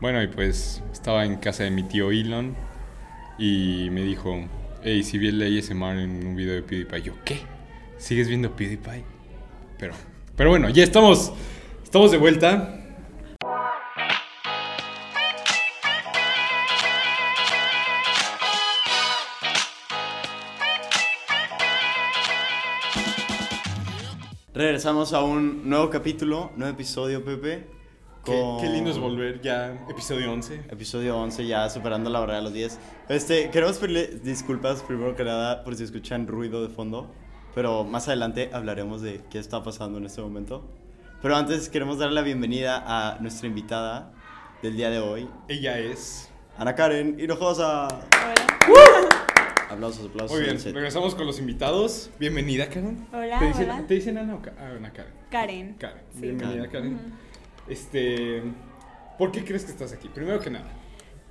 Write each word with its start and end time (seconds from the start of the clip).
Bueno, 0.00 0.22
y 0.22 0.28
pues 0.28 0.82
estaba 0.94 1.26
en 1.26 1.36
casa 1.36 1.64
de 1.64 1.70
mi 1.70 1.82
tío 1.82 2.10
Elon 2.10 2.56
y 3.38 3.88
me 3.90 4.02
dijo, 4.02 4.48
hey, 4.82 5.02
si 5.02 5.18
vi 5.18 5.28
el 5.28 5.42
ASMR 5.42 5.98
en 5.98 6.26
un 6.26 6.34
video 6.34 6.54
de 6.54 6.62
PewDiePie. 6.62 7.02
Yo, 7.02 7.12
¿qué? 7.22 7.40
¿Sigues 7.98 8.26
viendo 8.26 8.56
PewDiePie? 8.56 9.04
Pero, 9.78 9.92
pero 10.36 10.48
bueno, 10.48 10.70
ya 10.70 10.84
estamos, 10.84 11.34
estamos 11.84 12.10
de 12.12 12.16
vuelta. 12.16 12.76
Regresamos 24.54 25.12
a 25.12 25.22
un 25.22 25.68
nuevo 25.68 25.90
capítulo, 25.90 26.52
nuevo 26.56 26.72
episodio, 26.72 27.22
Pepe. 27.22 27.79
Qué, 28.24 28.32
con- 28.38 28.60
qué 28.60 28.68
lindo 28.68 28.90
es 28.90 28.98
volver 28.98 29.40
ya, 29.40 29.86
episodio 29.88 30.30
11. 30.32 30.56
Episodio 30.70 31.16
11, 31.18 31.46
ya 31.46 31.68
superando 31.70 32.10
la 32.10 32.20
barrera 32.20 32.38
de 32.38 32.44
los 32.44 32.52
10. 32.52 32.78
Este, 33.08 33.50
queremos 33.50 33.78
pedirle 33.78 34.06
disculpas 34.22 34.82
primero 34.82 35.16
que 35.16 35.24
nada 35.24 35.64
por 35.64 35.74
si 35.74 35.84
escuchan 35.84 36.26
ruido 36.26 36.62
de 36.66 36.68
fondo. 36.72 37.10
Pero 37.54 37.82
más 37.84 38.06
adelante 38.08 38.50
hablaremos 38.52 39.02
de 39.02 39.22
qué 39.30 39.38
está 39.38 39.62
pasando 39.62 39.98
en 39.98 40.06
este 40.06 40.20
momento. 40.20 40.62
Pero 41.22 41.34
antes 41.36 41.68
queremos 41.68 41.98
darle 41.98 42.14
la 42.14 42.22
bienvenida 42.22 42.82
a 42.86 43.18
nuestra 43.20 43.48
invitada 43.48 44.12
del 44.62 44.76
día 44.76 44.90
de 44.90 44.98
hoy, 44.98 45.28
Ella 45.48 45.78
es... 45.78 46.28
Ana 46.58 46.74
Karen 46.74 47.18
Hinojosa. 47.18 47.88
Hola. 47.88 49.08
Aplausos, 49.70 50.06
aplausos. 50.08 50.36
Muy 50.36 50.46
bien, 50.46 50.74
regresamos 50.74 51.14
con 51.14 51.26
los 51.26 51.38
invitados. 51.38 52.10
Bienvenida, 52.18 52.68
Karen. 52.68 53.06
Hola, 53.12 53.38
¿Te 53.38 53.46
dicen, 53.46 53.70
hola. 53.70 53.86
¿te 53.86 53.94
dicen 53.94 54.18
Ana 54.18 54.34
o 54.34 54.42
Ka- 54.42 54.52
ah, 54.58 54.72
Ana 54.76 54.92
Karen? 54.92 55.12
Karen. 55.30 55.74
Karen. 55.78 56.02
Sí. 56.12 56.20
Bienvenida, 56.20 56.68
Karen. 56.68 56.96
Karen. 56.98 57.29
Este... 57.70 58.42
¿Por 59.18 59.32
qué 59.32 59.44
crees 59.44 59.64
que 59.64 59.70
estás 59.72 59.92
aquí? 59.92 60.08
Primero 60.08 60.40
que 60.40 60.50
nada. 60.50 60.66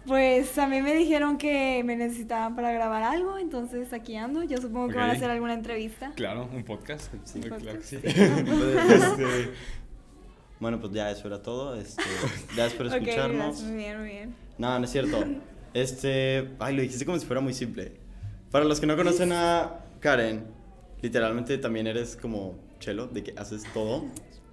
Pues 0.05 0.57
a 0.57 0.67
mí 0.67 0.81
me 0.81 0.95
dijeron 0.95 1.38
que 1.38 1.84
me 1.84 1.95
necesitaban 1.95 2.55
para 2.55 2.72
grabar 2.72 3.03
algo, 3.03 3.38
entonces 3.38 3.91
aquí 3.94 4.16
ando. 4.16 4.44
Yo 4.44 4.58
supongo 4.58 4.88
que 4.89 4.95
van 4.95 5.09
a 5.09 5.14
hacer 5.14 5.30
alguna 5.30 5.53
entrevista. 5.53 6.11
Claro, 6.16 6.49
un 6.53 6.64
podcast. 6.64 7.14
Sí. 7.25 7.39
Muy 7.39 7.49
Un 7.52 7.58
claro 7.59 7.80
que 7.80 7.86
sí. 7.86 7.97
podcast, 7.97 9.19
Este, 9.19 9.52
Bueno, 10.59 10.80
pues 10.80 10.94
ya 10.94 11.09
eso 11.11 11.27
era 11.27 11.41
todo. 11.41 11.75
Este, 11.75 12.03
gracias 12.55 12.73
por 12.73 12.86
Ok, 12.88 12.94
escucharnos. 12.94 13.38
gracias, 13.45 13.67
muy 13.69 13.77
bien, 13.77 13.99
muy 13.99 14.09
bien. 14.09 14.36
No, 14.58 14.77
no 14.80 14.86
es 14.86 14.92
cierto. 14.92 15.23
Este, 15.73 16.49
ay, 16.59 16.75
lo 16.75 16.81
dijiste 16.81 17.05
como 17.05 17.19
si 17.19 17.25
fuera 17.25 17.42
muy 17.42 17.53
simple. 17.53 17.94
Para 18.52 18.66
los 18.66 18.80
que 18.80 18.86
no 18.88 18.95
conocen 18.95 19.31
a 19.31 19.80
Karen, 19.99 20.45
literalmente 21.02 21.58
también 21.58 21.88
eres 21.88 22.16
como 22.16 22.55
Chelo, 22.80 23.08
de 23.08 23.23
que 23.23 23.33
haces 23.38 23.64
todo. 23.73 24.05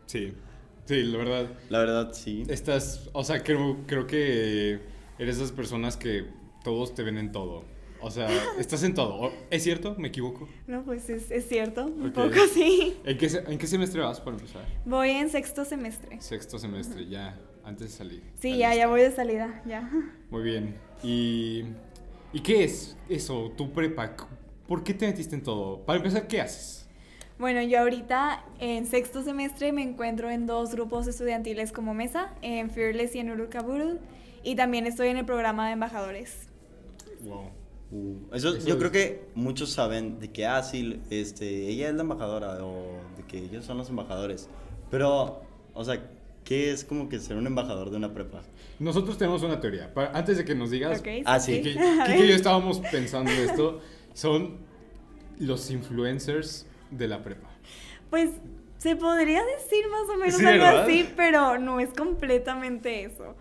sí, 0.06 0.34
sí, 0.86 1.02
la 1.02 1.18
verdad. 1.18 1.46
La 1.68 1.78
verdad, 1.80 2.12
sí. 2.14 2.42
Estás, 2.48 3.08
o 3.12 3.22
sea, 3.24 3.42
creo, 3.42 3.78
creo 3.86 4.06
que 4.06 4.80
eres 5.18 5.38
de 5.38 5.44
esas 5.44 5.52
personas 5.52 5.96
que 5.96 6.24
todos 6.64 6.94
te 6.94 7.02
ven 7.02 7.18
en 7.18 7.30
todo. 7.32 7.64
O 8.00 8.10
sea, 8.10 8.28
estás 8.58 8.82
en 8.82 8.94
todo. 8.94 9.14
¿O- 9.14 9.32
¿Es 9.50 9.62
cierto? 9.62 9.94
¿Me 9.98 10.08
equivoco? 10.08 10.48
No, 10.66 10.84
pues 10.84 11.08
es, 11.08 11.30
es 11.30 11.48
cierto, 11.48 11.86
un 11.86 12.12
poco 12.12 12.30
sí. 12.52 12.94
¿En 13.04 13.16
qué, 13.18 13.26
¿En 13.48 13.58
qué 13.58 13.66
semestre 13.66 14.00
vas 14.02 14.20
para 14.20 14.36
empezar? 14.36 14.64
Voy 14.84 15.10
en 15.10 15.30
sexto 15.30 15.64
semestre. 15.64 16.20
Sexto 16.20 16.58
semestre, 16.58 17.06
ya, 17.08 17.38
antes 17.64 17.90
de 17.90 17.96
salir. 17.96 18.22
Sí, 18.34 18.58
ya, 18.58 18.74
ya 18.74 18.86
voy 18.86 19.00
de 19.00 19.10
salida, 19.12 19.62
ya. 19.66 19.90
Muy 20.30 20.42
bien. 20.42 20.76
¿Y, 21.02 21.64
¿Y 22.32 22.40
qué 22.40 22.64
es 22.64 22.96
eso, 23.08 23.52
tu 23.56 23.72
prepa? 23.72 24.14
¿Por 24.68 24.84
qué 24.84 24.92
te 24.92 25.06
metiste 25.06 25.34
en 25.34 25.42
todo? 25.42 25.80
Para 25.86 25.96
empezar, 25.98 26.28
¿qué 26.28 26.40
haces? 26.40 26.85
Bueno, 27.38 27.60
yo 27.62 27.80
ahorita 27.80 28.42
en 28.60 28.86
sexto 28.86 29.22
semestre 29.22 29.70
me 29.72 29.82
encuentro 29.82 30.30
en 30.30 30.46
dos 30.46 30.72
grupos 30.72 31.06
estudiantiles 31.06 31.70
como 31.70 31.92
mesa, 31.92 32.32
en 32.40 32.70
Fearless 32.70 33.14
y 33.14 33.18
en 33.18 33.30
Urukaburu, 33.30 33.98
y 34.42 34.54
también 34.56 34.86
estoy 34.86 35.08
en 35.08 35.18
el 35.18 35.26
programa 35.26 35.66
de 35.66 35.72
embajadores. 35.74 36.48
Wow. 37.20 37.50
Uh, 37.92 38.34
eso, 38.34 38.56
Eso 38.56 38.66
yo 38.66 38.74
es- 38.74 38.78
creo 38.80 38.90
que 38.90 39.28
muchos 39.34 39.70
saben 39.70 40.18
de 40.18 40.30
que, 40.32 40.46
ah, 40.46 40.62
sí, 40.62 40.98
este, 41.10 41.68
ella 41.68 41.88
es 41.90 41.94
la 41.94 42.02
embajadora 42.02 42.64
o 42.64 43.00
de 43.16 43.22
que 43.28 43.38
ellos 43.38 43.64
son 43.66 43.76
los 43.78 43.88
embajadores. 43.90 44.48
Pero, 44.90 45.42
o 45.74 45.84
sea, 45.84 46.10
¿qué 46.42 46.70
es 46.72 46.84
como 46.84 47.08
que 47.10 47.18
ser 47.20 47.36
un 47.36 47.46
embajador 47.46 47.90
de 47.90 47.96
una 47.98 48.12
prepa? 48.14 48.42
Nosotros 48.78 49.18
tenemos 49.18 49.42
una 49.42 49.60
teoría. 49.60 49.92
Pa- 49.92 50.10
antes 50.14 50.38
de 50.38 50.44
que 50.44 50.54
nos 50.54 50.70
digas, 50.70 51.00
Ok, 51.00 51.08
Ah, 51.26 51.38
sí. 51.38 51.62
Y 52.18 52.28
yo 52.28 52.34
estábamos 52.34 52.80
pensando 52.80 53.30
esto, 53.30 53.80
son 54.14 54.56
los 55.38 55.70
influencers 55.70 56.66
de 56.90 57.08
la 57.08 57.22
prepa. 57.22 57.48
Pues 58.10 58.30
se 58.78 58.96
podría 58.96 59.42
decir 59.44 59.84
más 59.90 60.08
o 60.14 60.18
menos 60.18 60.34
Sí, 60.36 60.44
algo 60.46 60.64
¿verdad? 60.64 60.82
así, 60.84 61.10
pero 61.16 61.58
no 61.58 61.80
es 61.80 61.90
completamente 61.90 63.04
eso. 63.04 63.34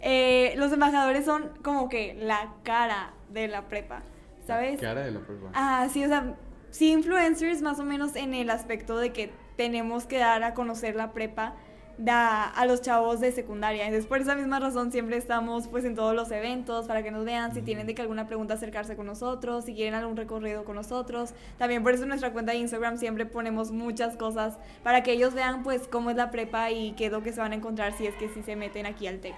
Eh, 0.00 0.54
los 0.56 0.72
embajadores 0.72 1.24
son 1.24 1.50
como 1.62 1.88
que 1.88 2.14
la 2.14 2.54
cara 2.64 3.12
de 3.30 3.46
la 3.48 3.68
prepa, 3.68 4.02
¿sabes? 4.46 4.80
Cara 4.80 5.02
de 5.02 5.12
la 5.12 5.20
prepa. 5.20 5.50
Ah, 5.54 5.88
sí, 5.92 6.04
o 6.04 6.08
sea, 6.08 6.34
sí 6.70 6.90
influencers 6.90 7.62
más 7.62 7.78
o 7.78 7.84
menos 7.84 8.16
en 8.16 8.34
el 8.34 8.50
aspecto 8.50 8.98
de 8.98 9.12
que 9.12 9.30
tenemos 9.56 10.06
que 10.06 10.18
dar 10.18 10.42
a 10.42 10.54
conocer 10.54 10.96
la 10.96 11.12
prepa 11.12 11.54
da 11.98 12.44
a 12.44 12.66
los 12.66 12.82
chavos 12.82 13.20
de 13.20 13.32
secundaria. 13.32 13.86
Entonces, 13.86 14.06
por 14.06 14.20
esa 14.20 14.34
misma 14.34 14.58
razón 14.58 14.92
siempre 14.92 15.16
estamos 15.16 15.68
pues 15.68 15.84
en 15.84 15.94
todos 15.94 16.14
los 16.14 16.30
eventos 16.30 16.86
para 16.86 17.02
que 17.02 17.10
nos 17.10 17.24
vean, 17.24 17.54
si 17.54 17.62
tienen 17.62 17.86
de 17.86 17.94
que 17.94 18.02
alguna 18.02 18.26
pregunta 18.26 18.54
acercarse 18.54 18.96
con 18.96 19.06
nosotros, 19.06 19.64
si 19.64 19.74
quieren 19.74 19.94
algún 19.94 20.16
recorrido 20.16 20.64
con 20.64 20.76
nosotros. 20.76 21.30
También 21.58 21.82
por 21.82 21.92
eso 21.92 22.02
en 22.02 22.08
nuestra 22.08 22.32
cuenta 22.32 22.52
de 22.52 22.58
Instagram 22.58 22.98
siempre 22.98 23.26
ponemos 23.26 23.70
muchas 23.70 24.16
cosas 24.16 24.58
para 24.82 25.02
que 25.02 25.12
ellos 25.12 25.34
vean 25.34 25.62
pues 25.62 25.86
cómo 25.88 26.10
es 26.10 26.16
la 26.16 26.30
prepa 26.30 26.70
y 26.70 26.92
qué 26.92 27.06
es 27.06 27.12
lo 27.12 27.22
que 27.22 27.32
se 27.32 27.40
van 27.40 27.52
a 27.52 27.56
encontrar 27.56 27.96
si 27.96 28.06
es 28.06 28.14
que 28.14 28.28
sí 28.28 28.42
se 28.42 28.56
meten 28.56 28.86
aquí 28.86 29.06
al 29.06 29.20
TEC. 29.20 29.34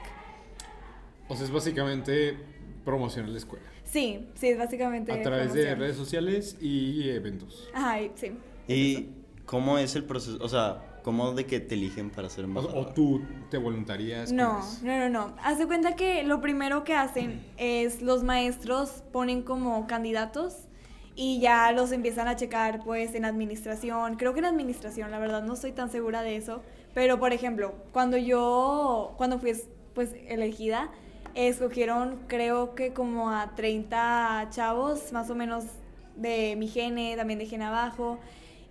O 1.29 1.37
sea, 1.37 1.45
es 1.45 1.51
básicamente 1.51 2.37
promocionar 2.85 3.31
la 3.31 3.39
escuela. 3.39 3.65
Sí, 3.85 4.29
sí, 4.35 4.49
es 4.49 4.59
básicamente 4.59 5.13
A 5.13 5.23
través 5.23 5.53
de 5.53 5.75
redes 5.75 5.97
sociales 5.97 6.57
y 6.61 7.09
eventos. 7.11 7.69
Ajá, 7.75 7.99
sí. 8.15 8.33
¿Y 8.67 9.09
cómo 9.47 9.79
es 9.79 9.95
el 9.95 10.05
proceso? 10.05 10.39
O 10.41 10.49
sea, 10.49 10.94
¿cómo 11.05 11.33
de 11.33 11.47
que 11.47 11.61
te 11.61 11.75
eligen 11.75 12.11
para 12.11 12.29
ser 12.29 12.45
embajador? 12.45 12.77
o 12.77 12.87
tú 12.93 13.23
te 13.51 13.59
voluntarias. 13.59 14.31
¿cómo 14.31 14.43
No, 14.43 14.61
no, 14.83 14.99
no, 14.99 15.09
no. 15.09 15.37
Haz 15.43 15.59
de 15.59 15.67
cuenta 15.67 15.95
que 15.95 16.25
lo 16.25 16.41
primero 16.41 16.83
que 16.83 16.95
hacen 16.95 17.45
es 17.59 18.03
los 18.03 18.25
maestros 18.25 19.05
ponen 19.13 19.43
como 19.43 19.87
candidatos 19.87 20.57
y 21.15 21.39
ya 21.39 21.71
los 21.73 21.93
empiezan 21.93 22.27
a 22.27 22.35
checar 22.35 22.83
pues 22.83 23.15
en 23.15 23.25
administración. 23.25 24.17
Creo 24.17 24.33
que 24.33 24.41
en 24.41 24.47
administración, 24.47 25.11
la 25.11 25.19
verdad 25.19 25.45
no 25.45 25.55
estoy 25.55 25.73
tan 25.73 25.91
segura 25.91 26.23
de 26.23 26.37
eso. 26.37 26.63
Pero 26.95 27.21
por 27.21 27.33
ejemplo, 27.33 27.75
cuando 27.93 28.17
yo, 28.17 29.15
cuando 29.17 29.39
fui 29.39 29.53
pues 29.95 30.11
elegida, 30.27 30.91
escogieron 31.35 32.21
creo 32.27 32.75
que 32.75 32.93
como 32.93 33.31
a 33.31 33.55
30 33.55 34.49
chavos, 34.51 35.13
más 35.13 35.29
o 35.31 35.35
menos 35.35 35.65
de 36.17 36.57
mi 36.57 36.69
gene, 36.69 37.15
también 37.17 37.39
de 37.39 37.47
gene 37.47 37.65
abajo. 37.65 38.19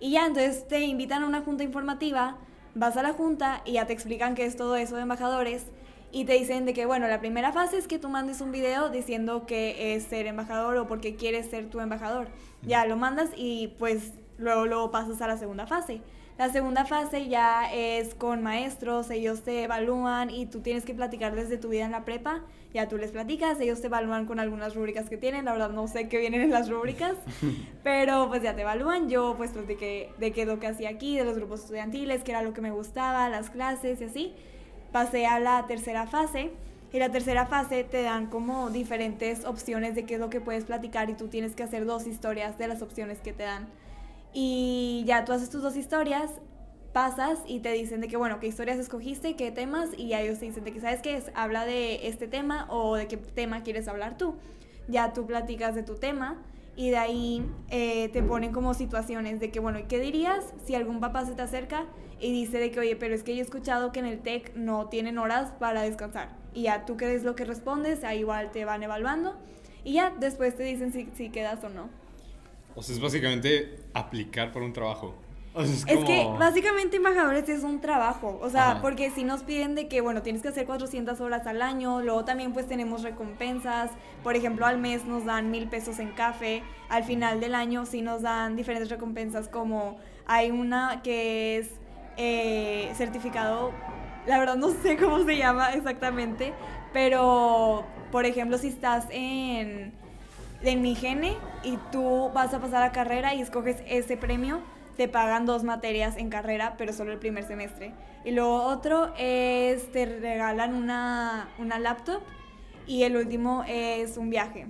Y 0.04 0.10
ya, 0.10 0.26
entonces 0.26 0.68
te 0.68 0.80
invitan 0.80 1.22
a 1.22 1.26
una 1.26 1.40
junta 1.40 1.64
informativa, 1.64 2.36
vas 2.74 2.94
a 2.98 3.02
la 3.02 3.14
junta 3.14 3.62
y 3.64 3.72
ya 3.72 3.86
te 3.86 3.94
explican 3.94 4.34
qué 4.34 4.44
es 4.44 4.54
todo 4.54 4.76
eso 4.76 4.96
de 4.96 5.00
embajadores 5.00 5.64
y 6.12 6.26
te 6.26 6.34
dicen 6.34 6.66
de 6.66 6.74
que, 6.74 6.84
bueno, 6.84 7.08
la 7.08 7.20
primera 7.20 7.52
fase 7.52 7.78
es 7.78 7.88
que 7.88 7.98
tú 7.98 8.10
mandes 8.10 8.42
un 8.42 8.52
video 8.52 8.90
diciendo 8.90 9.46
que 9.46 9.94
es 9.94 10.04
ser 10.04 10.26
embajador 10.26 10.76
o 10.76 10.86
porque 10.86 11.16
quieres 11.16 11.48
ser 11.48 11.70
tu 11.70 11.80
embajador. 11.80 12.28
Ya 12.60 12.84
lo 12.84 12.98
mandas 12.98 13.30
y 13.34 13.68
pues 13.78 14.12
luego, 14.36 14.66
luego 14.66 14.90
pasas 14.90 15.22
a 15.22 15.26
la 15.26 15.38
segunda 15.38 15.66
fase. 15.66 16.02
La 16.36 16.48
segunda 16.48 16.84
fase 16.84 17.28
ya 17.28 17.72
es 17.72 18.16
con 18.16 18.42
maestros, 18.42 19.08
ellos 19.10 19.42
te 19.42 19.62
evalúan 19.62 20.30
y 20.30 20.46
tú 20.46 20.62
tienes 20.62 20.84
que 20.84 20.92
platicar 20.92 21.36
desde 21.36 21.58
tu 21.58 21.68
vida 21.68 21.84
en 21.84 21.92
la 21.92 22.04
prepa. 22.04 22.42
Ya 22.72 22.88
tú 22.88 22.98
les 22.98 23.12
platicas, 23.12 23.60
ellos 23.60 23.80
te 23.80 23.86
evalúan 23.86 24.26
con 24.26 24.40
algunas 24.40 24.74
rúbricas 24.74 25.08
que 25.08 25.16
tienen, 25.16 25.44
la 25.44 25.52
verdad 25.52 25.70
no 25.70 25.86
sé 25.86 26.08
qué 26.08 26.18
vienen 26.18 26.40
en 26.40 26.50
las 26.50 26.68
rúbricas, 26.68 27.14
pero 27.84 28.26
pues 28.28 28.42
ya 28.42 28.56
te 28.56 28.62
evalúan. 28.62 29.08
Yo 29.08 29.34
pues 29.36 29.52
platiqué 29.52 30.10
de 30.18 30.32
qué 30.32 30.42
es 30.42 30.48
lo 30.48 30.58
que 30.58 30.66
hacía 30.66 30.88
aquí, 30.88 31.16
de 31.16 31.24
los 31.24 31.36
grupos 31.36 31.60
estudiantiles, 31.60 32.24
qué 32.24 32.32
era 32.32 32.42
lo 32.42 32.52
que 32.52 32.60
me 32.60 32.72
gustaba, 32.72 33.28
las 33.28 33.50
clases 33.50 34.00
y 34.00 34.04
así. 34.04 34.34
Pasé 34.90 35.26
a 35.26 35.38
la 35.38 35.68
tercera 35.68 36.08
fase 36.08 36.50
y 36.92 36.98
la 36.98 37.10
tercera 37.10 37.46
fase 37.46 37.84
te 37.84 38.02
dan 38.02 38.26
como 38.26 38.70
diferentes 38.70 39.44
opciones 39.44 39.94
de 39.94 40.04
qué 40.04 40.14
es 40.14 40.20
lo 40.20 40.30
que 40.30 40.40
puedes 40.40 40.64
platicar 40.64 41.10
y 41.10 41.14
tú 41.14 41.28
tienes 41.28 41.54
que 41.54 41.62
hacer 41.62 41.86
dos 41.86 42.08
historias 42.08 42.58
de 42.58 42.66
las 42.66 42.82
opciones 42.82 43.20
que 43.20 43.32
te 43.32 43.44
dan. 43.44 43.68
Y 44.34 45.04
ya 45.06 45.24
tú 45.24 45.32
haces 45.32 45.48
tus 45.48 45.62
dos 45.62 45.76
historias, 45.76 46.30
pasas 46.92 47.38
y 47.46 47.60
te 47.60 47.72
dicen 47.72 48.00
de 48.00 48.08
que, 48.08 48.16
bueno, 48.16 48.40
qué 48.40 48.48
historias 48.48 48.78
escogiste, 48.78 49.36
qué 49.36 49.52
temas, 49.52 49.90
y 49.96 50.08
ya 50.08 50.20
ellos 50.20 50.40
te 50.40 50.46
dicen 50.46 50.64
de 50.64 50.72
que, 50.72 50.80
¿sabes 50.80 51.00
qué 51.02 51.16
es? 51.16 51.30
Habla 51.34 51.64
de 51.64 52.08
este 52.08 52.26
tema 52.26 52.66
o 52.68 52.96
de 52.96 53.06
qué 53.06 53.16
tema 53.16 53.62
quieres 53.62 53.88
hablar 53.88 54.18
tú. 54.18 54.34
Ya 54.88 55.12
tú 55.12 55.24
platicas 55.24 55.76
de 55.76 55.84
tu 55.84 55.94
tema 55.94 56.42
y 56.76 56.90
de 56.90 56.96
ahí 56.96 57.46
eh, 57.70 58.08
te 58.08 58.22
ponen 58.22 58.52
como 58.52 58.74
situaciones 58.74 59.38
de 59.38 59.50
que, 59.52 59.60
bueno, 59.60 59.78
¿y 59.78 59.84
qué 59.84 60.00
dirías 60.00 60.52
si 60.66 60.74
algún 60.74 61.00
papá 61.00 61.24
se 61.24 61.34
te 61.34 61.42
acerca 61.42 61.86
y 62.20 62.32
dice 62.32 62.58
de 62.58 62.72
que, 62.72 62.80
oye, 62.80 62.96
pero 62.96 63.14
es 63.14 63.22
que 63.22 63.34
yo 63.36 63.40
he 63.40 63.44
escuchado 63.44 63.92
que 63.92 64.00
en 64.00 64.06
el 64.06 64.20
TEC 64.20 64.54
no 64.56 64.88
tienen 64.88 65.18
horas 65.18 65.52
para 65.60 65.82
descansar? 65.82 66.36
Y 66.52 66.62
ya 66.62 66.84
tú 66.86 66.96
crees 66.96 67.22
lo 67.22 67.36
que 67.36 67.44
respondes, 67.44 68.02
ahí 68.02 68.20
igual 68.20 68.50
te 68.50 68.64
van 68.64 68.82
evaluando 68.82 69.36
y 69.84 69.94
ya 69.94 70.10
después 70.18 70.56
te 70.56 70.64
dicen 70.64 70.92
si, 70.92 71.08
si 71.14 71.30
quedas 71.30 71.62
o 71.62 71.68
no. 71.68 71.88
O 72.76 72.82
sea, 72.82 72.94
es 72.94 73.00
básicamente 73.00 73.78
aplicar 73.92 74.52
para 74.52 74.64
un 74.64 74.72
trabajo. 74.72 75.14
O 75.56 75.64
sea, 75.64 75.72
es, 75.72 75.84
Es 75.86 76.04
que 76.04 76.26
básicamente 76.36 76.96
embajadores 76.96 77.48
es 77.48 77.62
un 77.62 77.80
trabajo, 77.80 78.40
o 78.42 78.50
sea, 78.50 78.72
Ajá. 78.72 78.82
porque 78.82 79.10
si 79.12 79.22
nos 79.22 79.44
piden 79.44 79.76
de 79.76 79.86
que, 79.86 80.00
bueno, 80.00 80.20
tienes 80.20 80.42
que 80.42 80.48
hacer 80.48 80.66
400 80.66 81.20
horas 81.20 81.46
al 81.46 81.62
año, 81.62 82.00
luego 82.02 82.24
también 82.24 82.52
pues 82.52 82.66
tenemos 82.66 83.04
recompensas, 83.04 83.92
por 84.24 84.34
ejemplo, 84.34 84.66
al 84.66 84.78
mes 84.78 85.04
nos 85.04 85.24
dan 85.24 85.52
mil 85.52 85.68
pesos 85.68 86.00
en 86.00 86.10
café, 86.10 86.64
al 86.88 87.04
final 87.04 87.38
del 87.38 87.54
año 87.54 87.86
sí 87.86 88.02
nos 88.02 88.22
dan 88.22 88.56
diferentes 88.56 88.90
recompensas 88.90 89.48
como 89.48 89.96
hay 90.26 90.50
una 90.50 91.02
que 91.02 91.58
es 91.58 91.70
eh, 92.16 92.90
certificado, 92.96 93.70
la 94.26 94.40
verdad 94.40 94.56
no 94.56 94.70
sé 94.82 94.96
cómo 94.96 95.24
se 95.24 95.36
llama 95.36 95.72
exactamente, 95.74 96.52
pero 96.92 97.84
por 98.10 98.26
ejemplo 98.26 98.58
si 98.58 98.68
estás 98.68 99.06
en 99.10 99.92
en 100.64 100.82
mi 100.82 100.94
gene 100.94 101.36
y 101.62 101.78
tú 101.92 102.30
vas 102.34 102.52
a 102.54 102.60
pasar 102.60 102.82
a 102.82 102.92
carrera 102.92 103.34
y 103.34 103.40
escoges 103.40 103.76
ese 103.86 104.16
premio, 104.16 104.60
te 104.96 105.08
pagan 105.08 105.44
dos 105.46 105.64
materias 105.64 106.16
en 106.16 106.30
carrera, 106.30 106.74
pero 106.78 106.92
solo 106.92 107.12
el 107.12 107.18
primer 107.18 107.44
semestre. 107.44 107.92
Y 108.24 108.30
lo 108.30 108.52
otro 108.52 109.12
es 109.18 109.90
te 109.92 110.06
regalan 110.06 110.74
una, 110.74 111.48
una 111.58 111.78
laptop 111.78 112.22
y 112.86 113.02
el 113.02 113.16
último 113.16 113.64
es 113.66 114.16
un 114.16 114.30
viaje. 114.30 114.66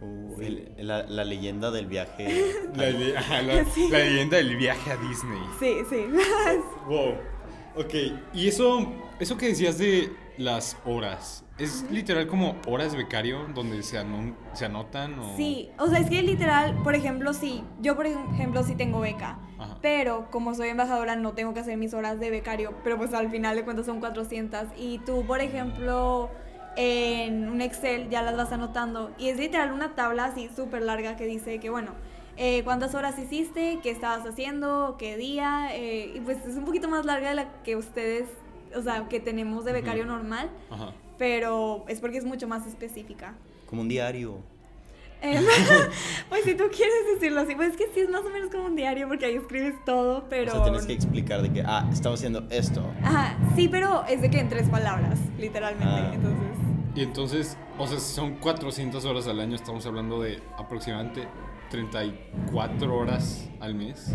Uh, 0.00 0.40
el- 0.40 0.72
la, 0.78 1.02
la 1.04 1.24
leyenda 1.24 1.70
del 1.72 1.86
viaje. 1.86 2.52
La, 2.76 2.86
le- 2.90 3.16
ajá, 3.18 3.42
la- 3.42 3.64
Sí. 3.74 3.88
la 3.90 3.98
leyenda 3.98 4.36
del 4.36 4.56
viaje 4.56 4.92
a 4.92 4.96
Disney. 4.96 5.40
Sí, 5.58 5.74
sí. 5.90 6.06
Wow. 6.88 7.14
Ok, 7.76 7.94
y 8.32 8.48
eso, 8.48 8.86
eso 9.20 9.36
que 9.36 9.48
decías 9.48 9.78
de 9.78 10.10
las 10.36 10.76
horas, 10.84 11.44
¿es 11.58 11.84
literal 11.90 12.26
como 12.28 12.56
horas 12.66 12.94
becario 12.96 13.46
donde 13.54 13.82
se, 13.82 13.98
anon- 13.98 14.34
se 14.52 14.64
anotan? 14.66 15.18
O... 15.18 15.36
Sí, 15.36 15.70
o 15.78 15.88
sea, 15.88 15.98
es 15.98 16.08
que 16.08 16.22
literal, 16.22 16.76
por 16.84 16.94
ejemplo, 16.94 17.32
sí, 17.34 17.62
yo 17.80 17.96
por 17.96 18.06
ejemplo 18.06 18.62
sí 18.62 18.74
tengo 18.74 19.00
beca, 19.00 19.38
Ajá. 19.58 19.76
pero 19.82 20.28
como 20.30 20.54
soy 20.54 20.68
embajadora 20.68 21.16
no 21.16 21.32
tengo 21.32 21.54
que 21.54 21.60
hacer 21.60 21.76
mis 21.76 21.94
horas 21.94 22.20
de 22.20 22.30
becario, 22.30 22.74
pero 22.84 22.96
pues 22.96 23.12
al 23.14 23.30
final 23.30 23.56
de 23.56 23.64
cuentas 23.64 23.86
son 23.86 24.00
400 24.00 24.64
y 24.76 24.98
tú, 24.98 25.24
por 25.26 25.40
ejemplo, 25.40 26.30
en 26.76 27.48
un 27.48 27.60
Excel 27.60 28.08
ya 28.08 28.22
las 28.22 28.36
vas 28.36 28.52
anotando 28.52 29.10
y 29.18 29.28
es 29.28 29.38
literal 29.38 29.72
una 29.72 29.94
tabla 29.96 30.26
así 30.26 30.48
súper 30.54 30.82
larga 30.82 31.16
que 31.16 31.26
dice 31.26 31.58
que 31.58 31.70
bueno, 31.70 31.90
eh, 32.36 32.62
cuántas 32.62 32.94
horas 32.94 33.18
hiciste, 33.18 33.80
qué 33.82 33.90
estabas 33.90 34.24
haciendo, 34.24 34.94
qué 34.96 35.16
día, 35.16 35.70
eh, 35.74 36.12
y 36.14 36.20
pues 36.20 36.38
es 36.46 36.54
un 36.56 36.64
poquito 36.64 36.88
más 36.88 37.04
larga 37.04 37.30
de 37.30 37.34
la 37.34 37.52
que 37.64 37.74
ustedes, 37.74 38.28
o 38.76 38.80
sea, 38.82 39.08
que 39.08 39.18
tenemos 39.18 39.64
de 39.64 39.72
becario 39.72 40.06
normal, 40.06 40.48
Ajá. 40.70 40.92
Pero 41.18 41.84
es 41.88 42.00
porque 42.00 42.18
es 42.18 42.24
mucho 42.24 42.46
más 42.48 42.66
específica. 42.66 43.34
Como 43.66 43.82
un 43.82 43.88
diario. 43.88 44.36
Em, 45.20 45.44
pues 46.28 46.44
si 46.44 46.54
tú 46.54 46.64
quieres 46.74 47.14
decirlo 47.14 47.40
así, 47.40 47.54
pues 47.54 47.70
es 47.72 47.76
que 47.76 47.86
sí 47.92 48.00
es 48.00 48.08
más 48.10 48.22
o 48.24 48.30
menos 48.30 48.50
como 48.50 48.66
un 48.66 48.76
diario 48.76 49.08
porque 49.08 49.26
ahí 49.26 49.34
escribes 49.34 49.74
todo, 49.84 50.24
pero... 50.30 50.52
O 50.52 50.54
sea, 50.54 50.64
tienes 50.64 50.86
que 50.86 50.92
explicar 50.92 51.42
de 51.42 51.52
que, 51.52 51.62
ah, 51.66 51.88
estaba 51.92 52.14
haciendo 52.14 52.46
esto. 52.50 52.88
Ajá, 53.02 53.36
sí, 53.56 53.68
pero 53.68 54.04
es 54.08 54.22
de 54.22 54.30
que 54.30 54.38
en 54.38 54.48
tres 54.48 54.68
palabras, 54.68 55.18
literalmente, 55.38 55.86
Ah. 55.86 56.12
entonces... 56.14 56.48
Y 56.94 57.02
entonces, 57.02 57.56
o 57.78 57.86
sea, 57.86 57.98
si 58.00 58.14
son 58.14 58.36
400 58.36 59.04
horas 59.04 59.26
al 59.28 59.38
año, 59.40 59.54
estamos 59.54 59.86
hablando 59.86 60.20
de 60.20 60.40
aproximadamente 60.56 61.28
34 61.70 62.96
horas 62.96 63.48
al 63.60 63.74
mes. 63.74 64.12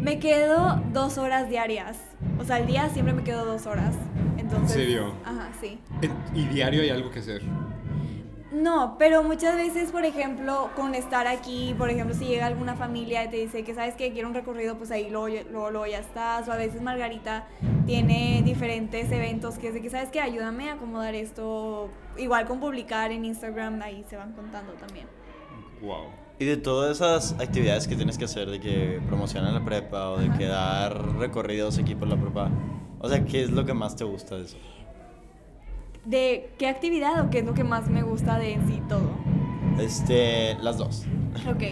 Me 0.00 0.18
quedo 0.18 0.80
dos 0.92 1.18
horas 1.18 1.48
diarias, 1.48 1.98
o 2.38 2.44
sea, 2.44 2.56
al 2.56 2.66
día 2.66 2.88
siempre 2.88 3.14
me 3.14 3.22
quedo 3.24 3.44
dos 3.44 3.66
horas, 3.66 3.94
entonces... 4.52 4.76
¿En 4.76 4.82
serio? 4.82 5.12
Ajá, 5.24 5.50
sí. 5.60 5.78
Y 6.34 6.44
diario 6.46 6.82
hay 6.82 6.90
algo 6.90 7.10
que 7.10 7.20
hacer. 7.20 7.42
No, 8.52 8.96
pero 8.98 9.22
muchas 9.22 9.56
veces, 9.56 9.90
por 9.90 10.04
ejemplo, 10.04 10.70
con 10.76 10.94
estar 10.94 11.26
aquí, 11.26 11.74
por 11.78 11.88
ejemplo, 11.88 12.14
si 12.14 12.26
llega 12.26 12.46
alguna 12.46 12.76
familia 12.76 13.24
y 13.24 13.28
te 13.30 13.38
dice 13.38 13.64
que 13.64 13.74
sabes 13.74 13.94
que 13.94 14.12
quiero 14.12 14.28
un 14.28 14.34
recorrido, 14.34 14.76
pues 14.76 14.90
ahí 14.90 15.08
luego, 15.08 15.28
luego, 15.50 15.70
luego 15.70 15.86
ya 15.86 16.00
estás. 16.00 16.46
O 16.48 16.52
a 16.52 16.56
veces 16.56 16.82
Margarita 16.82 17.46
tiene 17.86 18.42
diferentes 18.44 19.10
eventos 19.10 19.58
que 19.58 19.68
es 19.68 19.74
de 19.74 19.80
que 19.80 19.88
sabes 19.88 20.10
que 20.10 20.20
ayúdame 20.20 20.68
a 20.68 20.74
acomodar 20.74 21.14
esto. 21.14 21.88
Igual 22.18 22.46
con 22.46 22.60
publicar 22.60 23.10
en 23.10 23.24
Instagram, 23.24 23.80
ahí 23.80 24.04
se 24.10 24.18
van 24.18 24.32
contando 24.32 24.74
también. 24.74 25.06
Wow. 25.80 26.08
Y 26.38 26.44
de 26.44 26.58
todas 26.58 26.96
esas 26.96 27.32
actividades 27.40 27.88
que 27.88 27.96
tienes 27.96 28.18
que 28.18 28.26
hacer, 28.26 28.50
de 28.50 28.60
que 28.60 29.00
promocionan 29.06 29.54
la 29.54 29.64
prepa 29.64 30.10
o 30.10 30.18
de 30.18 30.26
Ajá. 30.26 30.38
que 30.38 30.46
dar 30.46 31.16
recorridos 31.16 31.78
aquí 31.78 31.94
por 31.94 32.08
la 32.08 32.16
prepa, 32.16 32.50
o 33.02 33.08
sea, 33.08 33.24
¿qué 33.24 33.42
es 33.42 33.50
lo 33.50 33.66
que 33.66 33.74
más 33.74 33.96
te 33.96 34.04
gusta 34.04 34.36
de 34.36 34.44
eso? 34.44 34.56
¿De 36.04 36.50
qué 36.58 36.68
actividad 36.68 37.24
o 37.24 37.30
qué 37.30 37.40
es 37.40 37.44
lo 37.44 37.54
que 37.54 37.64
más 37.64 37.88
me 37.88 38.02
gusta 38.02 38.38
de 38.38 38.54
en 38.54 38.66
sí 38.68 38.80
todo? 38.88 39.10
Este, 39.78 40.56
las 40.60 40.78
dos. 40.78 41.04
Ok. 41.48 41.62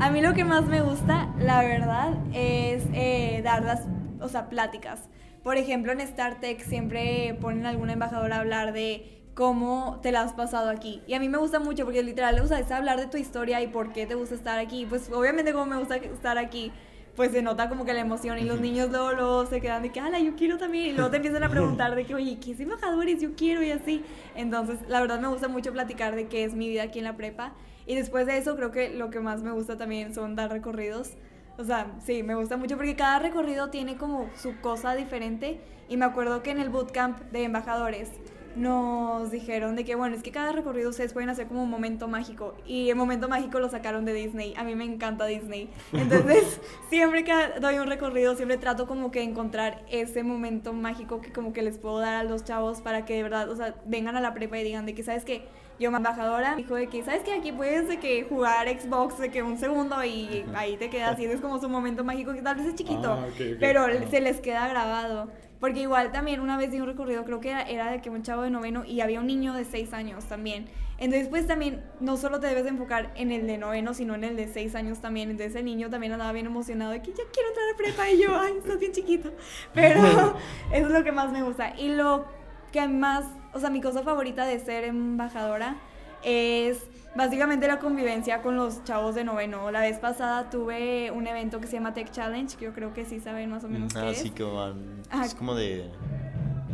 A 0.00 0.10
mí 0.10 0.20
lo 0.20 0.34
que 0.34 0.44
más 0.44 0.64
me 0.66 0.80
gusta, 0.82 1.34
la 1.38 1.62
verdad, 1.62 2.14
es 2.32 2.84
eh, 2.92 3.40
dar 3.42 3.64
las, 3.64 3.82
o 4.20 4.28
sea, 4.28 4.48
pláticas. 4.48 5.08
Por 5.42 5.56
ejemplo, 5.56 5.92
en 5.92 6.00
StarTech 6.06 6.60
siempre 6.60 7.36
ponen 7.40 7.66
a 7.66 7.70
alguna 7.70 7.94
embajadora 7.94 8.36
a 8.36 8.40
hablar 8.40 8.72
de 8.72 9.18
cómo 9.34 10.00
te 10.02 10.12
la 10.12 10.22
has 10.22 10.32
pasado 10.32 10.68
aquí. 10.68 11.00
Y 11.06 11.14
a 11.14 11.20
mí 11.20 11.28
me 11.28 11.38
gusta 11.38 11.60
mucho 11.60 11.84
porque 11.84 12.02
literal, 12.02 12.38
o 12.40 12.46
sea, 12.46 12.58
es 12.58 12.70
hablar 12.70 12.98
de 12.98 13.06
tu 13.06 13.16
historia 13.16 13.62
y 13.62 13.68
por 13.68 13.92
qué 13.92 14.04
te 14.04 14.14
gusta 14.14 14.34
estar 14.34 14.58
aquí. 14.58 14.84
Pues 14.84 15.10
obviamente 15.12 15.52
como 15.52 15.66
me 15.66 15.78
gusta 15.78 15.96
estar 15.96 16.38
aquí, 16.38 16.72
pues 17.18 17.32
se 17.32 17.42
nota 17.42 17.68
como 17.68 17.84
que 17.84 17.92
la 17.94 17.98
emoción 17.98 18.38
y 18.38 18.44
los 18.44 18.60
niños 18.60 18.90
luego, 18.90 19.10
luego 19.12 19.44
se 19.46 19.60
quedan 19.60 19.82
de 19.82 19.90
que, 19.90 19.98
ala, 19.98 20.20
yo 20.20 20.36
quiero 20.36 20.56
también. 20.56 20.90
Y 20.90 20.92
luego 20.92 21.10
te 21.10 21.16
empiezan 21.16 21.42
a 21.42 21.48
preguntar 21.50 21.96
de 21.96 22.04
que, 22.04 22.14
oye, 22.14 22.38
¿qué 22.38 22.52
es 22.52 22.60
embajadores? 22.60 23.20
Yo 23.20 23.34
quiero 23.34 23.60
y 23.60 23.72
así. 23.72 24.04
Entonces, 24.36 24.78
la 24.86 25.00
verdad 25.00 25.18
me 25.18 25.26
gusta 25.26 25.48
mucho 25.48 25.72
platicar 25.72 26.14
de 26.14 26.28
qué 26.28 26.44
es 26.44 26.54
mi 26.54 26.68
vida 26.68 26.84
aquí 26.84 27.00
en 27.00 27.06
la 27.06 27.16
prepa. 27.16 27.54
Y 27.86 27.96
después 27.96 28.24
de 28.26 28.38
eso, 28.38 28.54
creo 28.54 28.70
que 28.70 28.90
lo 28.90 29.10
que 29.10 29.18
más 29.18 29.42
me 29.42 29.50
gusta 29.50 29.76
también 29.76 30.14
son 30.14 30.36
dar 30.36 30.52
recorridos. 30.52 31.14
O 31.56 31.64
sea, 31.64 31.90
sí, 32.06 32.22
me 32.22 32.36
gusta 32.36 32.56
mucho 32.56 32.76
porque 32.76 32.94
cada 32.94 33.18
recorrido 33.18 33.68
tiene 33.68 33.96
como 33.96 34.30
su 34.36 34.56
cosa 34.60 34.94
diferente. 34.94 35.60
Y 35.88 35.96
me 35.96 36.04
acuerdo 36.04 36.44
que 36.44 36.52
en 36.52 36.60
el 36.60 36.68
bootcamp 36.68 37.18
de 37.32 37.42
embajadores 37.42 38.10
nos 38.58 39.30
dijeron 39.30 39.76
de 39.76 39.84
que, 39.84 39.94
bueno, 39.94 40.16
es 40.16 40.22
que 40.22 40.30
cada 40.30 40.52
recorrido 40.52 40.90
ustedes 40.90 41.12
pueden 41.12 41.30
hacer 41.30 41.46
como 41.46 41.62
un 41.62 41.70
momento 41.70 42.08
mágico. 42.08 42.54
Y 42.66 42.90
el 42.90 42.96
momento 42.96 43.28
mágico 43.28 43.60
lo 43.60 43.68
sacaron 43.68 44.04
de 44.04 44.12
Disney. 44.12 44.54
A 44.56 44.64
mí 44.64 44.74
me 44.74 44.84
encanta 44.84 45.26
Disney. 45.26 45.70
Entonces, 45.92 46.60
siempre 46.90 47.24
que 47.24 47.32
doy 47.60 47.78
un 47.78 47.86
recorrido, 47.86 48.34
siempre 48.36 48.58
trato 48.58 48.86
como 48.86 49.10
que 49.10 49.22
encontrar 49.22 49.84
ese 49.90 50.22
momento 50.22 50.72
mágico 50.72 51.20
que 51.20 51.32
como 51.32 51.52
que 51.52 51.62
les 51.62 51.78
puedo 51.78 51.98
dar 51.98 52.14
a 52.16 52.24
los 52.24 52.44
chavos 52.44 52.80
para 52.80 53.04
que 53.04 53.14
de 53.14 53.22
verdad, 53.22 53.48
o 53.48 53.56
sea, 53.56 53.74
vengan 53.86 54.16
a 54.16 54.20
la 54.20 54.34
prepa 54.34 54.58
y 54.58 54.64
digan 54.64 54.86
de 54.86 54.94
que, 54.94 55.02
¿sabes 55.02 55.24
qué? 55.24 55.46
Yo, 55.78 55.90
embajadora, 55.90 56.56
dijo 56.56 56.74
de 56.74 56.88
que, 56.88 57.02
¿sabes 57.04 57.22
qué? 57.22 57.34
Aquí 57.34 57.52
puedes 57.52 57.88
de 57.88 57.98
que 57.98 58.24
jugar 58.24 58.68
Xbox 58.68 59.18
de 59.18 59.30
que 59.30 59.42
un 59.42 59.58
segundo 59.58 60.02
y 60.04 60.44
ahí 60.54 60.76
te 60.76 60.90
quedas 60.90 61.18
y 61.20 61.26
es 61.26 61.40
como 61.40 61.60
su 61.60 61.68
momento 61.68 62.04
mágico 62.04 62.32
que 62.32 62.42
tal 62.42 62.56
vez 62.56 62.66
es 62.66 62.74
chiquito, 62.74 63.12
Ah, 63.12 63.26
pero 63.60 63.86
se 64.10 64.20
les 64.20 64.40
queda 64.40 64.66
grabado. 64.68 65.30
Porque 65.60 65.80
igual 65.80 66.12
también 66.12 66.40
una 66.40 66.56
vez 66.56 66.70
di 66.70 66.80
un 66.80 66.86
recorrido, 66.86 67.24
creo 67.24 67.40
que 67.40 67.50
era, 67.50 67.62
era 67.62 67.90
de 67.90 68.00
que 68.00 68.10
un 68.10 68.22
chavo 68.22 68.42
de 68.42 68.50
noveno 68.50 68.84
y 68.84 69.00
había 69.00 69.20
un 69.20 69.26
niño 69.26 69.54
de 69.54 69.64
seis 69.64 69.92
años 69.92 70.24
también. 70.26 70.68
Entonces 70.98 71.28
pues 71.28 71.46
también 71.46 71.84
no 72.00 72.16
solo 72.16 72.40
te 72.40 72.48
debes 72.48 72.64
de 72.64 72.70
enfocar 72.70 73.12
en 73.16 73.30
el 73.32 73.46
de 73.46 73.58
noveno, 73.58 73.94
sino 73.94 74.14
en 74.14 74.24
el 74.24 74.36
de 74.36 74.48
seis 74.48 74.74
años 74.74 75.00
también. 75.00 75.30
Entonces 75.30 75.54
el 75.56 75.64
niño 75.64 75.90
también 75.90 76.12
andaba 76.12 76.32
bien 76.32 76.46
emocionado 76.46 76.92
de 76.92 77.02
que 77.02 77.10
ya 77.12 77.22
quiero 77.32 77.48
entrar 77.48 77.66
a 77.72 77.76
prepa 77.76 78.10
y 78.10 78.22
yo, 78.22 78.36
ay, 78.38 78.54
estás 78.58 78.78
bien 78.78 78.92
chiquito. 78.92 79.32
Pero 79.74 80.00
eso 80.72 80.86
es 80.86 80.92
lo 80.92 81.04
que 81.04 81.12
más 81.12 81.32
me 81.32 81.42
gusta. 81.42 81.74
Y 81.76 81.88
lo 81.88 82.26
que 82.72 82.86
más, 82.86 83.24
o 83.58 83.60
sea, 83.60 83.70
mi 83.70 83.80
cosa 83.80 84.02
favorita 84.02 84.46
de 84.46 84.58
ser 84.58 84.84
embajadora 84.84 85.76
es 86.24 86.78
básicamente 87.14 87.66
la 87.68 87.78
convivencia 87.78 88.42
con 88.42 88.56
los 88.56 88.82
chavos 88.84 89.14
de 89.14 89.24
noveno. 89.24 89.70
La 89.70 89.80
vez 89.80 89.98
pasada 89.98 90.50
tuve 90.50 91.10
un 91.10 91.26
evento 91.26 91.60
que 91.60 91.66
se 91.66 91.74
llama 91.74 91.94
Tech 91.94 92.10
Challenge, 92.10 92.56
que 92.56 92.64
yo 92.66 92.72
creo 92.72 92.92
que 92.94 93.04
sí 93.04 93.20
saben 93.20 93.50
más 93.50 93.64
o 93.64 93.68
menos 93.68 93.92
qué 93.92 93.98
Ah, 94.00 94.10
es. 94.10 94.18
sí 94.18 94.30
que 94.30 94.42
van. 94.42 95.02
Ajá. 95.10 95.24
Es 95.26 95.34
como 95.34 95.54
de. 95.54 95.90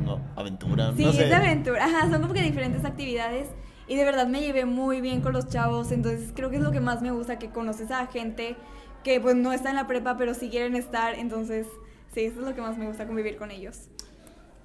No, 0.05 0.21
aventura. 0.37 0.93
Sí, 0.97 1.05
no 1.05 1.13
sé. 1.13 1.25
es 1.25 1.29
de 1.31 1.35
aventura. 1.35 1.85
Ajá, 1.85 2.11
son 2.11 2.21
como 2.23 2.35
que 2.35 2.43
diferentes 2.43 2.85
actividades. 2.85 3.49
Y 3.87 3.97
de 3.97 4.05
verdad 4.05 4.27
me 4.27 4.41
llevé 4.41 4.65
muy 4.65 5.01
bien 5.01 5.21
con 5.21 5.33
los 5.35 5.49
chavos. 5.49 5.93
Entonces 5.93 6.33
creo 6.35 6.51
que 6.51 6.57
es 6.57 6.63
lo 6.63 6.73
que 6.73 6.81
más 6.81 7.01
me 7.03 7.11
gusta, 7.11 7.39
que 7.39 7.51
conoces 7.51 7.91
a 7.91 8.07
gente 8.07 8.57
que 9.03 9.21
pues 9.21 9.37
no 9.37 9.53
está 9.53 9.69
en 9.71 9.77
la 9.77 9.87
prepa, 9.87 10.17
pero 10.17 10.33
sí 10.35 10.49
quieren 10.49 10.75
estar. 10.77 11.15
Entonces, 11.19 11.67
sí, 12.15 12.23
eso 12.23 12.41
es 12.41 12.47
lo 12.47 12.55
que 12.55 12.63
más 12.63 12.79
me 12.79 12.87
gusta 12.87 13.07
convivir 13.07 13.37
con 13.37 13.51
ellos. 13.51 13.89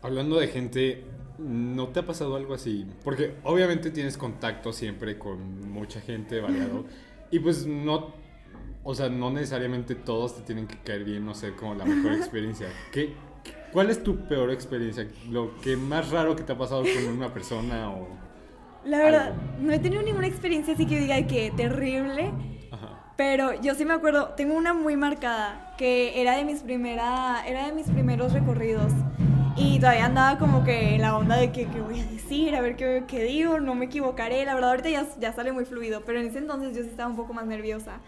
Hablando 0.01 0.39
de 0.39 0.47
gente, 0.47 1.03
¿no 1.39 1.87
te 1.89 2.01
ha 2.01 2.05
pasado 2.05 2.35
algo 2.35 2.53
así? 2.53 2.85
Porque 3.03 3.35
obviamente 3.43 3.91
tienes 3.91 4.17
contacto 4.17 4.73
siempre 4.73 5.17
con 5.17 5.71
mucha 5.71 6.01
gente 6.01 6.41
variado. 6.41 6.85
y 7.31 7.39
pues 7.39 7.65
no, 7.65 8.13
o 8.83 8.95
sea, 8.95 9.09
no 9.09 9.31
necesariamente 9.31 9.95
todos 9.95 10.35
te 10.35 10.41
tienen 10.41 10.67
que 10.67 10.77
caer 10.79 11.03
bien, 11.03 11.25
no 11.25 11.33
sé, 11.33 11.53
como 11.53 11.75
la 11.75 11.85
mejor 11.85 12.13
experiencia. 12.17 12.67
¿Qué, 12.91 13.13
¿Cuál 13.71 13.89
es 13.89 14.03
tu 14.03 14.27
peor 14.27 14.51
experiencia? 14.51 15.07
Lo 15.29 15.59
que 15.61 15.77
más 15.77 16.09
raro 16.09 16.35
que 16.35 16.43
te 16.43 16.53
ha 16.53 16.57
pasado 16.57 16.83
con 16.83 17.17
una 17.17 17.33
persona 17.33 17.91
o... 17.91 18.07
La 18.85 18.99
verdad, 18.99 19.27
Algo. 19.27 19.41
no 19.61 19.73
he 19.73 19.79
tenido 19.79 20.01
ninguna 20.01 20.27
experiencia 20.27 20.73
así 20.73 20.85
que 20.85 20.95
yo 20.95 21.01
diga 21.01 21.27
que 21.27 21.51
terrible. 21.55 22.31
Ajá. 22.71 23.13
Pero 23.17 23.61
yo 23.61 23.75
sí 23.75 23.85
me 23.85 23.93
acuerdo, 23.93 24.29
tengo 24.29 24.55
una 24.55 24.73
muy 24.73 24.95
marcada 24.95 25.75
que 25.77 26.21
era 26.21 26.35
de 26.37 26.45
mis 26.45 26.61
primera, 26.61 27.43
era 27.45 27.67
de 27.67 27.73
mis 27.73 27.87
primeros 27.87 28.33
recorridos. 28.33 28.91
Y 29.59 29.77
todavía 29.77 30.05
andaba 30.05 30.39
como 30.39 30.63
que 30.63 30.95
en 30.95 31.01
la 31.01 31.17
onda 31.17 31.35
de 31.35 31.51
que 31.51 31.67
qué 31.67 31.81
voy 31.81 31.99
a 31.99 32.05
decir, 32.05 32.55
a 32.55 32.61
ver 32.61 32.77
qué, 32.77 33.03
qué 33.05 33.23
digo, 33.23 33.59
no 33.59 33.75
me 33.75 33.85
equivocaré. 33.85 34.45
La 34.45 34.53
verdad 34.53 34.69
ahorita 34.69 34.89
ya, 34.89 35.05
ya 35.19 35.33
sale 35.33 35.51
muy 35.51 35.65
fluido, 35.65 36.05
pero 36.05 36.17
en 36.17 36.27
ese 36.27 36.37
entonces 36.37 36.73
yo 36.73 36.81
sí 36.81 36.87
estaba 36.87 37.09
un 37.09 37.17
poco 37.17 37.33
más 37.33 37.45
nerviosa. 37.45 37.99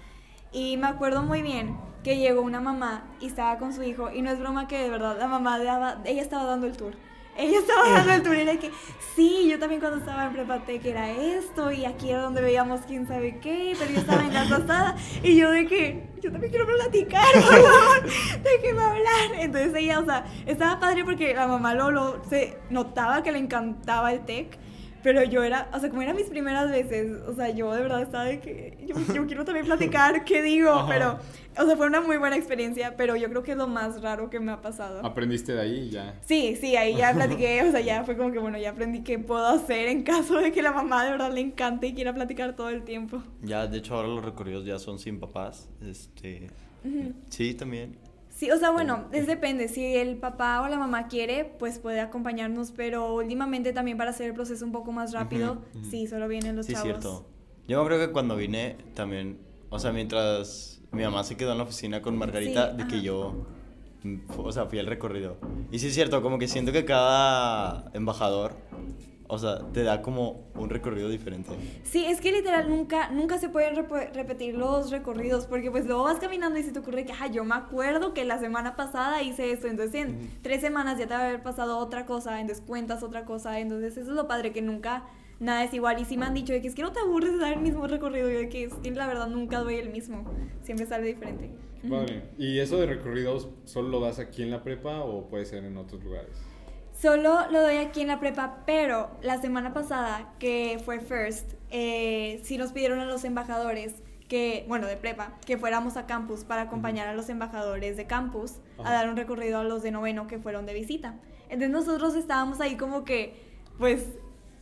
Y 0.53 0.77
me 0.77 0.87
acuerdo 0.87 1.23
muy 1.23 1.41
bien 1.41 1.77
que 2.05 2.17
llegó 2.17 2.41
una 2.41 2.61
mamá 2.61 3.03
y 3.19 3.25
estaba 3.25 3.57
con 3.57 3.73
su 3.73 3.83
hijo 3.83 4.09
y 4.11 4.21
no 4.21 4.31
es 4.31 4.39
broma 4.39 4.69
que 4.69 4.77
de 4.77 4.89
verdad 4.89 5.17
la 5.19 5.27
mamá 5.27 5.59
daba, 5.59 6.01
ella 6.05 6.21
estaba 6.21 6.45
dando 6.45 6.67
el 6.67 6.77
tour. 6.77 6.93
Ella 7.37 7.59
estaba 7.59 7.89
dando 7.89 8.13
el 8.13 8.23
tour 8.23 8.35
y 8.35 8.41
era 8.41 8.57
que, 8.57 8.71
sí, 9.15 9.47
yo 9.49 9.59
también 9.59 9.79
cuando 9.79 9.99
estaba 9.99 10.25
en 10.25 10.33
prepa 10.33 10.63
que 10.65 10.89
era 10.89 11.11
esto 11.11 11.71
y 11.71 11.85
aquí 11.85 12.09
era 12.11 12.21
donde 12.21 12.41
veíamos 12.41 12.81
quién 12.87 13.07
sabe 13.07 13.39
qué, 13.39 13.75
pero 13.77 13.91
yo 13.91 13.99
estaba 13.99 14.23
en 14.23 14.33
la 14.33 14.49
pasada 14.49 14.95
y 15.23 15.37
yo 15.37 15.51
de 15.51 15.65
que, 15.67 16.09
yo 16.21 16.31
también 16.31 16.51
quiero 16.51 16.67
platicar, 16.67 17.25
por 17.33 17.43
favor, 17.43 18.03
déjeme 18.43 18.81
hablar. 18.81 19.39
Entonces 19.39 19.73
ella, 19.75 19.99
o 19.99 20.05
sea, 20.05 20.25
estaba 20.45 20.79
padre 20.79 21.03
porque 21.03 21.33
la 21.33 21.47
mamá 21.47 21.73
lo, 21.73 21.91
lo 21.91 22.23
se 22.29 22.57
notaba 22.69 23.23
que 23.23 23.31
le 23.31 23.39
encantaba 23.39 24.13
el 24.13 24.25
tech 24.25 24.59
pero 25.03 25.23
yo 25.23 25.43
era, 25.43 25.69
o 25.73 25.79
sea, 25.79 25.89
como 25.89 26.01
eran 26.01 26.15
mis 26.15 26.27
primeras 26.27 26.69
veces, 26.69 27.21
o 27.27 27.33
sea, 27.33 27.49
yo 27.49 27.73
de 27.73 27.81
verdad 27.81 28.01
estaba 28.01 28.25
de 28.25 28.39
que 28.39 28.77
yo, 28.85 28.95
yo 29.13 29.25
quiero 29.27 29.45
también 29.45 29.65
platicar, 29.65 30.23
¿qué 30.25 30.41
digo? 30.41 30.85
Pero, 30.87 31.19
o 31.57 31.65
sea, 31.65 31.75
fue 31.75 31.87
una 31.87 32.01
muy 32.01 32.17
buena 32.17 32.35
experiencia, 32.35 32.95
pero 32.97 33.15
yo 33.15 33.29
creo 33.29 33.43
que 33.43 33.51
es 33.51 33.57
lo 33.57 33.67
más 33.67 34.01
raro 34.01 34.29
que 34.29 34.39
me 34.39 34.51
ha 34.51 34.61
pasado. 34.61 35.05
¿Aprendiste 35.05 35.53
de 35.53 35.61
ahí 35.61 35.89
ya? 35.89 36.19
Sí, 36.25 36.57
sí, 36.59 36.75
ahí 36.75 36.95
ya 36.95 37.13
platiqué, 37.13 37.63
o 37.63 37.71
sea, 37.71 37.81
ya 37.81 38.03
fue 38.03 38.17
como 38.17 38.31
que, 38.31 38.39
bueno, 38.39 38.57
ya 38.57 38.71
aprendí 38.71 39.01
qué 39.01 39.19
puedo 39.19 39.45
hacer 39.45 39.89
en 39.89 40.03
caso 40.03 40.37
de 40.37 40.51
que 40.51 40.61
la 40.61 40.71
mamá 40.71 41.05
de 41.05 41.11
verdad 41.11 41.31
le 41.31 41.41
encante 41.41 41.87
y 41.87 41.93
quiera 41.93 42.13
platicar 42.13 42.55
todo 42.55 42.69
el 42.69 42.83
tiempo. 42.83 43.21
Ya, 43.41 43.67
de 43.67 43.77
hecho, 43.77 43.95
ahora 43.95 44.07
los 44.07 44.23
recorridos 44.23 44.65
ya 44.65 44.79
son 44.79 44.99
sin 44.99 45.19
papás, 45.19 45.69
este... 45.81 46.49
Sí, 47.29 47.53
también. 47.53 47.95
Sí, 48.41 48.49
o 48.49 48.57
sea, 48.57 48.71
bueno, 48.71 49.05
es 49.11 49.27
depende. 49.27 49.67
Si 49.67 49.85
el 49.85 50.17
papá 50.17 50.63
o 50.63 50.67
la 50.67 50.79
mamá 50.79 51.07
quiere, 51.07 51.45
pues 51.59 51.77
puede 51.77 51.99
acompañarnos, 51.99 52.71
pero 52.71 53.13
últimamente 53.13 53.71
también 53.71 53.99
para 53.99 54.09
hacer 54.09 54.25
el 54.25 54.33
proceso 54.33 54.65
un 54.65 54.71
poco 54.71 54.91
más 54.91 55.13
rápido, 55.13 55.61
sí, 55.91 56.07
solo 56.07 56.27
vienen 56.27 56.55
los 56.55 56.65
sí, 56.65 56.73
chavos. 56.73 56.87
cierto. 56.87 57.29
Yo 57.67 57.85
creo 57.85 57.99
que 57.99 58.11
cuando 58.11 58.35
vine 58.35 58.77
también, 58.95 59.37
o 59.69 59.77
sea, 59.77 59.91
mientras 59.91 60.81
mi 60.91 61.03
mamá 61.03 61.23
se 61.23 61.37
quedó 61.37 61.51
en 61.51 61.59
la 61.59 61.65
oficina 61.65 62.01
con 62.01 62.17
Margarita, 62.17 62.71
Sí, 62.71 62.77
de 62.77 62.87
que 62.87 63.01
yo, 63.03 63.45
mm, 64.01 64.17
o 64.35 64.51
sea, 64.51 64.65
fui 64.65 64.79
al 64.79 64.87
recorrido. 64.87 65.37
Y 65.71 65.77
sí 65.77 65.89
es 65.89 65.93
cierto, 65.93 66.23
como 66.23 66.39
que 66.39 66.47
siento 66.47 66.71
que 66.71 66.83
cada 66.83 67.91
embajador, 67.93 68.55
o 69.31 69.37
sea, 69.37 69.59
te 69.71 69.83
da 69.83 70.01
como 70.01 70.43
un 70.55 70.69
recorrido 70.69 71.07
diferente. 71.07 71.51
Sí, 71.83 72.03
es 72.03 72.19
que 72.19 72.33
literal 72.33 72.67
nunca, 72.69 73.11
nunca 73.11 73.37
se 73.37 73.47
pueden 73.47 73.77
repetir 74.13 74.55
los 74.55 74.91
recorridos 74.91 75.45
porque 75.45 75.71
pues 75.71 75.85
luego 75.85 76.03
vas 76.03 76.19
caminando 76.19 76.59
y 76.59 76.63
se 76.63 76.73
te 76.73 76.79
ocurre 76.79 77.05
que, 77.05 77.13
ah, 77.13 77.27
yo 77.27 77.45
me 77.45 77.55
acuerdo 77.55 78.13
que 78.13 78.25
la 78.25 78.39
semana 78.39 78.75
pasada 78.75 79.23
hice 79.23 79.53
esto, 79.53 79.67
entonces 79.67 79.95
en 79.95 80.29
tres 80.41 80.59
semanas 80.59 80.99
ya 80.99 81.07
te 81.07 81.13
va 81.13 81.21
a 81.21 81.27
haber 81.29 81.41
pasado 81.41 81.77
otra 81.77 82.05
cosa, 82.05 82.41
entonces 82.41 82.61
cuentas 82.67 83.03
otra 83.03 83.23
cosa, 83.23 83.57
entonces 83.61 83.95
eso 83.95 84.09
es 84.09 84.15
lo 84.17 84.27
padre 84.27 84.51
que 84.51 84.61
nunca 84.61 85.05
nada 85.39 85.63
es 85.63 85.73
igual 85.73 86.01
y 86.01 86.03
sí 86.03 86.17
me 86.17 86.25
han 86.25 86.33
dicho 86.33 86.51
de 86.51 86.61
que 86.61 86.67
es 86.67 86.75
que 86.75 86.81
no 86.81 86.91
te 86.91 86.99
aburres 86.99 87.31
de 87.31 87.37
dar 87.37 87.53
el 87.53 87.61
mismo 87.61 87.87
recorrido 87.87 88.29
y 88.29 88.33
de 88.33 88.49
que 88.49 88.65
es 88.65 88.73
que 88.73 88.91
la 88.91 89.07
verdad 89.07 89.29
nunca 89.29 89.59
doy 89.59 89.75
el 89.75 89.91
mismo, 89.91 90.25
siempre 90.61 90.85
sale 90.87 91.07
diferente. 91.07 91.51
Qué 91.81 91.87
Padre. 91.87 92.23
¿Y 92.37 92.59
eso 92.59 92.77
de 92.77 92.85
recorridos 92.85 93.47
solo 93.63 93.87
lo 93.87 94.01
das 94.01 94.19
aquí 94.19 94.43
en 94.43 94.51
la 94.51 94.61
prepa 94.61 94.99
o 94.99 95.29
puede 95.29 95.45
ser 95.45 95.63
en 95.63 95.77
otros 95.77 96.03
lugares? 96.03 96.50
Solo 97.01 97.49
lo 97.49 97.63
doy 97.63 97.77
aquí 97.77 98.01
en 98.01 98.09
la 98.09 98.19
prepa, 98.19 98.57
pero 98.67 99.09
la 99.23 99.41
semana 99.41 99.73
pasada, 99.73 100.35
que 100.37 100.79
fue 100.85 100.99
First, 100.99 101.53
eh, 101.71 102.39
sí 102.43 102.59
nos 102.59 102.73
pidieron 102.73 102.99
a 102.99 103.05
los 103.05 103.23
embajadores 103.23 103.95
que, 104.27 104.65
bueno, 104.67 104.85
de 104.85 104.97
prepa, 104.97 105.33
que 105.43 105.57
fuéramos 105.57 105.97
a 105.97 106.05
campus 106.05 106.43
para 106.43 106.61
acompañar 106.61 107.07
a 107.07 107.15
los 107.15 107.27
embajadores 107.29 107.97
de 107.97 108.05
campus 108.05 108.57
a 108.83 108.93
dar 108.93 109.09
un 109.09 109.17
recorrido 109.17 109.57
a 109.57 109.63
los 109.63 109.81
de 109.81 109.89
noveno 109.89 110.27
que 110.27 110.37
fueron 110.37 110.67
de 110.67 110.75
visita. 110.75 111.15
Entonces 111.49 111.71
nosotros 111.71 112.13
estábamos 112.13 112.61
ahí 112.61 112.77
como 112.77 113.03
que, 113.03 113.33
pues, 113.79 114.05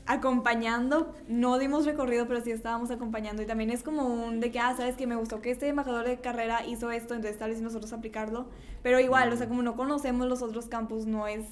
acompañando, 0.06 1.14
no 1.28 1.60
dimos 1.60 1.86
recorrido, 1.86 2.26
pero 2.26 2.40
sí 2.40 2.52
estábamos 2.52 2.90
acompañando. 2.90 3.42
Y 3.42 3.48
también 3.48 3.70
es 3.70 3.84
como 3.84 4.06
un 4.06 4.40
de 4.40 4.50
que, 4.50 4.60
ah, 4.60 4.74
sabes 4.78 4.96
que 4.96 5.08
me 5.08 5.18
gustó 5.18 5.42
que 5.42 5.52
este 5.52 5.68
embajador 5.68 6.08
de 6.08 6.22
carrera 6.22 6.66
hizo 6.66 6.90
esto, 6.90 7.16
entonces 7.16 7.38
tal 7.38 7.50
vez 7.50 7.62
nosotros 7.62 7.92
aplicarlo. 7.92 8.48
Pero 8.82 8.98
igual, 9.02 9.34
o 9.34 9.36
sea, 9.36 9.50
como 9.50 9.62
no 9.62 9.76
conocemos 9.76 10.26
los 10.28 10.42
otros 10.42 10.68
campus, 10.68 11.06
no 11.06 11.28
es 11.28 11.44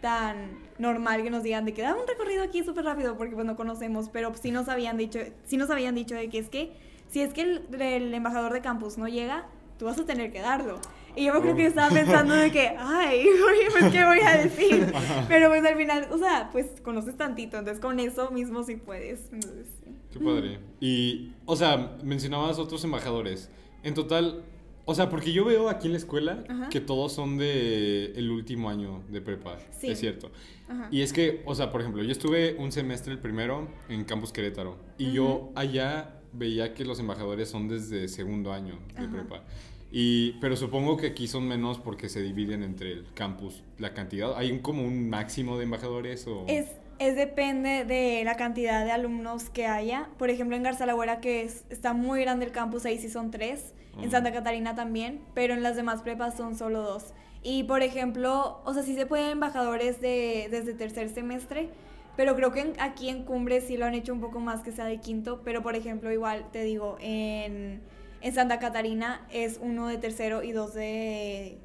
tan 0.00 0.58
normal 0.78 1.22
que 1.22 1.30
nos 1.30 1.42
digan 1.42 1.64
de 1.64 1.74
que 1.74 1.82
da 1.82 1.94
un 1.94 2.06
recorrido 2.06 2.42
aquí 2.42 2.62
súper 2.62 2.84
rápido 2.84 3.16
porque 3.16 3.34
pues 3.34 3.46
no 3.46 3.56
conocemos, 3.56 4.08
pero 4.10 4.32
sí 4.34 4.50
nos 4.50 4.68
habían 4.68 4.96
dicho, 4.96 5.18
sí 5.44 5.56
nos 5.56 5.70
habían 5.70 5.94
dicho 5.94 6.14
de 6.14 6.28
que 6.28 6.38
es 6.38 6.48
que 6.48 6.72
si 7.08 7.20
es 7.20 7.32
que 7.32 7.42
el, 7.42 7.80
el 7.80 8.14
embajador 8.14 8.52
de 8.52 8.60
campus 8.60 8.98
no 8.98 9.08
llega, 9.08 9.46
tú 9.78 9.86
vas 9.86 9.98
a 9.98 10.04
tener 10.04 10.32
que 10.32 10.40
darlo. 10.40 10.80
Y 11.14 11.24
yo 11.24 11.34
me 11.34 11.40
creo 11.40 11.56
que 11.56 11.62
yo 11.62 11.68
estaba 11.68 11.88
pensando 11.88 12.34
de 12.34 12.52
que, 12.52 12.68
ay, 12.78 13.20
oye, 13.20 13.70
pues 13.70 13.90
qué 13.92 14.04
voy 14.04 14.20
a 14.20 14.36
decir. 14.36 14.92
Pero 15.28 15.48
pues 15.48 15.64
al 15.64 15.76
final, 15.76 16.08
o 16.10 16.18
sea, 16.18 16.50
pues 16.52 16.66
conoces 16.82 17.16
tantito, 17.16 17.56
entonces 17.56 17.80
con 17.80 17.98
eso 18.00 18.30
mismo 18.30 18.62
sí 18.64 18.76
puedes. 18.76 19.32
Entonces, 19.32 19.66
sí. 19.82 19.96
Qué 20.12 20.20
padre. 20.20 20.60
Y, 20.78 21.32
o 21.46 21.56
sea, 21.56 21.96
mencionabas 22.02 22.58
otros 22.58 22.84
embajadores. 22.84 23.50
En 23.82 23.94
total, 23.94 24.44
o 24.86 24.94
sea, 24.94 25.10
porque 25.10 25.32
yo 25.32 25.44
veo 25.44 25.68
aquí 25.68 25.88
en 25.88 25.92
la 25.92 25.98
escuela 25.98 26.44
Ajá. 26.48 26.68
que 26.70 26.80
todos 26.80 27.12
son 27.12 27.36
de 27.36 28.12
el 28.16 28.30
último 28.30 28.70
año 28.70 29.02
de 29.10 29.20
prepa. 29.20 29.58
Sí. 29.78 29.88
Es 29.90 30.00
cierto. 30.00 30.30
Ajá. 30.68 30.88
Y 30.90 31.02
es 31.02 31.12
que, 31.12 31.42
o 31.44 31.54
sea, 31.54 31.70
por 31.70 31.82
ejemplo, 31.82 32.02
yo 32.02 32.12
estuve 32.12 32.54
un 32.58 32.72
semestre 32.72 33.12
el 33.12 33.18
primero 33.18 33.68
en 33.88 34.04
Campus 34.04 34.32
Querétaro. 34.32 34.78
Y 34.96 35.12
yo 35.12 35.50
allá 35.54 36.20
veía 36.32 36.72
que 36.72 36.84
los 36.84 37.00
embajadores 37.00 37.48
son 37.48 37.68
desde 37.68 38.08
segundo 38.08 38.52
año 38.52 38.78
de 38.94 39.02
Ajá. 39.02 39.10
prepa. 39.10 39.42
Y, 39.90 40.32
pero 40.40 40.56
supongo 40.56 40.96
que 40.96 41.08
aquí 41.08 41.28
son 41.28 41.46
menos 41.46 41.78
porque 41.78 42.08
se 42.08 42.22
dividen 42.22 42.62
entre 42.62 42.92
el 42.92 43.06
campus, 43.14 43.62
la 43.78 43.94
cantidad. 43.94 44.36
¿Hay 44.36 44.50
un, 44.50 44.58
como 44.58 44.82
un 44.82 45.08
máximo 45.08 45.58
de 45.58 45.64
embajadores 45.64 46.26
o...? 46.26 46.44
Es, 46.48 46.66
es 46.98 47.16
depende 47.16 47.84
de 47.84 48.22
la 48.24 48.36
cantidad 48.36 48.84
de 48.84 48.90
alumnos 48.90 49.48
que 49.48 49.66
haya. 49.66 50.08
Por 50.18 50.30
ejemplo, 50.30 50.56
en 50.56 50.62
Garzalagüera, 50.64 51.20
que 51.20 51.42
es, 51.42 51.64
está 51.70 51.92
muy 51.92 52.20
grande 52.20 52.46
el 52.46 52.52
campus, 52.52 52.84
ahí 52.84 52.98
sí 52.98 53.08
son 53.08 53.30
tres. 53.30 53.74
En. 54.04 54.10
Santa 54.10 54.32
Catarina 54.32 54.74
también, 54.74 55.20
pero 55.34 55.54
en 55.54 55.62
las 55.62 55.76
demás 55.76 56.02
prepas 56.02 56.36
son 56.36 56.54
solo 56.56 56.82
dos. 56.82 57.14
Y 57.42 57.64
por 57.64 57.82
ejemplo, 57.82 58.60
o 58.64 58.74
sea, 58.74 58.82
sí 58.82 58.94
se 58.94 59.06
pueden 59.06 59.30
embajadores 59.30 60.00
de, 60.00 60.48
desde 60.50 60.74
tercer 60.74 61.08
semestre, 61.10 61.70
pero 62.16 62.34
creo 62.34 62.50
que 62.52 62.60
en- 62.60 62.80
aquí 62.80 63.08
en 63.08 63.24
Cumbres 63.24 63.64
sí 63.64 63.76
lo 63.76 63.84
han 63.86 63.94
hecho 63.94 64.12
un 64.12 64.20
poco 64.20 64.40
más 64.40 64.62
que 64.62 64.72
sea 64.72 64.84
de 64.86 64.98
quinto. 65.00 65.42
Pero 65.44 65.62
por 65.62 65.76
ejemplo, 65.76 66.10
igual 66.12 66.46
te 66.50 66.62
digo, 66.64 66.96
en, 67.00 67.80
en 68.20 68.34
Santa 68.34 68.58
Catarina 68.58 69.26
es 69.30 69.58
uno 69.62 69.86
de 69.88 69.98
tercero 69.98 70.42
y 70.42 70.52
dos 70.52 70.74
de. 70.74 71.58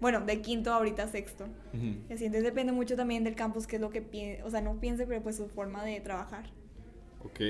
Bueno, 0.00 0.20
de 0.20 0.42
quinto 0.42 0.72
ahorita 0.72 1.08
sexto. 1.08 1.46
Y 1.72 2.12
así, 2.12 2.26
entonces 2.26 2.44
depende 2.44 2.72
mucho 2.72 2.94
también 2.94 3.24
del 3.24 3.34
campus, 3.36 3.66
que 3.66 3.76
es 3.76 3.80
lo 3.82 3.88
que 3.90 4.02
piense, 4.02 4.42
o 4.42 4.50
sea, 4.50 4.60
no 4.60 4.78
piense, 4.78 5.06
pero 5.06 5.22
pues 5.22 5.36
su 5.36 5.48
forma 5.48 5.82
de 5.84 6.00
trabajar. 6.00 6.50
Ok. 7.24 7.40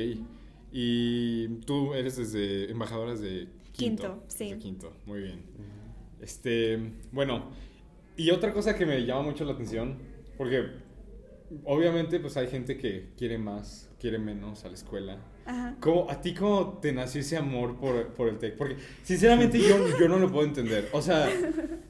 Y 0.70 1.48
tú 1.66 1.94
eres 1.94 2.16
desde 2.16 2.70
embajadora 2.70 3.12
desde 3.12 3.48
quinto. 3.76 4.02
Quinto, 4.02 4.24
sí. 4.28 4.54
Quinto, 4.58 4.92
muy 5.06 5.20
bien. 5.20 5.42
Este, 6.20 6.78
bueno, 7.12 7.50
y 8.16 8.30
otra 8.30 8.52
cosa 8.52 8.76
que 8.76 8.86
me 8.86 9.04
llama 9.04 9.22
mucho 9.22 9.44
la 9.44 9.52
atención, 9.52 9.98
porque 10.38 10.70
obviamente 11.64 12.20
pues 12.20 12.36
hay 12.36 12.46
gente 12.46 12.78
que 12.78 13.10
quiere 13.16 13.38
más, 13.38 13.90
quiere 13.98 14.18
menos 14.18 14.64
a 14.64 14.68
la 14.68 14.74
escuela. 14.74 15.18
Ajá. 15.46 15.74
¿Cómo, 15.80 16.10
¿A 16.10 16.20
ti 16.20 16.32
cómo 16.34 16.78
te 16.80 16.92
nació 16.92 17.20
ese 17.20 17.36
amor 17.36 17.76
por, 17.76 18.08
por 18.14 18.28
el 18.28 18.38
TEC? 18.38 18.56
Porque 18.56 18.76
sinceramente 19.02 19.58
yo, 19.58 19.76
yo 19.98 20.08
no 20.08 20.18
lo 20.18 20.30
puedo 20.32 20.46
entender. 20.46 20.88
O 20.92 21.02
sea, 21.02 21.28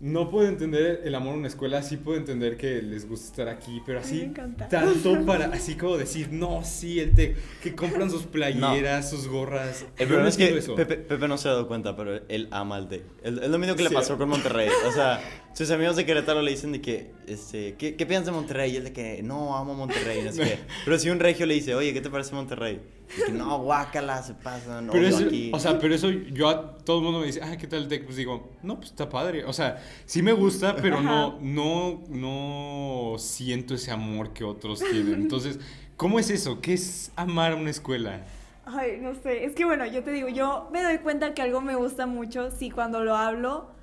no 0.00 0.28
puedo 0.30 0.49
entender 0.49 1.02
el 1.04 1.14
amor 1.14 1.34
a 1.34 1.37
una 1.38 1.49
escuela, 1.49 1.82
sí 1.82 1.96
puedo 1.96 2.18
entender 2.18 2.56
que 2.56 2.82
les 2.82 3.08
gusta 3.08 3.26
estar 3.28 3.49
aquí, 3.49 3.80
pero 3.87 4.00
así 4.00 4.32
tanto 4.68 5.25
para, 5.25 5.46
así 5.46 5.76
como 5.76 5.96
decir, 5.96 6.28
no, 6.32 6.62
sí, 6.64 6.99
el 7.00 7.12
TEC, 7.14 7.37
que 7.62 7.75
compran 7.75 8.11
sus 8.11 8.25
playeras, 8.25 9.08
sus 9.08 9.28
gorras. 9.28 9.87
El 9.96 10.06
problema 10.08 10.23
no 10.25 10.28
es 10.28 10.37
que. 10.37 10.73
Pepe, 10.75 10.96
Pepe 10.96 11.28
no 11.28 11.38
se 11.38 11.49
ha 11.49 11.52
dado 11.52 11.68
cuenta, 11.68 11.96
pero 11.96 12.20
él 12.28 12.49
ama 12.50 12.76
al 12.76 12.88
TEC. 12.88 13.02
Es 13.23 13.34
es 13.38 13.49
lo 13.49 13.58
mismo 13.58 13.76
que 13.76 13.82
le 13.84 13.88
Sí. 13.90 13.94
pasó 13.94 14.18
con 14.18 14.28
Monterrey. 14.28 14.68
O 14.88 14.92
sea, 14.92 15.20
sus 15.54 15.70
amigos 15.70 15.94
de 15.94 16.04
Querétaro 16.04 16.42
le 16.42 16.50
dicen 16.50 16.73
de 16.73 16.80
que, 16.80 17.12
este, 17.28 17.76
¿qué, 17.76 17.94
qué 17.94 18.06
piensas 18.06 18.26
de 18.26 18.32
Monterrey? 18.32 18.73
Y 18.73 18.76
él 18.76 18.84
de 18.84 18.92
que, 18.92 19.23
no, 19.23 19.56
amo 19.56 19.75
Monterrey, 19.75 20.23
no 20.25 20.32
sé 20.32 20.42
qué. 20.42 20.58
Pero 20.84 20.99
si 20.99 21.11
un 21.11 21.20
regio 21.20 21.46
le 21.46 21.54
dice, 21.54 21.76
oye, 21.76 21.94
¿qué 21.94 22.00
te 22.00 22.11
parece 22.11 22.34
Monterrey? 22.34 22.82
Y 23.16 23.26
que, 23.26 23.32
no, 23.32 23.61
guácala, 23.61 24.20
se 24.25 24.34
pasa, 24.34 24.80
no, 24.80 24.90
Pero 24.90 25.06
eso, 25.06 25.25
aquí. 25.25 25.52
o 25.54 25.61
sea, 25.61 25.78
pero 25.78 25.94
eso 25.94 26.11
yo 26.11 26.49
a 26.49 26.78
todo 26.78 26.99
el 26.99 27.04
mundo 27.04 27.20
me 27.20 27.26
dice, 27.26 27.40
ah, 27.40 27.56
¿qué 27.56 27.68
tal 27.68 27.82
el 27.82 27.88
TEC? 27.88 28.04
Pues 28.04 28.16
digo, 28.16 28.50
no, 28.64 28.76
pues 28.78 28.90
está 28.90 29.08
padre. 29.08 29.44
O 29.44 29.52
sea, 29.52 29.80
sí 30.06 30.23
me 30.23 30.32
gusta, 30.32 30.75
pero 30.75 31.00
no, 31.00 31.38
no, 31.40 32.02
no 32.08 33.14
siento 33.18 33.75
ese 33.75 33.92
amor 33.92 34.32
que 34.32 34.42
otros 34.42 34.80
tienen. 34.80 35.14
Entonces, 35.14 35.61
¿cómo 35.96 36.18
es 36.18 36.30
eso? 36.30 36.61
¿Qué 36.61 36.73
es 36.73 37.12
amar 37.14 37.52
a 37.52 37.56
una 37.56 37.70
escuela? 37.70 38.25
Ay, 38.66 38.99
no 39.00 39.14
sé, 39.14 39.44
es 39.44 39.54
que 39.54 39.66
bueno, 39.66 39.87
yo 39.87 40.02
te 40.02 40.11
digo, 40.11 40.28
yo 40.28 40.68
me 40.73 40.82
doy 40.82 40.99
cuenta 40.99 41.34
que 41.34 41.42
algo 41.42 41.61
me 41.61 41.76
gusta 41.76 42.06
mucho 42.06 42.50
si 42.50 42.70
cuando 42.70 43.04
lo 43.04 43.14
hablo 43.14 43.74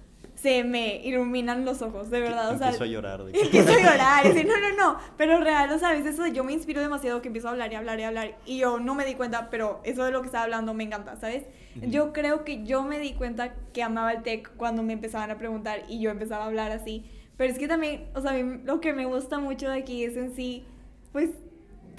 se 0.41 0.63
me 0.63 0.95
iluminan 1.03 1.65
los 1.65 1.81
ojos, 1.81 2.09
de 2.09 2.19
verdad, 2.19 2.55
o 2.55 2.57
sea, 2.57 2.67
Empiezo 2.69 2.83
a 2.83 2.87
llorar. 2.87 3.23
de 3.25 3.31
que- 3.31 3.41
empiezo 3.41 3.71
a 3.73 3.77
llorar, 3.77 4.25
y 4.25 4.29
decir, 4.29 4.47
no, 4.47 4.57
no, 4.59 4.75
no, 4.75 4.99
pero 5.17 5.39
real, 5.39 5.71
o 5.71 5.77
sea, 5.77 5.89
a 5.89 5.93
veces 5.93 6.15
eso 6.15 6.25
yo 6.27 6.43
me 6.43 6.53
inspiro 6.53 6.81
demasiado 6.81 7.21
que 7.21 7.27
empiezo 7.27 7.47
a 7.47 7.51
hablar 7.51 7.71
y 7.71 7.75
hablar 7.75 7.99
y 7.99 8.03
hablar 8.03 8.35
y 8.45 8.57
yo 8.57 8.79
no 8.79 8.95
me 8.95 9.05
di 9.05 9.13
cuenta, 9.15 9.49
pero 9.49 9.81
eso 9.83 10.03
de 10.03 10.11
lo 10.11 10.21
que 10.21 10.27
estaba 10.27 10.43
hablando 10.45 10.73
me 10.73 10.83
encanta, 10.83 11.15
¿sabes? 11.15 11.43
Yo 11.75 12.11
creo 12.11 12.43
que 12.43 12.63
yo 12.63 12.83
me 12.83 12.99
di 12.99 13.13
cuenta 13.13 13.53
que 13.71 13.81
amaba 13.83 14.11
el 14.11 14.23
tech 14.23 14.49
cuando 14.57 14.83
me 14.83 14.93
empezaban 14.93 15.31
a 15.31 15.37
preguntar 15.37 15.83
y 15.87 15.99
yo 16.01 16.09
empezaba 16.09 16.43
a 16.43 16.47
hablar 16.47 16.71
así, 16.71 17.05
pero 17.37 17.51
es 17.53 17.59
que 17.59 17.67
también, 17.67 18.07
o 18.13 18.21
sea, 18.21 18.31
a 18.31 18.33
mí 18.33 18.61
lo 18.65 18.81
que 18.81 18.93
me 18.93 19.05
gusta 19.05 19.39
mucho 19.39 19.69
de 19.69 19.77
aquí 19.79 20.03
es 20.03 20.17
en 20.17 20.35
sí, 20.35 20.65
pues 21.11 21.29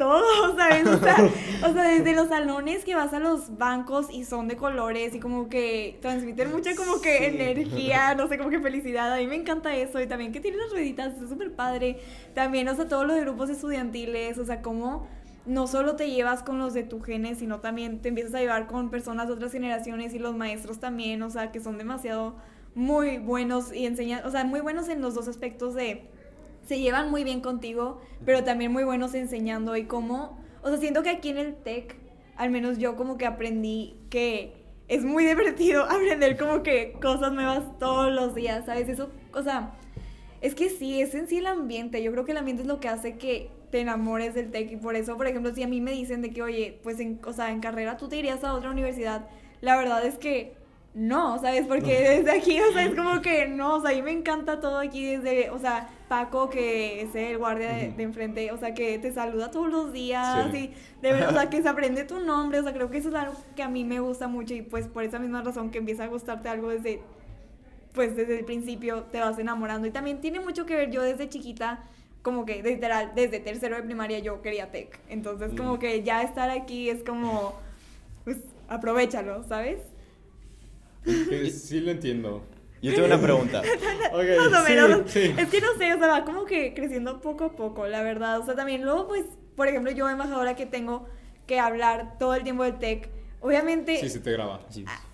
todo, 0.03 0.57
¿sabes? 0.57 0.87
O 0.89 0.99
sea, 0.99 1.17
o 1.69 1.73
sea, 1.73 1.83
desde 1.85 2.15
los 2.15 2.29
salones 2.29 2.85
que 2.85 2.95
vas 2.95 3.13
a 3.15 3.21
los 3.21 3.57
bancos 3.57 4.09
y 4.11 4.25
son 4.25 4.49
de 4.49 4.57
colores 4.57 5.15
y 5.15 5.21
como 5.21 5.49
que 5.49 5.99
transmiten 6.03 6.51
mucha 6.51 6.75
como 6.75 7.01
que 7.01 7.19
Sí. 7.19 7.25
energía, 7.25 8.15
no 8.19 8.27
sé, 8.29 8.37
como 8.39 8.51
que 8.51 8.61
felicidad. 8.61 9.13
A 9.13 9.19
mí 9.19 9.27
me 9.27 9.37
encanta 9.37 9.75
eso 9.77 10.01
y 10.01 10.07
también 10.07 10.33
que 10.33 10.41
tienen 10.41 10.61
las 10.61 10.71
rueditas, 10.71 11.21
es 11.23 11.29
súper 11.29 11.53
padre. 11.55 11.99
También, 12.35 12.69
o 12.69 12.75
sea, 12.75 12.89
todos 12.89 13.07
los 13.07 13.19
grupos 13.21 13.49
estudiantiles, 13.51 14.39
o 14.39 14.45
sea, 14.45 14.61
como 14.63 15.07
no 15.47 15.67
solo 15.67 15.97
te 15.97 16.09
llevas 16.11 16.43
con 16.43 16.59
los 16.59 16.73
de 16.75 16.83
tu 16.85 17.01
genes, 17.01 17.39
sino 17.39 17.61
también 17.61 18.01
te 18.01 18.09
empiezas 18.09 18.35
a 18.35 18.41
llevar 18.41 18.67
con 18.67 18.91
personas 18.91 19.27
de 19.29 19.35
otras 19.35 19.53
generaciones 19.53 20.15
y 20.15 20.19
los 20.19 20.37
maestros 20.37 20.79
también, 20.79 21.23
o 21.23 21.31
sea, 21.31 21.51
que 21.53 21.61
son 21.61 21.79
demasiado 21.79 22.37
muy 22.75 23.19
buenos 23.19 23.73
y 23.75 23.87
enseñan, 23.87 24.25
o 24.25 24.31
sea, 24.31 24.45
muy 24.45 24.61
buenos 24.61 24.89
en 24.89 25.01
los 25.01 25.15
dos 25.15 25.29
aspectos 25.29 25.75
de 25.75 26.09
se 26.67 26.81
llevan 26.81 27.11
muy 27.11 27.25
bien 27.25 27.41
contigo, 27.41 28.01
pero 28.25 28.45
también 28.45 28.73
muy 28.73 28.85
buenos 28.85 29.15
enseñando 29.15 29.77
y 29.77 29.85
cómo, 29.85 30.39
o 30.63 30.69
sea, 30.69 30.79
siento 30.79 31.03
que 31.03 31.11
aquí 31.11 31.31
en 31.31 31.39
el 31.39 31.55
TEC, 31.55 31.97
al 32.37 32.51
menos 32.51 32.79
yo 32.79 32.97
como 32.97 33.19
que 33.19 33.27
aprendí 33.27 33.97
que 34.11 34.55
es 34.89 35.05
muy 35.05 35.25
divertido 35.27 35.85
aprender 35.85 36.37
como 36.37 36.63
que 36.63 36.93
cosas 37.01 37.33
nuevas 37.33 37.79
todos 37.79 38.13
los 38.13 38.35
días, 38.35 38.67
¿sabes? 38.67 38.89
Eso, 38.89 39.11
o 39.33 39.43
sea, 39.43 39.75
es 40.41 40.55
que 40.55 40.71
sí, 40.71 41.01
es 41.01 41.15
en 41.15 41.29
sí 41.29 41.39
el 41.39 41.47
ambiente, 41.47 42.03
yo 42.03 42.13
creo 42.13 42.25
que 42.25 42.33
el 42.33 42.39
ambiente 42.39 42.63
es 42.63 42.69
lo 42.69 42.81
que 42.81 42.89
hace 42.89 43.17
que 43.17 43.51
te 43.71 43.81
enamores 43.81 44.35
del 44.35 44.51
TEC 44.51 44.73
y 44.73 44.77
por 44.77 44.97
eso, 44.97 45.17
por 45.17 45.27
ejemplo, 45.27 45.55
si 45.55 45.63
a 45.63 45.69
mí 45.69 45.81
me 45.81 45.93
dicen 45.93 46.21
de 46.21 46.31
que, 46.31 46.43
oye, 46.43 46.79
pues 46.83 47.01
en, 47.01 47.21
o 47.25 47.33
sea, 47.33 47.51
en 47.51 47.61
carrera 47.61 47.97
tú 47.97 48.09
te 48.09 48.17
irías 48.17 48.45
a 48.45 48.55
otra 48.55 48.71
universidad, 48.71 49.29
la 49.61 49.77
verdad 49.77 50.05
es 50.05 50.19
que 50.19 50.55
no, 50.95 51.39
¿sabes? 51.41 51.67
Porque 51.67 51.99
desde 52.23 52.31
aquí, 52.33 52.61
o 52.61 52.71
sea, 52.73 52.85
es 52.85 52.95
como 52.95 53.23
que 53.23 53.49
no, 53.49 53.77
o 53.77 53.81
sea, 53.81 53.91
a 53.91 53.95
mí 53.95 54.03
me 54.03 54.11
encanta 54.13 54.61
todo 54.61 54.79
aquí 54.79 55.07
desde, 55.17 55.49
o 55.51 55.59
sea, 55.59 55.89
Paco, 56.09 56.51
que 56.51 57.01
es 57.01 57.15
el 57.15 57.39
guardia 57.39 57.71
de, 57.73 57.93
de 57.93 58.03
enfrente, 58.03 58.53
o 58.53 58.59
sea, 58.59 58.75
que 58.75 58.99
te 58.99 59.11
saluda 59.13 59.51
todos 59.51 59.71
los 59.71 59.93
días 59.93 60.49
Sí. 60.53 60.59
y 60.59 61.01
de 61.01 61.13
verdad, 61.13 61.31
o 61.31 61.33
sea, 61.33 61.49
que 61.49 61.63
se 61.63 61.69
aprende 61.69 62.05
tu 62.05 62.21
nombre, 62.21 62.61
o 62.61 62.63
sea, 62.63 62.75
creo 62.75 62.91
que 62.91 62.99
eso 62.99 63.09
es 63.09 63.15
algo 63.15 63.35
que 63.57 63.63
a 63.63 63.69
mí 63.69 63.85
me 63.85 64.01
gusta 64.01 64.29
mucho 64.29 64.53
y 64.53 64.61
pues 64.61 64.87
por 64.87 65.03
esa 65.03 65.19
misma 65.19 65.41
razón 65.43 65.71
que 65.71 65.79
empieza 65.79 66.05
a 66.05 66.09
gustarte 66.09 66.51
algo 66.51 66.69
desde, 66.69 67.01
pues 67.95 68.15
desde 68.15 68.39
el 68.41 68.45
principio 68.45 69.05
te 69.05 69.21
vas 69.21 69.39
enamorando 69.39 69.87
y 69.87 69.91
también 69.93 70.21
tiene 70.21 70.41
mucho 70.41 70.67
que 70.67 70.75
ver, 70.77 70.91
yo 70.91 71.01
desde 71.03 71.27
chiquita, 71.29 71.85
como 72.21 72.45
que 72.45 72.63
literal, 72.63 73.13
desde 73.15 73.41
tercero 73.41 73.77
de 73.77 73.83
primaria 73.83 74.19
yo 74.19 74.43
quería 74.43 74.71
tech, 74.71 75.01
entonces 75.09 75.53
como 75.57 75.77
Mm. 75.77 75.79
que 75.79 76.03
ya 76.03 76.23
estar 76.23 76.51
aquí 76.51 76.91
es 76.91 77.03
como, 77.03 77.55
pues, 78.25 78.37
aprovechalo, 78.69 79.43
¿sabes? 79.45 79.79
Sí 81.05 81.81
lo 81.81 81.91
entiendo. 81.91 82.45
Yo 82.81 82.93
tengo 82.95 83.07
una 83.07 83.21
pregunta. 83.21 83.63
Ok, 84.13 84.25
Más 84.37 84.63
o 84.63 84.67
sí, 84.67 84.73
menos. 84.73 85.03
sí. 85.11 85.35
Es 85.39 85.49
que 85.49 85.61
no 85.63 85.69
sé, 85.79 85.95
o 85.95 85.99
sea, 85.99 86.07
va 86.07 86.25
como 86.25 86.45
que 86.45 86.75
creciendo 86.75 87.21
poco 87.23 87.45
a 87.45 87.53
poco, 87.57 87.87
la 87.87 88.03
verdad. 88.03 88.41
O 88.41 88.45
sea, 88.45 88.55
también 88.55 88.83
luego, 88.83 89.09
pues, 89.09 89.25
por 89.57 89.69
ejemplo, 89.69 89.91
yo 89.91 90.09
embajadora 90.11 90.55
que 90.55 90.67
tengo 90.67 91.07
que 91.47 91.59
hablar 91.59 92.19
todo 92.19 92.35
el 92.35 92.43
tiempo 92.43 92.65
del 92.65 92.79
tech, 92.79 93.09
obviamente... 93.41 93.97
Sí, 93.99 94.11
se 94.11 94.21
te 94.21 94.33
graba. 94.33 94.61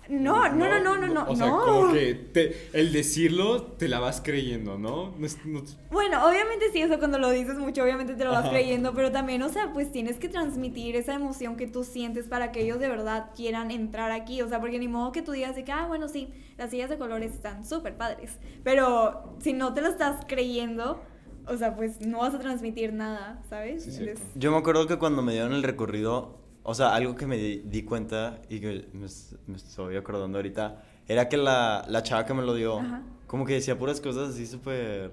No, 0.09 0.49
no, 0.49 0.67
no, 0.67 0.79
no, 0.81 0.97
no, 0.97 1.07
no. 1.07 1.25
O 1.29 1.35
sea, 1.35 1.45
no. 1.47 1.59
como 1.63 1.93
que 1.93 2.15
te- 2.15 2.69
el 2.73 2.91
decirlo 2.91 3.61
te 3.63 3.87
la 3.87 3.99
vas 3.99 4.21
creyendo, 4.21 4.77
¿no? 4.79 5.13
No 5.17 5.25
es- 5.25 5.45
no- 5.45 5.61
Bueno, 5.91 6.27
obviamente 6.27 6.65
sí, 6.73 6.81
eso 6.81 6.97
cuando 6.97 7.19
lo 7.19 7.29
dices 7.29 7.57
mucho, 7.59 7.83
obviamente 7.83 8.15
te 8.15 8.23
lo 8.23 8.31
vas 8.31 8.41
Ajá. 8.45 8.49
creyendo, 8.49 8.93
pero 8.95 9.11
también, 9.11 9.41
o 9.43 9.49
sea, 9.49 9.71
pues 9.71 9.91
tienes 9.91 10.17
que 10.17 10.27
transmitir 10.27 10.95
esa 10.95 11.13
emoción 11.13 11.55
que 11.57 11.67
tú 11.67 11.83
sientes 11.83 12.27
para 12.27 12.51
que 12.51 12.63
ellos 12.63 12.79
de 12.79 12.87
verdad 12.89 13.29
quieran 13.35 13.69
entrar 13.71 14.11
aquí, 14.11 14.41
o 14.41 14.49
sea, 14.49 14.59
porque 14.59 14.79
ni 14.79 14.87
modo 14.87 15.11
que 15.11 15.21
tú 15.21 15.31
digas 15.31 15.55
de 15.55 15.63
que, 15.63 15.71
ah, 15.71 15.85
bueno, 15.87 16.07
sí, 16.07 16.33
las 16.57 16.71
sillas 16.71 16.89
de 16.89 16.97
colores 16.97 17.33
están 17.33 17.63
súper 17.63 17.95
padres, 17.95 18.39
pero 18.63 19.35
si 19.39 19.53
no 19.53 19.73
te 19.73 19.81
lo 19.81 19.87
estás 19.89 20.25
creyendo, 20.27 20.99
o 21.47 21.55
sea, 21.57 21.75
pues 21.75 22.01
no 22.05 22.19
vas 22.19 22.33
a 22.33 22.39
transmitir 22.39 22.93
nada, 22.93 23.41
¿sabes? 23.49 23.83
Sí. 23.83 23.89
Entonces, 23.99 24.19
Yo 24.35 24.51
me 24.51 24.57
acuerdo 24.57 24.87
que 24.87 24.97
cuando 24.97 25.21
me 25.21 25.33
dieron 25.33 25.53
el 25.53 25.63
recorrido, 25.63 26.37
o 26.63 26.73
sea, 26.73 26.93
algo 26.95 27.15
que 27.15 27.25
me 27.25 27.37
di, 27.37 27.61
di 27.65 27.83
cuenta 27.83 28.41
y 28.49 28.59
que 28.59 28.87
me, 28.93 29.07
me 29.47 29.55
estoy 29.57 29.95
acordando 29.95 30.37
ahorita, 30.37 30.83
era 31.07 31.27
que 31.27 31.37
la, 31.37 31.85
la 31.87 32.03
chava 32.03 32.25
que 32.25 32.33
me 32.33 32.43
lo 32.43 32.53
dio, 32.53 32.79
Ajá. 32.79 33.01
como 33.27 33.45
que 33.45 33.53
decía 33.53 33.77
puras 33.77 33.99
cosas 34.01 34.29
así 34.29 34.45
súper... 34.45 35.11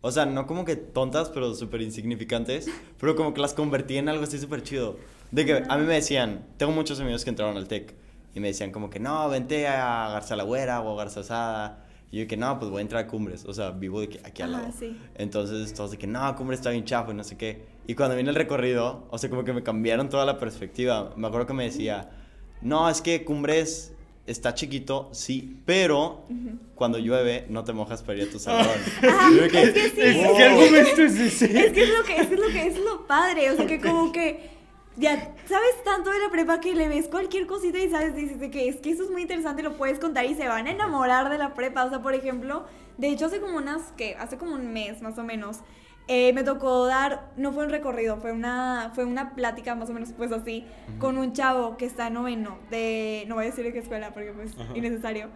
O 0.00 0.10
sea, 0.10 0.26
no 0.26 0.48
como 0.48 0.64
que 0.64 0.74
tontas, 0.74 1.30
pero 1.30 1.54
súper 1.54 1.80
insignificantes, 1.80 2.68
pero 3.00 3.14
como 3.14 3.32
que 3.32 3.40
las 3.40 3.54
convertía 3.54 4.00
en 4.00 4.08
algo 4.08 4.24
así 4.24 4.38
súper 4.38 4.64
chido. 4.64 4.96
De 5.30 5.46
que 5.46 5.62
a 5.68 5.78
mí 5.78 5.86
me 5.86 5.94
decían, 5.94 6.44
tengo 6.56 6.72
muchos 6.72 6.98
amigos 6.98 7.22
que 7.22 7.30
entraron 7.30 7.56
al 7.56 7.68
TEC 7.68 7.94
y 8.34 8.40
me 8.40 8.48
decían 8.48 8.72
como 8.72 8.90
que 8.90 8.98
no, 8.98 9.28
vente 9.28 9.68
a 9.68 10.08
Garza 10.10 10.34
la 10.34 10.42
Güera 10.42 10.80
o 10.80 10.92
a 10.92 10.96
Garza 10.96 11.20
Asada. 11.20 11.86
Y 12.12 12.20
yo 12.20 12.28
que 12.28 12.36
no, 12.36 12.58
pues 12.58 12.70
voy 12.70 12.78
a 12.78 12.82
entrar 12.82 13.04
a 13.04 13.06
Cumbres, 13.08 13.44
o 13.46 13.54
sea, 13.54 13.70
vivo 13.70 14.00
de 14.00 14.20
aquí 14.22 14.42
al 14.42 14.54
Ajá, 14.54 14.62
lado. 14.64 14.74
sí. 14.78 14.96
Entonces 15.16 15.72
todos 15.72 15.90
de 15.92 15.98
que 15.98 16.06
no, 16.06 16.36
Cumbres 16.36 16.60
está 16.60 16.70
bien 16.70 16.84
chafo 16.84 17.10
y 17.10 17.14
no 17.14 17.24
sé 17.24 17.36
qué. 17.38 17.64
Y 17.86 17.94
cuando 17.94 18.14
vine 18.14 18.28
el 18.28 18.36
recorrido, 18.36 19.06
o 19.10 19.16
sea, 19.18 19.30
como 19.30 19.44
que 19.44 19.52
me 19.54 19.62
cambiaron 19.62 20.08
toda 20.10 20.24
la 20.26 20.38
perspectiva. 20.38 21.14
Me 21.16 21.26
acuerdo 21.26 21.46
que 21.46 21.54
me 21.54 21.64
decía, 21.64 22.10
no, 22.60 22.88
es 22.90 23.00
que 23.00 23.24
Cumbres 23.24 23.94
está 24.26 24.54
chiquito, 24.54 25.08
sí, 25.12 25.62
pero 25.64 26.24
cuando 26.74 26.98
llueve 26.98 27.46
no 27.48 27.64
te 27.64 27.72
mojas 27.72 28.02
para 28.02 28.18
ir 28.18 28.28
a 28.28 28.30
tu 28.30 28.38
salón. 28.38 28.68
Y 29.32 29.36
yo 29.36 29.42
de 29.42 29.48
que, 29.48 29.62
es 29.62 29.72
que 29.72 29.80
sí. 29.88 30.00
Es 30.02 30.94
que 30.94 31.04
es 31.04 31.18
ese. 31.18 31.66
Es 31.66 31.72
que 31.72 31.82
es 31.84 31.88
lo 31.98 32.04
que 32.04 32.16
es 32.18 32.30
lo 32.30 32.46
que 32.48 32.66
es 32.66 32.78
lo 32.78 33.06
padre, 33.06 33.50
o 33.50 33.56
sea 33.56 33.66
que 33.66 33.80
como 33.80 34.12
que 34.12 34.50
ya 34.96 35.34
sabes 35.46 35.84
tanto 35.84 36.10
de 36.10 36.18
la 36.18 36.30
prepa 36.30 36.60
que 36.60 36.74
le 36.74 36.88
ves 36.88 37.08
cualquier 37.08 37.46
cosita 37.46 37.78
y 37.78 37.90
sabes, 37.90 38.14
dices 38.14 38.40
de 38.40 38.50
que 38.50 38.68
es 38.68 38.76
que 38.76 38.90
eso 38.90 39.04
es 39.04 39.10
muy 39.10 39.22
interesante, 39.22 39.62
lo 39.62 39.76
puedes 39.76 39.98
contar 39.98 40.26
y 40.26 40.34
se 40.34 40.46
van 40.48 40.66
a 40.66 40.70
enamorar 40.70 41.30
de 41.30 41.38
la 41.38 41.54
prepa, 41.54 41.84
o 41.84 41.88
sea, 41.88 42.02
por 42.02 42.14
ejemplo, 42.14 42.66
de 42.98 43.08
hecho 43.08 43.26
hace 43.26 43.40
como 43.40 43.56
unas, 43.56 43.92
que 43.92 44.16
hace 44.16 44.36
como 44.36 44.54
un 44.54 44.72
mes 44.72 45.00
más 45.00 45.18
o 45.18 45.24
menos, 45.24 45.60
eh, 46.08 46.32
me 46.32 46.42
tocó 46.42 46.86
dar, 46.86 47.30
no 47.36 47.52
fue 47.52 47.64
un 47.64 47.70
recorrido, 47.70 48.18
fue 48.18 48.32
una, 48.32 48.90
fue 48.94 49.04
una 49.04 49.34
plática 49.34 49.74
más 49.74 49.88
o 49.88 49.92
menos 49.92 50.12
pues 50.12 50.32
así, 50.32 50.66
con 50.98 51.16
un 51.16 51.32
chavo 51.32 51.76
que 51.76 51.86
está 51.86 52.08
en 52.08 52.14
noveno, 52.14 52.58
de, 52.70 53.24
no 53.28 53.36
voy 53.36 53.44
a 53.44 53.46
decir 53.48 53.64
de 53.64 53.72
qué 53.72 53.78
escuela 53.78 54.12
porque 54.12 54.32
pues 54.32 54.52
Ajá. 54.58 54.76
innecesario, 54.76 55.28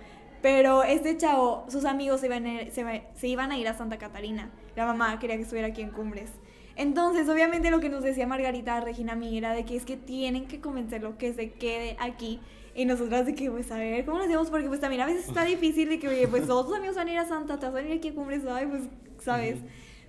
pero 0.43 0.83
este 0.83 1.17
chavo, 1.17 1.65
sus 1.69 1.85
amigos 1.85 2.21
se 2.21 2.27
iban, 2.27 2.47
a 2.47 2.71
se, 2.71 3.05
se 3.15 3.27
iban 3.27 3.53
a 3.53 3.59
ir 3.59 3.67
a 3.69 3.75
Santa 3.75 3.97
Catarina. 3.97 4.51
La 4.77 4.87
mamá 4.87 5.19
quería 5.19 5.37
que 5.37 5.43
estuviera 5.43 5.69
aquí 5.69 5.81
en 5.83 5.91
Cumbres. 5.91 6.31
Entonces, 6.77 7.29
obviamente 7.29 7.71
lo 7.71 7.81
que 7.81 7.89
nos 7.89 8.05
decía 8.05 8.27
Margarita 8.27 8.79
Regina 8.81 9.19
era 9.33 9.55
de 9.55 9.65
que 9.65 9.77
es 9.77 9.85
que 9.87 9.97
tienen 9.97 10.47
que 10.47 10.61
convencerlo 10.61 11.17
que 11.17 11.33
se 11.33 11.53
quede 11.53 11.97
aquí. 11.99 12.39
Y 12.75 12.85
nosotras 12.85 13.25
de 13.25 13.35
que, 13.35 13.51
pues, 13.51 13.73
a 13.73 13.79
ver, 13.79 14.05
¿cómo 14.05 14.19
lo 14.19 14.25
hacemos? 14.25 14.51
Porque, 14.51 14.69
pues, 14.69 14.81
también 14.81 15.01
a 15.01 15.07
veces 15.07 15.27
está 15.27 15.45
difícil 15.45 15.89
de 15.89 15.99
que, 15.99 16.09
oye, 16.09 16.29
pues, 16.29 16.47
todos 16.47 16.67
tus 16.67 16.77
amigos 16.77 16.97
van 16.97 17.09
a 17.09 17.13
ir 17.13 17.19
a 17.19 17.27
Santa, 17.27 17.59
te 17.59 17.65
vas 17.65 17.75
a 17.75 17.79
venir 17.79 17.97
aquí 17.97 18.09
a 18.09 18.15
Cumbres, 18.15 18.43
ay, 18.47 18.67
pues, 18.67 18.83
¿sabes? 19.19 19.57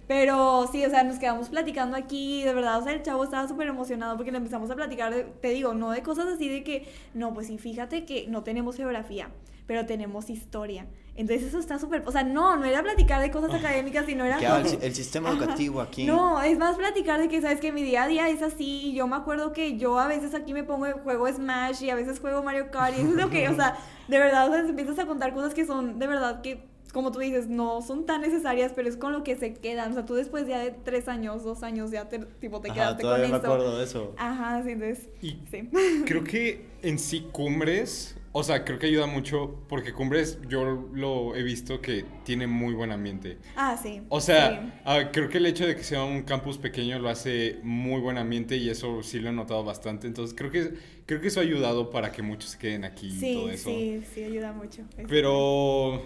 Pero 0.08 0.68
sí, 0.72 0.86
o 0.86 0.90
sea, 0.90 1.04
nos 1.04 1.20
quedamos 1.20 1.50
platicando 1.50 1.96
aquí, 1.96 2.44
de 2.44 2.54
verdad, 2.54 2.80
o 2.80 2.84
sea, 2.84 2.94
el 2.94 3.02
chavo 3.02 3.24
estaba 3.24 3.48
súper 3.48 3.68
emocionado 3.68 4.18
porque 4.18 4.32
le 4.32 4.38
empezamos 4.38 4.70
a 4.70 4.76
platicar, 4.76 5.14
te 5.42 5.50
digo, 5.50 5.74
no 5.74 5.92
de 5.92 6.02
cosas 6.02 6.28
así 6.28 6.50
de 6.50 6.64
que, 6.64 6.86
no, 7.14 7.34
pues 7.34 7.48
sí, 7.48 7.58
fíjate 7.58 8.06
que 8.06 8.26
no 8.28 8.44
tenemos 8.44 8.78
geografía, 8.78 9.30
pero 9.66 9.86
tenemos 9.86 10.30
historia. 10.30 10.88
Entonces 11.18 11.48
eso 11.48 11.58
está 11.60 11.80
súper, 11.80 12.04
o 12.06 12.12
sea, 12.12 12.24
no, 12.24 12.56
no 12.58 12.64
era 12.66 12.84
platicar 12.84 13.20
de 13.22 13.32
cosas 13.32 13.52
académicas, 13.54 14.06
sino 14.06 14.24
era 14.24 14.38
que 14.38 14.46
ah, 14.46 14.58
el, 14.60 14.64
como- 14.68 14.80
si- 14.80 14.86
el 14.86 14.94
sistema 14.96 15.30
Ajá. 15.32 15.38
educativo 15.40 15.82
aquí. 15.82 16.06
No, 16.06 16.42
es 16.44 16.58
más 16.60 16.78
platicar 16.78 17.20
de 17.20 17.28
que, 17.28 17.42
sabes 17.42 17.60
que 17.60 17.72
mi 17.72 17.82
día 17.84 18.04
a 18.04 18.08
día 18.08 18.30
es 18.30 18.42
así. 18.44 18.82
Y 18.90 18.94
yo 18.94 19.08
me 19.08 19.16
acuerdo 19.16 19.52
que 19.52 19.78
yo 19.78 19.98
a 20.00 20.08
veces 20.08 20.36
aquí 20.36 20.54
me 20.54 20.64
pongo, 20.64 20.86
juego 21.04 21.28
Smash 21.28 21.84
y 21.84 21.90
a 21.90 21.96
veces 21.96 22.20
juego 22.20 22.44
Mario 22.44 22.70
Kart. 22.72 22.96
Y 22.96 23.02
eso 23.02 23.10
es 23.10 23.16
lo 23.16 23.30
que, 23.32 23.50
o 23.50 23.56
sea, 23.56 23.78
de 24.08 24.20
verdad, 24.20 24.48
o 24.48 24.54
sea, 24.54 24.62
empiezas 24.62 25.00
a 25.00 25.08
contar 25.08 25.34
cosas 25.34 25.54
que 25.56 25.66
son, 25.66 25.98
de 25.98 26.06
verdad, 26.08 26.42
que, 26.42 26.68
como 26.94 27.12
tú 27.12 27.20
dices, 27.20 27.48
no 27.48 27.82
son 27.82 28.06
tan 28.06 28.22
necesarias, 28.22 28.72
pero 28.76 28.88
es 28.88 28.96
con 28.96 29.12
lo 29.12 29.24
que 29.24 29.36
se 29.36 29.54
quedan. 29.56 29.92
O 29.92 29.94
sea, 29.96 30.06
tú 30.06 30.14
después 30.14 30.48
ya 30.48 30.60
de 30.60 30.70
tres 30.72 31.08
años, 31.08 31.44
dos 31.44 31.64
años, 31.64 31.90
ya 31.92 32.08
te, 32.10 32.20
tipo, 32.20 32.62
te 32.62 32.70
Ajá, 32.70 32.76
quedaste 32.96 33.04
con 33.04 33.20
eso. 33.22 33.30
me 33.32 33.36
acuerdo 33.38 33.78
de 33.80 33.84
eso. 33.84 34.14
Ajá, 34.18 34.62
sí, 34.64 34.70
entonces, 34.72 35.10
Y 35.22 35.40
sí. 35.52 35.70
creo 36.06 36.24
que 36.24 36.66
en 36.84 36.98
sí 37.00 37.28
Cumbres, 37.32 38.16
o 38.38 38.44
sea, 38.44 38.64
creo 38.64 38.78
que 38.78 38.86
ayuda 38.86 39.08
mucho 39.08 39.66
porque 39.68 39.94
Cumbres 39.94 40.38
yo 40.48 40.64
lo 40.94 41.36
he 41.36 41.42
visto 41.42 41.82
que 41.82 42.06
tiene 42.24 42.46
muy 42.46 42.76
buen 42.76 42.92
ambiente. 42.92 43.40
Ah, 43.56 43.76
sí. 43.82 44.04
O 44.10 44.22
sea, 44.22 44.80
sí. 44.86 45.08
creo 45.12 45.28
que 45.28 45.40
el 45.40 45.48
hecho 45.48 45.66
de 45.66 45.76
que 45.76 45.84
sea 45.84 46.04
un 46.04 46.22
campus 46.22 46.60
pequeño 46.60 47.00
lo 47.00 47.10
hace 47.10 47.58
muy 47.64 48.00
buen 48.00 48.20
ambiente 48.20 48.56
y 48.56 48.70
eso 48.70 49.02
sí 49.02 49.20
lo 49.20 49.30
he 49.30 49.32
notado 49.32 49.64
bastante. 49.64 50.06
Entonces 50.06 50.36
creo 50.38 50.52
que, 50.52 50.72
creo 51.08 51.20
que 51.20 51.30
eso 51.30 51.40
ha 51.40 51.44
ayudado 51.44 51.90
para 51.90 52.12
que 52.12 52.22
muchos 52.22 52.52
se 52.52 52.60
queden 52.60 52.84
aquí 52.84 53.08
y 53.08 53.34
todo 53.34 53.50
eso. 53.50 53.70
sí, 53.72 54.04
sí, 54.14 54.24
ayuda 54.24 54.54
mucho. 54.54 54.84
Pero, 55.08 56.04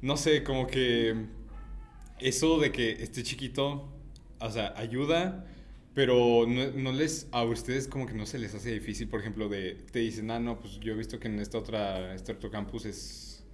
no 0.00 0.16
sé, 0.16 0.42
como 0.42 0.66
que 0.66 1.14
eso 2.18 2.58
de 2.60 2.72
que 2.72 2.92
esté 2.92 3.22
chiquito, 3.24 3.92
o 4.40 4.50
sea, 4.50 4.72
ayuda, 4.78 5.44
pero 5.94 6.44
no, 6.46 6.72
no 6.72 6.92
les, 6.92 7.28
a 7.30 7.44
ustedes 7.44 7.86
como 7.86 8.06
que 8.06 8.14
no 8.14 8.26
se 8.26 8.38
les 8.38 8.54
hace 8.54 8.72
difícil, 8.72 9.08
por 9.08 9.20
ejemplo, 9.20 9.48
de, 9.48 9.76
te 9.92 10.00
dicen, 10.00 10.30
ah, 10.30 10.40
no, 10.40 10.58
pues 10.58 10.80
yo 10.80 10.92
he 10.92 10.96
visto 10.96 11.20
que 11.20 11.28
en 11.28 11.38
esta 11.38 11.58
otra, 11.58 12.14
este 12.14 12.32
otro 12.32 12.50
campus 12.50 12.84
es, 12.84 13.44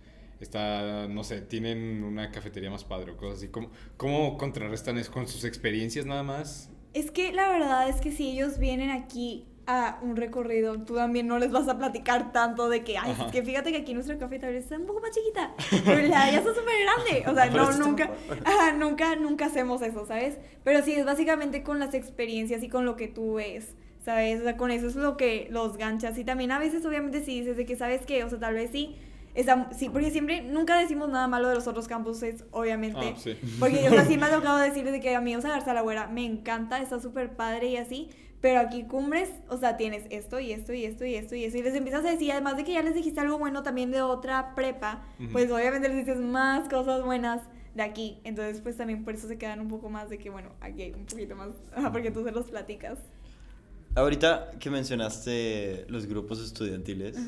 está, 0.40 1.06
no 1.06 1.22
sé, 1.22 1.42
tienen 1.42 2.02
una 2.02 2.30
cafetería 2.30 2.70
más 2.70 2.84
padre 2.84 3.12
o 3.12 3.16
cosas 3.16 3.38
así. 3.38 3.48
¿Cómo, 3.48 3.70
cómo 3.98 4.38
contrarrestan 4.38 4.96
eso 4.96 5.12
con 5.12 5.28
sus 5.28 5.44
experiencias 5.44 6.06
nada 6.06 6.22
más? 6.22 6.70
Es 6.94 7.10
que 7.10 7.32
la 7.32 7.50
verdad 7.50 7.88
es 7.88 8.00
que 8.00 8.10
si 8.10 8.30
ellos 8.30 8.58
vienen 8.58 8.90
aquí 8.90 9.46
a 9.70 9.98
un 10.02 10.16
recorrido, 10.16 10.78
tú 10.82 10.96
también 10.96 11.28
no 11.28 11.38
les 11.38 11.52
vas 11.52 11.68
a 11.68 11.78
platicar 11.78 12.32
tanto 12.32 12.68
de 12.68 12.82
que, 12.82 12.98
ay, 12.98 13.12
es 13.12 13.32
que 13.32 13.42
fíjate 13.42 13.70
que 13.70 13.78
aquí 13.78 13.94
nuestra 13.94 14.18
cafetería 14.18 14.58
está 14.58 14.76
un 14.76 14.86
poco 14.86 15.00
más 15.00 15.12
chiquita, 15.12 15.54
pero 15.84 16.08
la 16.08 16.24
allá 16.24 16.38
está 16.38 16.54
súper 16.54 16.74
grande. 16.82 17.30
O 17.30 17.34
sea, 17.34 17.46
no, 17.50 17.72
nunca, 17.78 18.10
ajá, 18.44 18.72
nunca, 18.72 19.14
nunca 19.14 19.46
hacemos 19.46 19.80
eso, 19.82 20.04
¿sabes? 20.06 20.38
Pero 20.64 20.82
sí, 20.82 20.92
es 20.94 21.04
básicamente 21.04 21.62
con 21.62 21.78
las 21.78 21.94
experiencias 21.94 22.64
y 22.64 22.68
con 22.68 22.84
lo 22.84 22.96
que 22.96 23.06
tú 23.08 23.34
ves. 23.34 23.74
¿Sabes? 24.04 24.40
O 24.40 24.44
sea, 24.44 24.56
con 24.56 24.70
eso 24.70 24.86
es 24.86 24.96
lo 24.96 25.18
que 25.18 25.46
los 25.50 25.76
ganchas. 25.76 26.16
Y 26.16 26.24
también 26.24 26.52
a 26.52 26.58
veces, 26.58 26.84
obviamente, 26.86 27.22
si 27.22 27.40
dices 27.40 27.58
de 27.58 27.66
que, 27.66 27.76
¿sabes 27.76 28.06
qué? 28.06 28.24
O 28.24 28.30
sea, 28.30 28.38
tal 28.38 28.54
vez 28.54 28.70
sí. 28.72 28.96
Está, 29.34 29.68
sí, 29.76 29.90
porque 29.90 30.10
siempre, 30.10 30.40
nunca 30.40 30.76
decimos 30.78 31.10
nada 31.10 31.28
malo 31.28 31.48
de 31.48 31.54
los 31.54 31.66
otros 31.66 31.86
campuses, 31.86 32.44
obviamente. 32.50 33.12
Ah, 33.14 33.16
sí. 33.16 33.36
Porque 33.60 33.84
yo 33.84 33.96
así 34.00 34.16
me 34.16 34.26
ha 34.26 34.30
tocado 34.34 34.58
decirles 34.58 34.92
de 34.92 35.00
que 35.00 35.14
a 35.14 35.20
mí, 35.20 35.36
o 35.36 35.40
sea, 35.42 35.50
Garza 35.50 35.74
la 35.74 35.82
Güera 35.82 36.08
me 36.08 36.24
encanta, 36.24 36.80
está 36.80 36.98
súper 36.98 37.36
padre 37.36 37.68
y 37.68 37.76
así, 37.76 38.08
pero 38.40 38.60
aquí 38.60 38.84
Cumbres, 38.84 39.30
o 39.48 39.58
sea, 39.58 39.76
tienes 39.76 40.04
esto 40.10 40.40
y 40.40 40.52
esto 40.52 40.72
y 40.72 40.84
esto 40.84 41.04
y 41.04 41.14
esto 41.14 41.34
y 41.34 41.44
esto, 41.44 41.58
y 41.58 41.62
les 41.62 41.74
empiezas 41.74 42.04
a 42.04 42.10
decir, 42.10 42.32
además 42.32 42.56
de 42.56 42.64
que 42.64 42.72
ya 42.72 42.82
les 42.82 42.94
dijiste 42.94 43.20
algo 43.20 43.38
bueno 43.38 43.62
también 43.62 43.90
de 43.90 44.00
otra 44.00 44.54
prepa, 44.54 45.02
pues 45.32 45.50
obviamente 45.50 45.88
les 45.88 45.98
dices 46.06 46.20
más 46.20 46.68
cosas 46.68 47.04
buenas 47.04 47.42
de 47.74 47.82
aquí, 47.82 48.18
entonces 48.24 48.60
pues 48.62 48.76
también 48.76 49.04
por 49.04 49.14
eso 49.14 49.28
se 49.28 49.36
quedan 49.36 49.60
un 49.60 49.68
poco 49.68 49.90
más 49.90 50.08
de 50.08 50.18
que, 50.18 50.30
bueno, 50.30 50.50
aquí 50.60 50.82
hay 50.82 50.92
un 50.92 51.04
poquito 51.04 51.36
más, 51.36 51.48
porque 51.92 52.10
tú 52.10 52.24
se 52.24 52.32
los 52.32 52.46
platicas. 52.46 52.98
Ahorita 53.94 54.52
que 54.58 54.70
mencionaste 54.70 55.84
los 55.88 56.06
grupos 56.06 56.40
estudiantiles 56.40 57.18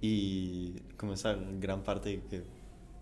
y 0.00 0.80
como 0.96 1.12
esa 1.12 1.36
gran 1.60 1.82
parte 1.82 2.22
que 2.30 2.42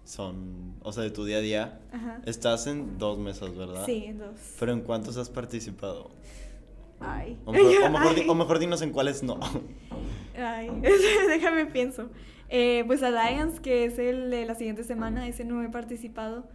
son, 0.05 0.75
o 0.83 0.93
sea, 0.93 1.03
de 1.05 1.11
tu 1.11 1.25
día 1.25 1.39
a 1.39 1.41
día, 1.41 1.81
Ajá. 1.93 2.21
estás 2.27 2.67
en 2.67 2.99
dos 2.99 3.19
mesas, 3.19 3.57
¿verdad? 3.57 3.85
Sí, 3.87 4.05
entonces. 4.07 4.55
Pero 4.59 4.73
¿en 4.73 4.81
cuántos 4.81 5.17
has 5.17 5.31
participado? 5.31 6.11
Ay. 7.01 7.39
O 7.45 7.53
mejor, 7.53 7.83
o 7.85 7.91
mejor, 7.91 8.15
di- 8.15 8.21
Ay. 8.23 8.29
o 8.29 8.35
mejor 8.35 8.59
dinos 8.59 8.83
en 8.83 8.91
cuáles 8.91 9.23
no. 9.23 9.39
Ay, 10.39 10.71
déjame 11.29 11.67
pienso. 11.67 12.11
Eh, 12.49 12.85
pues 12.87 13.03
Alliance, 13.03 13.61
que 13.61 13.85
es 13.87 13.99
el 13.99 14.31
de 14.31 14.47
la 14.47 14.55
siguiente 14.55 14.85
semana, 14.85 15.27
ese 15.27 15.45
no 15.45 15.63
he 15.63 15.69
participado. 15.69 16.47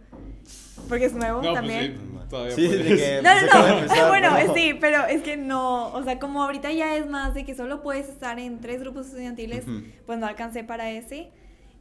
Porque 0.88 1.04
es 1.04 1.12
nuevo 1.14 1.42
No, 1.42 1.52
también. 1.52 1.94
pues 1.94 2.22
sí, 2.22 2.28
todavía 2.30 2.54
Sí, 2.56 2.62
de 2.68 2.76
puedes. 2.78 3.00
que- 3.00 3.22
No, 3.22 3.34
no, 3.34 3.68
no. 3.68 3.78
empezar, 3.78 4.08
bueno, 4.08 4.28
pero- 4.34 4.54
sí, 4.54 4.74
pero 4.80 5.04
es 5.06 5.22
que 5.22 5.36
no. 5.36 5.92
O 5.92 6.02
sea, 6.02 6.18
como 6.18 6.42
ahorita 6.42 6.72
ya 6.72 6.96
es 6.96 7.08
más 7.08 7.34
de 7.34 7.44
que 7.44 7.54
solo 7.54 7.82
puedes 7.82 8.08
estar 8.08 8.38
en 8.38 8.60
tres 8.60 8.80
grupos 8.80 9.06
estudiantiles, 9.06 9.64
pues 10.06 10.18
no 10.18 10.26
alcancé 10.26 10.64
para 10.64 10.90
ese. 10.90 11.30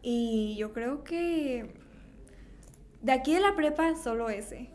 Y 0.04 0.56
yo 0.58 0.74
creo 0.74 1.04
que. 1.04 1.74
De 3.02 3.12
aquí 3.14 3.34
de 3.34 3.40
la 3.40 3.56
prepa, 3.56 3.96
solo 3.96 4.30
ese. 4.30 4.70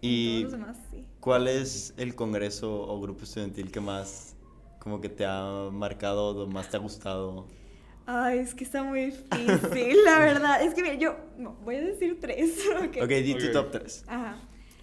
Y 0.00 0.42
todos 0.42 0.52
los 0.52 0.60
demás, 0.60 0.76
sí. 0.90 1.04
¿Cuál 1.20 1.48
es 1.48 1.94
el 1.96 2.14
congreso 2.14 2.82
o 2.82 3.00
grupo 3.00 3.24
estudiantil 3.24 3.70
que 3.70 3.80
más 3.80 4.34
como 4.78 5.00
que 5.00 5.08
te 5.08 5.24
ha 5.26 5.68
marcado 5.72 6.30
o 6.44 6.46
más 6.46 6.70
te 6.70 6.76
ha 6.76 6.80
gustado? 6.80 7.46
Ay, 8.06 8.38
es 8.38 8.54
que 8.54 8.64
está 8.64 8.82
muy 8.82 9.06
difícil, 9.06 10.04
la 10.04 10.18
verdad. 10.20 10.62
Es 10.62 10.72
que 10.74 10.82
mira, 10.82 10.94
yo. 10.94 11.16
No, 11.36 11.56
voy 11.64 11.76
a 11.76 11.82
decir 11.82 12.18
tres. 12.20 12.58
ok. 12.82 12.96
Ok, 13.02 13.08
di 13.10 13.34
tu 13.34 13.52
top 13.52 13.70
3. 13.70 14.04
Ajá. 14.08 14.36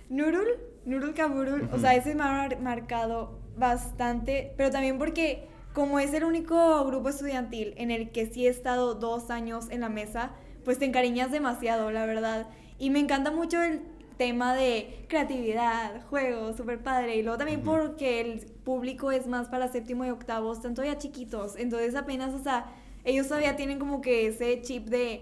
Nurul, 0.10 0.48
Nurul 0.86 1.16
Kaburul, 1.16 1.68
o 1.74 1.80
sea, 1.80 1.96
ese 1.96 2.14
me 2.14 2.24
ha 2.24 2.28
mar- 2.32 2.62
marcado 2.62 3.40
bastante, 3.58 4.54
pero 4.58 4.70
también 4.70 5.00
porque 5.00 5.48
como 5.74 6.00
es 6.00 6.14
el 6.14 6.24
único 6.24 6.86
grupo 6.86 7.10
estudiantil 7.10 7.74
en 7.78 7.90
el 7.90 8.12
que 8.12 8.28
sí 8.28 8.46
he 8.46 8.50
estado 8.50 8.94
dos 8.94 9.32
años 9.32 9.66
en 9.72 9.82
la 9.82 9.90
mesa, 9.90 10.34
pues 10.64 10.78
te 10.78 10.86
encariñas 10.86 11.32
demasiado, 11.32 11.90
la 11.92 12.06
verdad. 12.06 12.48
Y 12.78 12.92
me 12.92 13.00
encanta 13.00 13.32
mucho 13.32 13.62
el 13.64 13.82
tema 14.18 14.56
de 14.56 15.06
creatividad, 15.10 16.06
juegos, 16.10 16.56
súper 16.58 16.82
padre. 16.82 17.18
Y 17.18 17.24
luego 17.24 17.38
también 17.38 17.62
porque 17.62 18.22
el 18.22 18.40
público 18.64 19.12
es 19.12 19.28
más 19.28 19.50
para 19.50 19.68
séptimo 19.68 20.06
y 20.06 20.10
octavos, 20.10 20.58
están 20.58 20.74
todavía 20.76 20.98
chiquitos. 20.98 21.56
Entonces 21.58 21.96
apenas, 21.96 22.34
o 22.34 22.40
sea, 22.40 22.66
ellos 23.04 23.28
todavía 23.28 23.56
tienen 23.56 23.80
como 23.80 24.02
que 24.02 24.28
ese 24.28 24.62
chip 24.62 24.88
de 24.88 25.22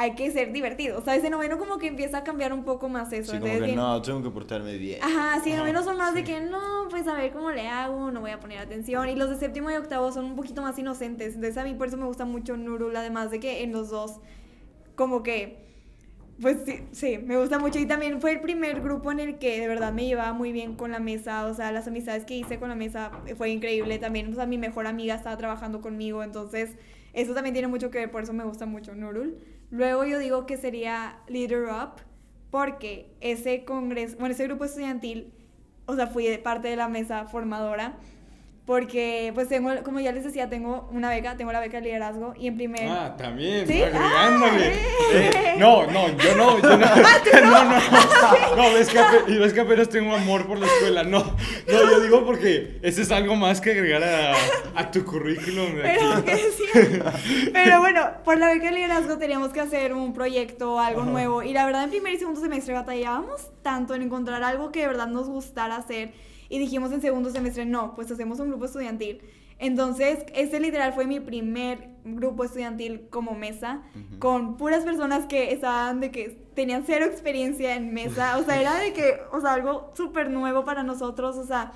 hay 0.00 0.14
que 0.14 0.30
ser 0.30 0.52
divertido. 0.52 0.98
O 0.98 1.02
sea, 1.02 1.16
ese 1.16 1.28
noveno 1.28 1.58
como 1.58 1.78
que 1.78 1.88
empieza 1.88 2.18
a 2.18 2.24
cambiar 2.24 2.52
un 2.52 2.62
poco 2.64 2.88
más 2.88 3.12
eso. 3.12 3.32
Sí, 3.32 3.40
como 3.40 3.52
que 3.54 3.60
bien- 3.62 3.74
no, 3.76 4.00
tengo 4.00 4.22
que 4.22 4.30
portarme 4.30 4.76
bien. 4.76 5.02
Ajá, 5.02 5.40
sí, 5.42 5.52
novenos 5.54 5.84
son 5.84 5.96
más 5.96 6.14
de 6.14 6.22
que 6.22 6.40
no, 6.40 6.86
pues 6.88 7.08
a 7.08 7.14
ver 7.14 7.32
cómo 7.32 7.50
le 7.50 7.66
hago, 7.66 8.12
no 8.12 8.20
voy 8.20 8.30
a 8.30 8.38
poner 8.38 8.58
atención. 8.58 9.08
Y 9.08 9.16
los 9.16 9.28
de 9.30 9.36
séptimo 9.36 9.70
y 9.72 9.74
octavo 9.74 10.12
son 10.12 10.24
un 10.26 10.36
poquito 10.36 10.62
más 10.62 10.78
inocentes. 10.78 11.34
Entonces 11.34 11.56
a 11.58 11.64
mí 11.64 11.74
por 11.74 11.88
eso 11.88 11.96
me 11.96 12.04
gusta 12.06 12.24
mucho 12.24 12.56
Nurul, 12.56 12.94
además 12.94 13.32
de 13.32 13.40
que 13.40 13.64
en 13.64 13.72
los 13.72 13.90
dos, 13.90 14.20
como 14.94 15.24
que, 15.24 15.67
pues 16.40 16.58
sí, 16.64 16.80
sí, 16.92 17.18
me 17.18 17.36
gusta 17.36 17.58
mucho. 17.58 17.78
Y 17.78 17.86
también 17.86 18.20
fue 18.20 18.32
el 18.32 18.40
primer 18.40 18.80
grupo 18.80 19.10
en 19.10 19.20
el 19.20 19.38
que 19.38 19.60
de 19.60 19.68
verdad 19.68 19.92
me 19.92 20.06
llevaba 20.06 20.32
muy 20.32 20.52
bien 20.52 20.76
con 20.76 20.92
la 20.92 21.00
mesa. 21.00 21.46
O 21.46 21.54
sea, 21.54 21.72
las 21.72 21.88
amistades 21.88 22.24
que 22.24 22.36
hice 22.36 22.58
con 22.58 22.68
la 22.68 22.74
mesa 22.74 23.10
fue 23.36 23.50
increíble. 23.50 23.98
También, 23.98 24.32
o 24.32 24.34
sea, 24.34 24.46
mi 24.46 24.58
mejor 24.58 24.86
amiga 24.86 25.14
estaba 25.14 25.36
trabajando 25.36 25.80
conmigo. 25.80 26.22
Entonces, 26.22 26.76
eso 27.12 27.34
también 27.34 27.54
tiene 27.54 27.68
mucho 27.68 27.90
que 27.90 27.98
ver, 27.98 28.10
por 28.10 28.22
eso 28.22 28.32
me 28.32 28.44
gusta 28.44 28.66
mucho 28.66 28.94
Nurul. 28.94 29.38
Luego 29.70 30.04
yo 30.04 30.18
digo 30.18 30.46
que 30.46 30.56
sería 30.56 31.18
Leader 31.26 31.64
Up, 31.64 32.02
porque 32.50 33.10
ese 33.20 33.64
congreso, 33.64 34.16
bueno, 34.18 34.34
ese 34.34 34.44
grupo 34.44 34.64
estudiantil, 34.64 35.32
o 35.86 35.96
sea, 35.96 36.06
fui 36.06 36.26
parte 36.38 36.68
de 36.68 36.76
la 36.76 36.88
mesa 36.88 37.26
formadora, 37.26 37.98
porque 38.68 39.32
pues 39.34 39.48
tengo, 39.48 39.70
como 39.82 39.98
ya 39.98 40.12
les 40.12 40.24
decía, 40.24 40.50
tengo 40.50 40.86
una 40.92 41.08
beca, 41.08 41.38
tengo 41.38 41.50
la 41.52 41.60
beca 41.60 41.78
de 41.78 41.84
liderazgo 41.84 42.34
y 42.38 42.48
en 42.48 42.56
primer... 42.58 42.86
Ah, 42.86 43.16
también, 43.16 43.66
¿Sí? 43.66 43.82
agregándole. 43.82 44.74
Ah, 44.74 45.14
Eh, 45.14 45.30
eh. 45.34 45.54
no, 45.56 45.86
no, 45.86 46.08
yo 46.18 46.36
no, 46.36 46.60
yo 46.60 46.76
no. 46.76 46.86
no, 47.46 47.64
no. 47.64 48.56
No, 48.56 48.74
ves 48.74 48.90
que, 48.90 48.98
ape- 49.00 49.38
ves 49.38 49.54
que 49.54 49.60
apenas 49.60 49.88
tengo 49.88 50.14
amor 50.14 50.46
por 50.46 50.58
la 50.58 50.66
escuela. 50.66 51.02
No, 51.02 51.20
no, 51.20 51.32
yo 51.66 52.00
digo 52.00 52.26
porque 52.26 52.78
ese 52.82 53.00
es 53.00 53.10
algo 53.10 53.36
más 53.36 53.62
que 53.62 53.70
agregar 53.70 54.04
a, 54.04 54.34
a 54.78 54.90
tu 54.90 55.02
currículum 55.02 55.74
de 55.74 55.80
Pero, 55.80 56.12
aquí. 56.12 56.30
sí. 56.58 57.00
Pero 57.54 57.80
bueno, 57.80 58.02
por 58.22 58.36
la 58.36 58.48
beca 58.48 58.66
de 58.66 58.72
liderazgo 58.72 59.16
teníamos 59.16 59.50
que 59.54 59.60
hacer 59.60 59.94
un 59.94 60.12
proyecto, 60.12 60.78
algo 60.78 61.00
Ajá. 61.00 61.10
nuevo. 61.10 61.42
Y 61.42 61.54
la 61.54 61.64
verdad, 61.64 61.84
en 61.84 61.90
primer 61.90 62.12
y 62.12 62.18
segundo 62.18 62.38
semestre 62.42 62.74
batallábamos 62.74 63.50
tanto 63.62 63.94
en 63.94 64.02
encontrar 64.02 64.42
algo 64.42 64.70
que 64.72 64.80
de 64.82 64.88
verdad 64.88 65.06
nos 65.06 65.26
gustara 65.26 65.76
hacer. 65.76 66.12
Y 66.48 66.58
dijimos 66.58 66.92
en 66.92 67.00
segundo 67.00 67.30
semestre, 67.30 67.64
no, 67.66 67.94
pues 67.94 68.10
hacemos 68.10 68.40
un 68.40 68.48
grupo 68.48 68.64
estudiantil. 68.64 69.20
Entonces, 69.58 70.24
ese 70.34 70.60
literal 70.60 70.92
fue 70.92 71.06
mi 71.06 71.18
primer 71.20 71.90
grupo 72.04 72.44
estudiantil 72.44 73.08
como 73.10 73.34
mesa, 73.34 73.82
Ujú. 73.94 74.18
con 74.20 74.56
puras 74.56 74.84
personas 74.84 75.26
que 75.26 75.52
estaban 75.52 76.00
de 76.00 76.10
que 76.10 76.38
tenían 76.54 76.84
cero 76.86 77.04
experiencia 77.06 77.74
en 77.74 77.92
mesa. 77.92 78.38
O 78.38 78.44
sea, 78.44 78.60
era 78.60 78.76
de 78.76 78.92
que, 78.92 79.18
o 79.32 79.40
sea, 79.40 79.54
algo 79.54 79.90
súper 79.94 80.30
nuevo 80.30 80.64
para 80.64 80.84
nosotros. 80.84 81.36
O 81.36 81.44
sea, 81.44 81.72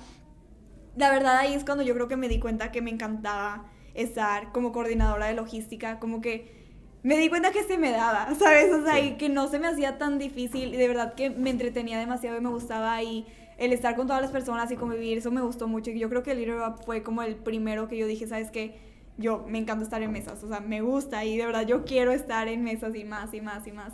la 0.95 1.11
verdad 1.11 1.37
ahí 1.37 1.53
es 1.53 1.65
cuando 1.65 1.83
yo 1.83 1.93
creo 1.93 2.07
que 2.07 2.17
me 2.17 2.29
di 2.29 2.39
cuenta 2.39 2.71
que 2.71 2.81
me 2.81 2.89
encantaba 2.89 3.65
estar 3.93 4.51
como 4.53 4.71
coordinadora 4.71 5.27
de 5.27 5.33
logística, 5.33 5.99
como 5.99 6.21
que 6.21 6.62
me 7.03 7.17
di 7.17 7.29
cuenta 7.29 7.51
que 7.51 7.63
se 7.63 7.77
me 7.77 7.91
daba, 7.91 8.33
¿sabes? 8.39 8.71
O 8.73 8.83
sea, 8.83 8.95
Sí. 8.99 9.07
y 9.09 9.11
que 9.17 9.29
no 9.29 9.47
se 9.49 9.59
me 9.59 9.67
hacía 9.67 9.97
tan 9.97 10.17
difícil 10.19 10.73
y 10.73 10.77
de 10.77 10.87
verdad 10.87 11.13
que 11.13 11.29
me 11.29 11.49
entretenía 11.49 11.99
demasiado 11.99 12.37
y 12.37 12.41
me 12.41 12.49
gustaba 12.49 13.01
y 13.03 13.25
el 13.57 13.71
estar 13.73 13.95
con 13.95 14.07
todas 14.07 14.21
las 14.21 14.31
personas 14.31 14.71
y 14.71 14.75
convivir, 14.75 15.17
eso 15.19 15.29
me 15.31 15.41
gustó 15.41 15.67
mucho 15.67 15.91
y 15.91 15.99
yo 15.99 16.09
creo 16.09 16.23
que 16.23 16.31
el 16.31 16.37
Leader 16.41 16.61
Up 16.67 16.83
fue 16.85 17.03
como 17.03 17.21
el 17.21 17.35
primero 17.35 17.87
que 17.87 17.97
yo 17.97 18.07
dije, 18.07 18.25
¿sabes 18.27 18.49
qué? 18.49 18.79
Yo 19.17 19.45
me 19.47 19.59
encanta 19.59 19.83
estar 19.83 20.01
en 20.01 20.11
mesas, 20.11 20.43
o 20.43 20.47
sea, 20.47 20.59
me 20.59 20.81
gusta 20.81 21.23
y 21.23 21.37
de 21.37 21.45
verdad 21.45 21.67
yo 21.67 21.85
quiero 21.85 22.11
estar 22.11 22.47
en 22.47 22.63
mesas 22.63 22.95
y 22.95 23.03
más 23.03 23.31
y 23.33 23.41
más 23.41 23.67
y 23.67 23.71
más. 23.71 23.93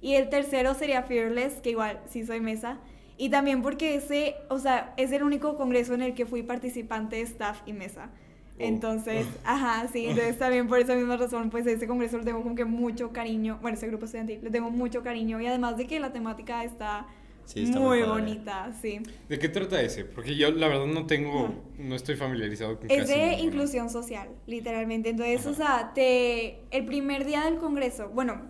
Y 0.00 0.14
el 0.14 0.28
tercero 0.28 0.74
sería 0.74 1.02
Fearless, 1.02 1.54
que 1.62 1.70
igual 1.70 2.00
sí 2.06 2.24
soy 2.24 2.40
mesa. 2.40 2.78
Y 3.16 3.30
también 3.30 3.62
porque 3.62 3.96
ese, 3.96 4.36
o 4.48 4.58
sea, 4.58 4.92
es 4.96 5.10
el 5.10 5.24
único 5.24 5.56
congreso 5.56 5.94
en 5.94 6.02
el 6.02 6.14
que 6.14 6.24
fui 6.26 6.42
participante 6.44 7.16
de 7.16 7.22
staff 7.22 7.62
y 7.66 7.72
mesa. 7.72 8.10
Oh. 8.58 8.64
Entonces, 8.64 9.26
ajá, 9.44 9.86
sí, 9.92 10.06
entonces 10.06 10.38
también 10.38 10.68
por 10.68 10.78
esa 10.78 10.94
misma 10.94 11.16
razón, 11.16 11.50
pues 11.50 11.66
ese 11.66 11.86
congreso 11.86 12.18
le 12.18 12.24
tengo 12.24 12.42
como 12.42 12.54
que 12.54 12.64
mucho 12.64 13.12
cariño, 13.12 13.58
bueno, 13.62 13.76
ese 13.76 13.86
grupo 13.86 14.06
estudiantil, 14.06 14.40
le 14.42 14.50
tengo 14.50 14.70
mucho 14.70 15.02
cariño 15.02 15.40
y 15.40 15.46
además 15.46 15.76
de 15.76 15.86
que 15.86 16.00
la 16.00 16.12
temática 16.12 16.64
está, 16.64 17.06
Sí, 17.44 17.62
está 17.62 17.80
muy 17.80 18.02
bonita, 18.02 18.70
sí. 18.82 19.00
¿De 19.26 19.38
qué 19.38 19.48
trata 19.48 19.80
ese? 19.80 20.04
Porque 20.04 20.36
yo 20.36 20.50
la 20.50 20.68
verdad 20.68 20.84
no 20.84 21.06
tengo, 21.06 21.54
no 21.78 21.94
estoy 21.94 22.14
familiarizado 22.14 22.78
con 22.78 22.90
Es 22.90 22.98
casi 22.98 23.14
de 23.14 23.32
inclusión 23.40 23.88
social, 23.88 24.28
literalmente. 24.46 25.08
Entonces, 25.08 25.40
Ajá. 25.40 25.50
o 25.50 25.54
sea, 25.54 25.92
te, 25.94 26.60
el 26.70 26.84
primer 26.84 27.24
día 27.24 27.46
del 27.46 27.56
congreso, 27.56 28.10
bueno, 28.10 28.42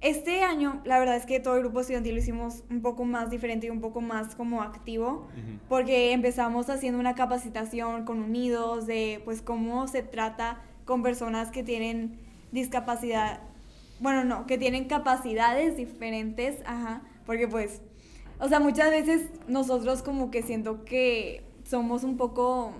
este 0.00 0.42
año 0.42 0.80
la 0.84 0.98
verdad 0.98 1.16
es 1.16 1.26
que 1.26 1.40
todo 1.40 1.56
el 1.56 1.60
grupo 1.60 1.80
estudiantil 1.80 2.14
lo 2.14 2.20
hicimos 2.20 2.64
un 2.70 2.80
poco 2.80 3.04
más 3.04 3.30
diferente 3.30 3.66
y 3.66 3.70
un 3.70 3.80
poco 3.80 4.00
más 4.00 4.34
como 4.34 4.62
activo, 4.62 5.26
porque 5.68 6.12
empezamos 6.12 6.70
haciendo 6.70 6.98
una 6.98 7.14
capacitación 7.14 8.04
con 8.04 8.22
Unidos 8.22 8.86
de 8.86 9.20
pues 9.24 9.42
cómo 9.42 9.86
se 9.88 10.02
trata 10.02 10.62
con 10.86 11.02
personas 11.02 11.50
que 11.50 11.62
tienen 11.62 12.18
discapacidad, 12.50 13.40
bueno, 14.00 14.24
no, 14.24 14.46
que 14.46 14.56
tienen 14.56 14.86
capacidades 14.86 15.76
diferentes, 15.76 16.62
ajá, 16.64 17.02
porque 17.26 17.46
pues, 17.46 17.82
o 18.38 18.48
sea, 18.48 18.58
muchas 18.58 18.90
veces 18.90 19.28
nosotros 19.48 20.02
como 20.02 20.30
que 20.30 20.42
siento 20.42 20.84
que 20.84 21.44
somos 21.64 22.04
un 22.04 22.16
poco 22.16 22.72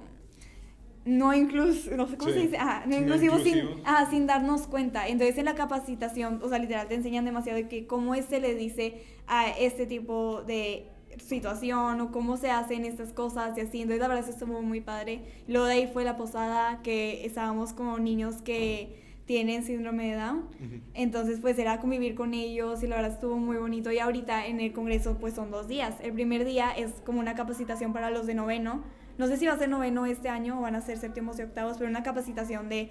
no 1.11 1.35
inclusivos, 1.35 1.97
no 1.97 2.09
sé 2.09 2.17
cómo 2.17 2.31
Sí. 2.33 2.39
se 2.39 2.45
dice, 2.47 2.57
ajá, 2.59 2.83
no 2.87 2.93
No 2.97 2.97
inclusivos 3.03 3.43
sin, 3.43 3.59
inclusivos. 3.59 3.83
ajá, 3.87 4.11
sin 4.11 4.27
darnos 4.27 4.67
cuenta. 4.67 5.09
Entonces 5.09 5.37
en 5.39 5.45
la 5.45 5.55
capacitación, 5.55 6.41
o 6.43 6.49
sea, 6.49 6.59
literal 6.59 6.89
te 6.89 6.95
enseñan 6.95 7.25
demasiado 7.25 7.59
de 7.59 7.69
que 7.69 7.87
cómo 7.87 8.15
se 8.15 8.41
le 8.41 8.55
dice 8.55 9.03
a 9.27 9.49
este 9.51 9.87
tipo 9.87 10.43
de 10.43 10.87
situación 11.27 12.01
o 12.01 12.13
cómo 12.13 12.37
se 12.37 12.51
hacen 12.51 12.85
estas 12.85 13.13
cosas 13.13 13.57
y 13.59 13.61
así. 13.63 13.83
Entonces, 13.83 14.01
la 14.01 14.09
verdad, 14.09 14.23
eso 14.25 14.33
estuvo 14.33 14.63
muy 14.63 14.81
padre. 14.81 15.21
Luego 15.49 15.67
de 15.67 15.75
ahí 15.75 15.91
fue 15.93 16.05
la 16.05 16.17
posada 16.17 16.81
que 16.83 17.25
estábamos 17.27 17.73
como 17.73 17.99
niños 17.99 18.43
que 18.43 19.10
tienen 19.31 19.63
síndrome 19.63 20.11
de 20.11 20.17
Down. 20.17 20.49
Entonces, 20.93 21.39
pues 21.39 21.57
era 21.57 21.79
convivir 21.79 22.17
con 22.17 22.35
ellos 22.35 22.83
y 22.83 22.89
la 22.89 22.97
verdad 22.97 23.13
estuvo 23.13 23.37
muy 23.37 23.59
bonito. 23.59 23.93
Y 23.93 24.01
ahorita 24.01 24.49
en 24.49 24.59
el 24.59 24.73
congreso, 24.73 25.19
pues 25.21 25.35
son 25.35 25.53
dos 25.53 25.69
días. 25.69 25.95
El 26.03 26.15
primer 26.15 26.45
día 26.45 26.73
es 26.73 26.91
como 27.07 27.21
una 27.21 27.37
capacitación 27.37 27.93
para 27.93 28.11
los 28.11 28.27
de 28.27 28.35
noveno. 28.35 28.83
No 29.19 29.29
sé 29.29 29.37
si 29.37 29.47
va 29.47 29.53
a 29.53 29.57
ser 29.57 29.69
noveno 29.69 30.05
este 30.05 30.29
año 30.29 30.59
o 30.59 30.63
van 30.63 30.75
a 30.75 30.81
ser 30.81 30.99
séptimos 30.99 31.39
y 31.39 31.43
octavos, 31.43 31.77
pero 31.79 31.89
una 31.89 32.03
capacitación 32.03 32.69
de, 32.69 32.91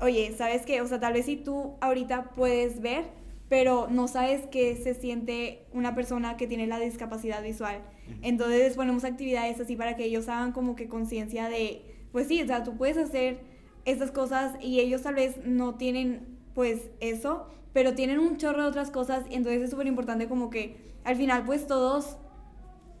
oye, 0.00 0.34
¿sabes 0.36 0.62
qué? 0.66 0.80
O 0.80 0.88
sea, 0.88 0.98
tal 0.98 1.12
vez 1.12 1.26
si 1.26 1.36
tú 1.36 1.74
ahorita 1.80 2.32
puedes 2.32 2.80
ver, 2.80 3.04
pero 3.48 3.86
no 3.88 4.08
sabes 4.08 4.48
qué 4.50 4.74
se 4.74 4.94
siente 4.94 5.66
una 5.72 5.94
persona 5.94 6.36
que 6.36 6.48
tiene 6.48 6.66
la 6.66 6.80
discapacidad 6.80 7.44
visual. 7.44 7.80
Entonces 8.22 8.74
ponemos 8.74 9.04
actividades 9.04 9.60
así 9.60 9.76
para 9.76 9.94
que 9.94 10.02
ellos 10.06 10.28
hagan 10.28 10.50
como 10.50 10.74
que 10.74 10.88
conciencia 10.88 11.48
de, 11.48 11.82
pues 12.10 12.26
sí, 12.26 12.42
o 12.42 12.46
sea, 12.48 12.64
tú 12.64 12.76
puedes 12.76 12.96
hacer 12.96 13.49
estas 13.90 14.10
cosas 14.10 14.54
y 14.60 14.80
ellos 14.80 15.02
tal 15.02 15.14
vez 15.14 15.44
no 15.44 15.74
tienen 15.74 16.38
pues 16.54 16.90
eso, 17.00 17.46
pero 17.72 17.94
tienen 17.94 18.18
un 18.18 18.36
chorro 18.36 18.62
de 18.62 18.68
otras 18.68 18.90
cosas 18.90 19.24
y 19.30 19.34
entonces 19.34 19.62
es 19.62 19.70
súper 19.70 19.86
importante 19.86 20.28
como 20.28 20.50
que 20.50 20.76
al 21.04 21.16
final 21.16 21.44
pues 21.44 21.66
todos 21.66 22.16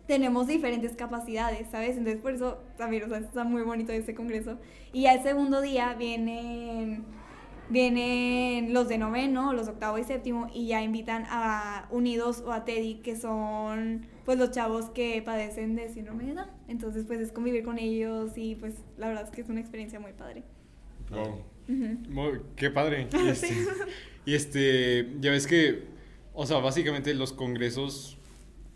tenemos 0.06 0.46
diferentes 0.46 0.96
capacidades, 0.96 1.68
¿sabes? 1.70 1.96
Entonces 1.96 2.20
por 2.20 2.32
eso 2.32 2.58
también, 2.76 3.04
o 3.04 3.08
sea, 3.08 3.18
está 3.18 3.44
muy 3.44 3.62
bonito 3.62 3.92
este 3.92 4.14
congreso. 4.14 4.58
Y 4.92 5.02
ya 5.02 5.14
el 5.14 5.22
segundo 5.22 5.60
día 5.60 5.94
vienen 5.94 7.04
vienen 7.68 8.74
los 8.74 8.88
de 8.88 8.98
noveno, 8.98 9.52
los 9.52 9.68
octavo 9.68 9.96
y 9.98 10.04
séptimo, 10.04 10.48
y 10.52 10.66
ya 10.66 10.82
invitan 10.82 11.24
a 11.28 11.86
Unidos 11.90 12.42
o 12.44 12.52
a 12.52 12.64
Teddy, 12.64 12.96
que 12.96 13.16
son 13.16 14.06
pues 14.24 14.38
los 14.38 14.50
chavos 14.50 14.90
que 14.90 15.22
padecen 15.22 15.76
de 15.76 15.88
síndrome 15.88 16.24
de 16.24 16.34
Down. 16.34 16.50
Entonces 16.68 17.06
pues 17.06 17.20
es 17.20 17.32
convivir 17.32 17.64
con 17.64 17.78
ellos 17.78 18.36
y 18.36 18.56
pues 18.56 18.74
la 18.98 19.08
verdad 19.08 19.24
es 19.24 19.30
que 19.30 19.40
es 19.40 19.48
una 19.48 19.60
experiencia 19.60 20.00
muy 20.00 20.12
padre. 20.12 20.42
Wow. 21.10 22.42
Qué 22.56 22.70
padre. 22.70 23.08
Y 23.14 23.28
este, 23.28 23.46
Sí. 23.48 23.66
y 24.24 24.34
este, 24.34 25.08
ya 25.20 25.30
ves 25.30 25.46
que, 25.46 25.84
o 26.34 26.46
sea, 26.46 26.58
básicamente 26.58 27.14
los 27.14 27.32
congresos, 27.32 28.18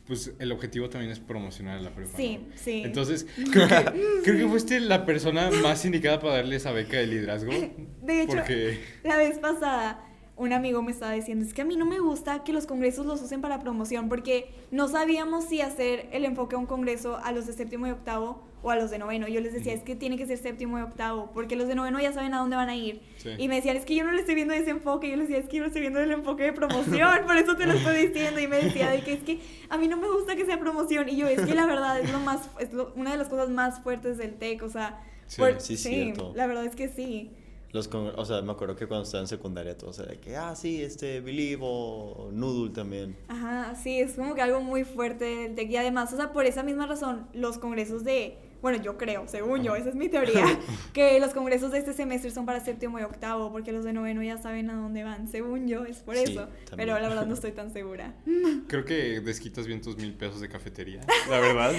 pues 0.06 0.32
el 0.38 0.52
objetivo 0.52 0.88
también 0.88 1.10
es 1.12 1.20
promocionar 1.20 1.78
a 1.78 1.82
la 1.82 1.94
prepa. 1.94 2.16
Sí, 2.16 2.38
¿no? 2.38 2.56
sí. 2.56 2.82
Entonces, 2.84 3.26
creo 3.52 3.68
que, 3.68 4.20
creo 4.22 4.36
que 4.38 4.48
fuiste 4.48 4.80
la 4.80 5.04
persona 5.06 5.50
más 5.62 5.84
indicada 5.84 6.20
para 6.20 6.34
darle 6.34 6.56
esa 6.56 6.72
beca 6.72 6.98
de 6.98 7.06
liderazgo. 7.06 7.52
De 8.02 8.22
hecho, 8.22 8.36
Porque, 8.36 8.80
La 9.02 9.16
vez 9.16 9.38
pasada, 9.38 10.04
un 10.36 10.52
amigo 10.52 10.82
me 10.82 10.90
estaba 10.92 11.12
diciendo, 11.12 11.44
es 11.44 11.54
que 11.54 11.62
a 11.62 11.64
mí 11.64 11.76
no 11.76 11.86
me 11.86 12.00
gusta 12.00 12.42
que 12.44 12.52
los 12.52 12.66
congresos 12.66 13.06
los 13.06 13.22
usen 13.22 13.40
para 13.40 13.60
promoción, 13.60 14.08
porque 14.08 14.50
no 14.70 14.88
sabíamos 14.88 15.44
si 15.46 15.60
hacer 15.60 16.08
el 16.12 16.24
enfoque 16.24 16.56
a 16.56 16.58
un 16.58 16.66
congreso 16.66 17.18
a 17.22 17.32
los 17.32 17.46
de 17.46 17.52
séptimo 17.52 17.86
y 17.86 17.90
octavo 17.90 18.42
o 18.64 18.70
a 18.70 18.76
los 18.76 18.90
de 18.90 18.98
noveno. 18.98 19.28
Yo 19.28 19.40
les 19.40 19.52
decía, 19.52 19.72
es 19.74 19.82
que 19.82 19.94
tiene 19.94 20.16
que 20.16 20.26
ser 20.26 20.38
séptimo 20.38 20.78
y 20.78 20.82
octavo, 20.82 21.30
porque 21.32 21.54
los 21.54 21.68
de 21.68 21.76
noveno 21.76 22.00
ya 22.00 22.12
saben 22.12 22.34
a 22.34 22.38
dónde 22.38 22.56
van 22.56 22.68
a 22.70 22.74
ir. 22.74 23.00
Sí. 23.18 23.28
Y 23.38 23.46
me 23.46 23.56
decían, 23.56 23.76
es 23.76 23.84
que 23.84 23.94
yo 23.94 24.02
no 24.04 24.10
le 24.12 24.20
estoy 24.20 24.34
viendo 24.34 24.54
ese 24.54 24.70
enfoque. 24.70 25.08
Yo 25.10 25.16
les 25.16 25.28
decía, 25.28 25.42
es 25.44 25.48
que 25.48 25.58
yo 25.58 25.62
le 25.62 25.68
estoy 25.68 25.82
viendo 25.82 26.00
el 26.00 26.10
enfoque 26.10 26.42
de 26.42 26.52
promoción, 26.52 27.10
por 27.26 27.36
eso 27.36 27.54
te 27.56 27.66
lo 27.66 27.74
estoy 27.74 28.06
diciendo. 28.08 28.40
Y 28.40 28.48
me 28.48 28.56
decía, 28.56 28.90
de 28.90 29.02
que 29.02 29.12
es 29.12 29.22
que 29.22 29.38
a 29.68 29.76
mí 29.78 29.86
no 29.86 29.96
me 29.98 30.10
gusta 30.10 30.34
que 30.34 30.44
sea 30.46 30.58
promoción. 30.58 31.08
Y 31.08 31.16
yo, 31.16 31.28
es 31.28 31.40
que 31.42 31.54
la 31.54 31.66
verdad 31.66 32.00
es 32.00 32.10
lo 32.10 32.18
más, 32.20 32.48
es 32.58 32.72
lo- 32.72 32.92
una 32.96 33.12
de 33.12 33.18
las 33.18 33.28
cosas 33.28 33.50
más 33.50 33.80
fuertes 33.82 34.18
del 34.18 34.34
TEC, 34.34 34.62
o 34.62 34.68
sea, 34.70 35.00
Sí, 35.26 35.40
por- 35.40 35.60
sí, 35.60 35.76
cierto. 35.76 36.32
la 36.34 36.46
verdad 36.46 36.64
es 36.64 36.74
que 36.74 36.88
sí. 36.88 37.30
Los 37.72 37.88
con- 37.88 38.12
o 38.16 38.24
sea, 38.24 38.40
me 38.40 38.52
acuerdo 38.52 38.76
que 38.76 38.86
cuando 38.86 39.02
estaba 39.02 39.22
en 39.22 39.26
secundaria 39.26 39.76
todos 39.76 39.98
era 39.98 40.12
de 40.12 40.20
que, 40.20 40.36
ah, 40.36 40.54
sí, 40.54 40.80
este, 40.80 41.20
Believe 41.20 41.60
o 41.64 42.28
Noodle 42.32 42.72
también. 42.72 43.16
Ajá, 43.26 43.74
sí, 43.74 43.98
es 43.98 44.12
como 44.12 44.36
que 44.36 44.42
algo 44.42 44.60
muy 44.60 44.84
fuerte 44.84 45.24
del 45.24 45.54
TEC. 45.56 45.70
Y 45.72 45.76
además, 45.76 46.12
o 46.12 46.16
sea, 46.16 46.32
por 46.32 46.44
esa 46.46 46.62
misma 46.62 46.86
razón, 46.86 47.26
los 47.34 47.58
congresos 47.58 48.04
de. 48.04 48.38
Bueno, 48.64 48.82
yo 48.82 48.96
creo, 48.96 49.28
según 49.28 49.62
yo, 49.62 49.76
esa 49.76 49.90
es 49.90 49.94
mi 49.94 50.08
teoría, 50.08 50.42
que 50.94 51.20
los 51.20 51.34
congresos 51.34 51.70
de 51.70 51.80
este 51.80 51.92
semestre 51.92 52.30
son 52.30 52.46
para 52.46 52.60
séptimo 52.60 52.98
y 52.98 53.02
octavo, 53.02 53.52
porque 53.52 53.72
los 53.72 53.84
de 53.84 53.92
noveno 53.92 54.22
ya 54.22 54.38
saben 54.38 54.70
a 54.70 54.74
dónde 54.76 55.02
van, 55.04 55.28
según 55.28 55.68
yo, 55.68 55.84
es 55.84 55.98
por 55.98 56.16
Sí, 56.16 56.22
eso. 56.32 56.46
también. 56.46 56.76
Pero 56.88 56.98
la 56.98 57.08
verdad 57.10 57.26
no 57.26 57.34
estoy 57.34 57.52
tan 57.52 57.74
segura. 57.74 58.14
creo 58.68 58.86
que 58.86 59.20
desquitas 59.20 59.66
bien 59.66 59.82
tus 59.82 59.98
mil 59.98 60.14
pesos 60.14 60.40
de 60.40 60.48
cafetería. 60.48 61.02
La 61.28 61.40
verdad. 61.46 61.72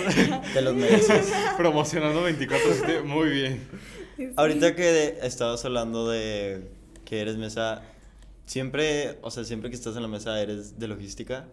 Te 0.53 0.61
los 0.61 0.75
mereces. 0.75 1.33
Promocionando 1.57 2.21
24 2.21 3.03
muy 3.03 3.29
bien. 3.31 3.67
Sí. 4.15 4.29
Ahorita 4.35 4.75
que 4.75 5.17
estabas 5.23 5.65
hablando 5.65 6.07
de 6.07 6.69
que 7.03 7.19
eres 7.19 7.35
mesa, 7.37 7.81
siempre, 8.45 9.17
o 9.23 9.31
sea, 9.31 9.43
siempre 9.43 9.71
que 9.71 9.75
estás 9.75 9.95
en 9.95 10.03
la 10.03 10.07
mesa 10.07 10.39
eres 10.39 10.77
de 10.77 10.87
logística. 10.87 11.47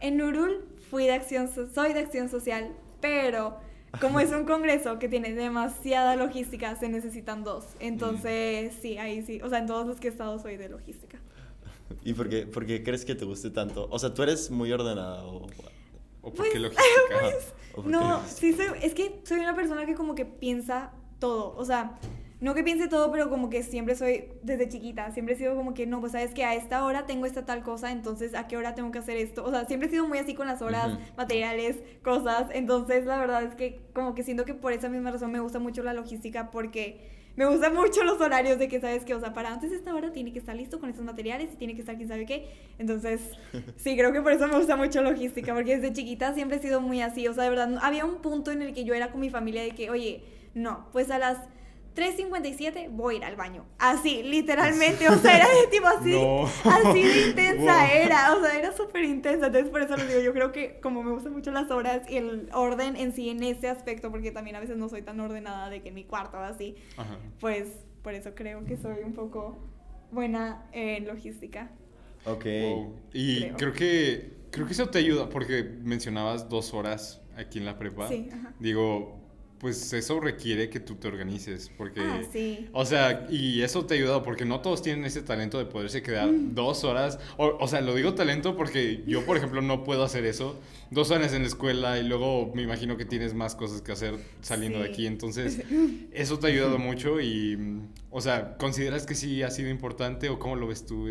En 0.00 0.16
Nurul 0.16 0.64
fui 0.90 1.04
de 1.04 1.12
acción, 1.12 1.48
so- 1.54 1.68
soy 1.72 1.92
de 1.92 2.00
acción 2.00 2.28
social, 2.28 2.72
pero 3.00 3.56
como 4.00 4.20
es 4.20 4.30
un 4.32 4.44
congreso 4.44 4.98
que 4.98 5.08
tiene 5.08 5.32
demasiada 5.34 6.16
logística, 6.16 6.74
se 6.76 6.88
necesitan 6.88 7.44
dos. 7.44 7.64
Entonces, 7.80 8.74
sí, 8.80 8.98
ahí 8.98 9.22
sí. 9.22 9.40
O 9.42 9.48
sea, 9.48 9.58
en 9.58 9.66
todos 9.66 9.86
los 9.86 9.98
que 10.00 10.08
he 10.08 10.10
estado 10.10 10.38
soy 10.38 10.56
de 10.56 10.68
logística. 10.68 11.18
¿Y 12.04 12.14
por 12.14 12.28
qué, 12.28 12.46
por 12.46 12.66
qué 12.66 12.82
crees 12.82 13.04
que 13.04 13.14
te 13.14 13.24
guste 13.24 13.50
tanto? 13.50 13.86
O 13.90 13.98
sea, 13.98 14.14
tú 14.14 14.22
eres 14.22 14.50
muy 14.50 14.72
ordenada 14.72 15.24
o... 15.24 15.46
¿O 16.24 16.30
por 16.32 16.34
Pues, 16.36 16.50
qué 16.52 16.58
logística? 16.60 16.88
Ajá, 17.18 17.28
¿o 17.72 17.82
por 17.82 17.84
qué 17.84 17.90
No, 17.90 18.00
logística? 18.18 18.40
sí, 18.40 18.52
soy, 18.54 18.66
es 18.82 18.94
que 18.94 19.20
soy 19.24 19.40
una 19.40 19.54
persona 19.54 19.84
que 19.86 19.94
como 19.94 20.14
que 20.14 20.24
piensa 20.24 20.92
todo. 21.18 21.54
O 21.56 21.64
sea, 21.64 21.98
no 22.42 22.56
que 22.56 22.64
piense 22.64 22.88
todo, 22.88 23.12
pero 23.12 23.30
como 23.30 23.48
que 23.48 23.62
siempre 23.62 23.94
soy, 23.94 24.24
desde 24.42 24.68
chiquita, 24.68 25.12
siempre 25.12 25.36
he 25.36 25.38
sido 25.38 25.54
como 25.54 25.74
que, 25.74 25.86
no, 25.86 26.00
pues 26.00 26.10
sabes 26.10 26.34
que 26.34 26.44
a 26.44 26.56
esta 26.56 26.84
hora 26.84 27.06
tengo 27.06 27.24
esta 27.24 27.46
tal 27.46 27.62
cosa, 27.62 27.92
entonces 27.92 28.34
a 28.34 28.48
qué 28.48 28.56
hora 28.56 28.74
tengo 28.74 28.90
que 28.90 28.98
hacer 28.98 29.16
esto. 29.16 29.44
O 29.44 29.50
sea, 29.50 29.64
siempre 29.64 29.88
he 29.88 29.92
sido 29.92 30.08
muy 30.08 30.18
así 30.18 30.34
con 30.34 30.48
las 30.48 30.60
horas, 30.60 30.98
materiales, 31.16 31.78
cosas. 32.02 32.48
Entonces, 32.52 33.06
la 33.06 33.16
verdad 33.18 33.44
es 33.44 33.54
que 33.54 33.80
como 33.94 34.16
que 34.16 34.24
siento 34.24 34.44
que 34.44 34.54
por 34.54 34.72
esa 34.72 34.88
misma 34.88 35.12
razón 35.12 35.30
me 35.30 35.38
gusta 35.38 35.60
mucho 35.60 35.84
la 35.84 35.94
logística 35.94 36.50
porque... 36.50 37.22
Me 37.34 37.46
gustan 37.46 37.74
mucho 37.76 38.02
los 38.02 38.20
horarios 38.20 38.58
de 38.58 38.66
que 38.66 38.80
sabes 38.80 39.04
que, 39.04 39.14
o 39.14 39.20
sea, 39.20 39.32
para 39.32 39.52
antes 39.52 39.70
de 39.70 39.76
esta 39.76 39.94
hora 39.94 40.12
tiene 40.12 40.32
que 40.32 40.40
estar 40.40 40.56
listo 40.56 40.80
con 40.80 40.90
estos 40.90 41.04
materiales 41.04 41.50
y 41.52 41.56
tiene 41.56 41.74
que 41.74 41.80
estar 41.80 41.96
quién 41.96 42.08
sabe 42.08 42.26
qué. 42.26 42.48
Entonces, 42.78 43.20
sí, 43.76 43.96
creo 43.96 44.12
que 44.12 44.20
por 44.20 44.32
eso 44.32 44.48
me 44.48 44.56
gusta 44.56 44.74
mucho 44.74 45.00
logística, 45.00 45.54
porque 45.54 45.78
desde 45.78 45.94
chiquita 45.94 46.34
siempre 46.34 46.56
he 46.56 46.60
sido 46.60 46.80
muy 46.80 47.02
así. 47.02 47.28
O 47.28 47.34
sea, 47.34 47.44
de 47.44 47.50
verdad, 47.50 47.78
había 47.80 48.04
un 48.04 48.16
punto 48.16 48.50
en 48.50 48.62
el 48.62 48.74
que 48.74 48.84
yo 48.84 48.94
era 48.94 49.12
con 49.12 49.20
mi 49.20 49.30
familia 49.30 49.62
de 49.62 49.70
que, 49.70 49.90
oye, 49.90 50.24
no, 50.54 50.88
pues 50.92 51.10
a 51.10 51.18
las 51.18 51.38
3.57 51.94 52.88
voy 52.90 53.14
a 53.14 53.18
ir 53.18 53.24
al 53.24 53.36
baño. 53.36 53.64
Así, 53.78 54.22
literalmente. 54.22 55.08
O 55.08 55.18
sea, 55.18 55.36
era 55.36 55.48
de 55.48 55.66
tipo 55.70 55.86
así. 55.86 56.12
No. 56.12 56.44
Así 56.44 57.02
de 57.02 57.28
intensa 57.28 57.86
Wow. 57.86 57.92
era. 57.94 58.34
O 58.34 58.40
sea, 58.40 58.58
era 58.58 58.72
súper 58.76 59.04
intensa. 59.04 59.46
Entonces, 59.46 59.70
por 59.70 59.82
eso 59.82 59.96
les 59.96 60.08
digo, 60.08 60.20
yo 60.20 60.32
creo 60.32 60.52
que 60.52 60.80
como 60.80 61.02
me 61.02 61.12
gustan 61.12 61.32
mucho 61.32 61.50
las 61.50 61.70
horas 61.70 62.02
y 62.10 62.16
el 62.16 62.48
orden 62.52 62.96
en 62.96 63.12
sí 63.12 63.28
en 63.28 63.42
ese 63.42 63.68
aspecto, 63.68 64.10
porque 64.10 64.30
también 64.30 64.56
a 64.56 64.60
veces 64.60 64.76
no 64.76 64.88
soy 64.88 65.02
tan 65.02 65.20
ordenada 65.20 65.68
de 65.70 65.82
que 65.82 65.88
en 65.90 65.94
mi 65.94 66.04
cuarto 66.04 66.38
o 66.38 66.40
así, 66.40 66.76
Ajá. 66.96 67.18
pues 67.40 67.68
por 68.02 68.14
eso 68.14 68.34
creo 68.34 68.64
que 68.64 68.76
soy 68.76 68.96
un 69.04 69.12
poco 69.12 69.58
buena 70.10 70.66
en 70.72 71.06
logística. 71.06 71.70
Ok. 72.24 72.44
Wow. 72.44 72.96
Y 73.12 73.40
Creo. 73.40 73.56
creo. 73.56 73.72
que 73.72 74.30
creo 74.50 74.66
que 74.66 74.72
eso 74.72 74.88
te 74.90 74.98
ayuda 74.98 75.28
porque 75.28 75.62
mencionabas 75.82 76.48
dos 76.48 76.74
horas 76.74 77.20
aquí 77.36 77.58
en 77.58 77.64
la 77.64 77.78
prepa. 77.78 78.08
Sí, 78.08 78.28
ajá. 78.32 78.52
Digo, 78.58 79.18
pues 79.62 79.92
eso 79.92 80.18
requiere 80.20 80.68
que 80.68 80.80
tú 80.80 80.96
te 80.96 81.06
organices 81.08 81.70
porque 81.78 82.00
Ah, 82.00 82.20
sí. 82.32 82.68
o 82.72 82.84
sea, 82.84 83.26
y 83.30 83.62
eso 83.62 83.86
te 83.86 83.94
ayuda 83.94 84.22
porque 84.24 84.44
no 84.44 84.60
todos 84.60 84.82
tienen 84.82 85.04
ese 85.04 85.22
talento 85.22 85.56
de 85.56 85.64
poderse 85.66 86.02
quedar 86.02 86.26
Mm. 86.30 86.54
dos 86.54 86.82
horas. 86.82 87.18
O, 87.38 87.56
o 87.60 87.68
sea, 87.68 87.80
lo 87.80 87.94
digo 87.94 88.12
talento 88.14 88.56
porque 88.56 89.04
yo, 89.06 89.24
por 89.24 89.36
ejemplo, 89.36 89.62
no 89.62 89.84
puedo 89.84 90.02
hacer 90.02 90.26
eso. 90.26 90.58
Dos 90.92 91.10
horas 91.10 91.32
en 91.32 91.40
la 91.42 91.48
escuela 91.48 91.98
y 91.98 92.02
luego 92.06 92.52
me 92.54 92.62
imagino 92.62 92.96
que 92.98 93.04
tienes 93.06 93.32
más 93.32 93.54
cosas 93.54 93.80
que 93.80 93.92
hacer 93.92 94.14
saliendo 94.42 94.78
de 94.80 94.86
Sí. 94.86 94.92
aquí. 94.92 95.06
Entonces, 95.06 95.62
eso 96.12 96.38
te 96.38 96.46
ha 96.46 96.50
ayudado 96.50 96.78
mucho 96.78 97.18
y, 97.20 97.80
o 98.10 98.20
sea, 98.20 98.56
¿consideras 98.58 99.06
que 99.06 99.14
sí 99.14 99.42
ha 99.42 99.50
sido 99.50 99.70
importante 99.70 100.28
o 100.28 100.38
cómo 100.38 100.54
lo 100.56 100.66
ves 100.66 100.84
tú? 100.84 101.08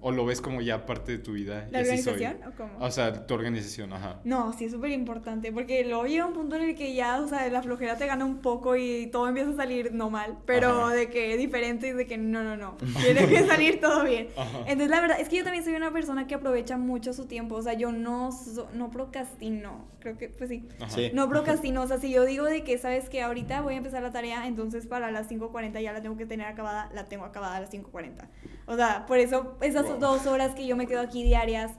¿O 0.00 0.12
lo 0.12 0.24
ves 0.24 0.40
como 0.40 0.60
ya 0.60 0.86
parte 0.86 1.12
de 1.12 1.18
tu 1.18 1.32
vida? 1.32 1.66
¿La 1.72 1.80
soy? 1.80 1.88
organización 1.98 2.36
o 2.46 2.56
cómo? 2.56 2.70
O 2.78 2.90
sea, 2.92 3.26
tu 3.26 3.34
organización, 3.34 3.92
ajá. 3.92 4.20
No, 4.22 4.52
sí 4.56 4.66
es 4.66 4.72
súper 4.72 4.92
importante, 4.92 5.50
porque 5.52 5.84
luego 5.84 6.06
llega 6.06 6.24
un 6.26 6.34
punto 6.34 6.54
en 6.56 6.62
el 6.62 6.74
que 6.76 6.94
ya, 6.94 7.20
o 7.20 7.26
sea, 7.28 7.48
la 7.50 7.60
flojera 7.62 7.96
te 7.98 8.06
gana 8.06 8.24
un 8.24 8.38
poco 8.38 8.76
y 8.76 9.08
todo 9.10 9.26
empieza 9.28 9.50
a 9.50 9.56
salir 9.56 9.92
no 9.92 10.10
mal, 10.10 10.38
pero 10.46 10.84
Ajá. 10.84 10.94
de 10.94 11.10
que 11.10 11.36
diferente 11.36 11.88
y 11.88 11.92
de 11.92 12.06
que 12.06 12.18
no, 12.18 12.44
no, 12.44 12.56
no, 12.56 12.76
tiene 13.02 13.26
que 13.26 13.44
salir 13.46 13.80
todo 13.80 14.04
bien. 14.04 14.28
Ajá. 14.36 14.58
Entonces, 14.60 14.90
la 14.90 15.00
verdad 15.00 15.20
es 15.20 15.28
que 15.28 15.38
yo 15.38 15.42
también 15.44 15.64
soy 15.64 15.74
una 15.74 15.92
persona 15.92 16.28
que 16.28 16.36
aprovecha 16.36 16.76
mucho 16.76 17.12
su 17.12 17.26
tiempo, 17.26 17.56
o 17.56 17.62
sea, 17.62 17.72
yo 17.74 17.90
no, 17.90 18.30
no 18.74 18.90
procrastino, 19.10 19.86
creo 20.00 20.16
que, 20.18 20.28
pues 20.28 20.50
sí. 20.50 20.68
Sí. 20.88 21.10
No 21.14 21.28
procrastino, 21.28 21.82
o 21.82 21.86
sea, 21.86 21.98
si 21.98 22.10
yo 22.10 22.24
digo 22.24 22.44
de 22.44 22.62
que, 22.64 22.78
sabes 22.78 23.08
que 23.08 23.22
ahorita 23.22 23.60
voy 23.62 23.74
a 23.74 23.76
empezar 23.78 24.02
la 24.02 24.10
tarea, 24.10 24.46
entonces 24.46 24.86
para 24.86 25.10
las 25.10 25.28
5.40 25.30 25.80
ya 25.80 25.92
la 25.92 26.02
tengo 26.02 26.16
que 26.16 26.26
tener 26.26 26.46
acabada, 26.46 26.90
la 26.94 27.04
tengo 27.06 27.24
acabada 27.24 27.56
a 27.56 27.60
las 27.60 27.70
5.40. 27.70 28.28
O 28.66 28.76
sea, 28.76 29.06
por 29.06 29.18
eso 29.18 29.56
esas 29.60 29.86
Wow. 29.88 29.98
dos 29.98 30.26
horas 30.26 30.54
que 30.54 30.66
yo 30.66 30.76
me 30.76 30.86
quedo 30.86 31.00
aquí 31.00 31.22
diarias, 31.22 31.72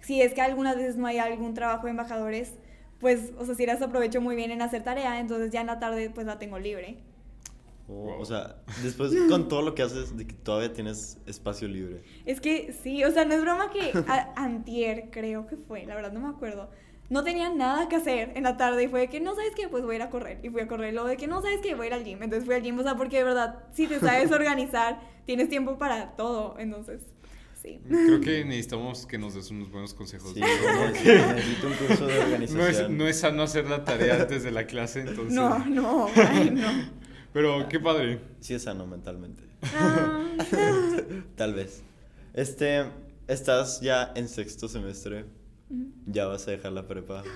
si 0.00 0.22
es 0.22 0.32
que 0.32 0.40
algunas 0.40 0.76
veces 0.76 0.96
no 0.96 1.06
hay 1.06 1.18
algún 1.18 1.54
trabajo 1.54 1.84
de 1.84 1.90
embajadores, 1.90 2.54
pues, 2.98 3.32
o 3.38 3.44
sea, 3.44 3.54
si 3.54 3.66
las 3.66 3.80
aprovecho 3.82 4.20
muy 4.20 4.36
bien 4.36 4.50
en 4.50 4.62
hacer 4.62 4.82
tarea, 4.82 5.20
entonces 5.20 5.50
ya 5.52 5.60
en 5.60 5.66
la 5.68 5.78
tarde 5.78 6.10
pues 6.10 6.26
la 6.26 6.38
tengo 6.38 6.58
libre. 6.58 6.98
O, 7.92 8.16
o 8.20 8.24
sea, 8.24 8.56
después 8.82 9.12
con 9.28 9.48
todo 9.48 9.62
lo 9.62 9.74
que 9.74 9.82
haces, 9.82 10.16
de 10.16 10.26
que 10.26 10.34
todavía 10.34 10.72
tienes 10.72 11.18
espacio 11.26 11.66
libre. 11.66 12.02
Es 12.24 12.40
que 12.40 12.72
sí, 12.82 13.02
o 13.04 13.10
sea, 13.10 13.24
no 13.24 13.34
es 13.34 13.40
broma 13.42 13.70
que 13.70 13.90
a- 14.06 14.32
antier 14.36 15.08
creo 15.10 15.46
que 15.48 15.56
fue, 15.56 15.84
la 15.86 15.94
verdad 15.96 16.12
no 16.12 16.20
me 16.20 16.28
acuerdo. 16.28 16.70
no 17.08 17.24
tenía 17.24 17.48
nada 17.52 17.88
que 17.88 17.96
hacer 17.96 18.30
en 18.36 18.44
la 18.44 18.56
tarde 18.56 18.84
y 18.84 18.86
fue 18.88 19.00
de 19.00 19.08
que 19.08 19.18
no 19.18 19.34
sabes 19.34 19.50
qué, 19.56 19.66
pues 19.68 19.82
voy 19.82 19.94
a 19.94 19.96
ir 19.96 20.02
a 20.02 20.10
correr. 20.10 20.38
Y 20.44 20.48
fui 20.50 20.60
a 20.60 20.68
correr, 20.68 20.94
luego 20.94 21.08
de 21.08 21.16
que 21.16 21.26
no 21.26 21.42
sabes 21.42 21.58
qué, 21.60 21.74
voy 21.74 21.86
a 21.86 21.88
ir 21.88 21.94
al 21.94 22.04
gym. 22.04 22.22
Entonces 22.22 22.46
fui 22.46 22.54
al 22.54 22.62
gym, 22.62 22.78
o 22.78 22.82
sea, 22.84 22.94
porque 22.96 23.16
de 23.18 23.24
verdad, 23.24 23.64
si 23.72 23.88
te 23.88 23.98
sabes 23.98 24.30
organizar, 24.30 25.00
tienes 25.26 25.48
tiempo 25.48 25.76
para 25.76 26.14
todo. 26.14 26.54
Entonces, 26.60 27.02
sí. 27.60 27.80
Creo 27.88 28.20
que 28.20 28.44
necesitamos 28.44 29.06
que 29.06 29.18
nos 29.18 29.34
des 29.34 29.50
unos 29.50 29.72
buenos 29.72 29.92
consejos. 29.92 30.32
Sí, 30.34 30.40
¿no? 30.40 30.46
necesito, 30.86 31.26
necesito 31.34 31.66
un 31.66 31.72
curso 31.74 32.06
de 32.06 32.14
No 32.14 32.20
es, 32.20 32.24
organización. 32.54 32.96
no 32.96 33.08
es 33.08 33.18
sano 33.18 33.42
hacer 33.42 33.68
la 33.68 33.82
tarea 33.84 34.14
antes 34.22 34.44
de 34.44 34.52
la 34.52 34.66
clase, 34.68 35.00
entonces. 35.00 35.32
No, 35.32 35.58
no, 35.66 36.08
ay, 36.14 36.50
no. 36.52 36.99
Pero 37.32 37.68
qué 37.68 37.78
padre. 37.78 38.20
Sí 38.40 38.54
es 38.54 38.62
sano 38.62 38.86
mentalmente. 38.86 39.42
Ah, 39.62 40.24
Tal 41.36 41.54
vez. 41.54 41.82
Este, 42.34 42.84
estás 43.28 43.80
ya 43.80 44.12
en 44.14 44.28
sexto 44.28 44.68
semestre. 44.68 45.24
Ya 46.06 46.26
vas 46.26 46.46
a 46.48 46.50
dejar 46.52 46.72
la 46.72 46.86
prepa. 46.86 47.22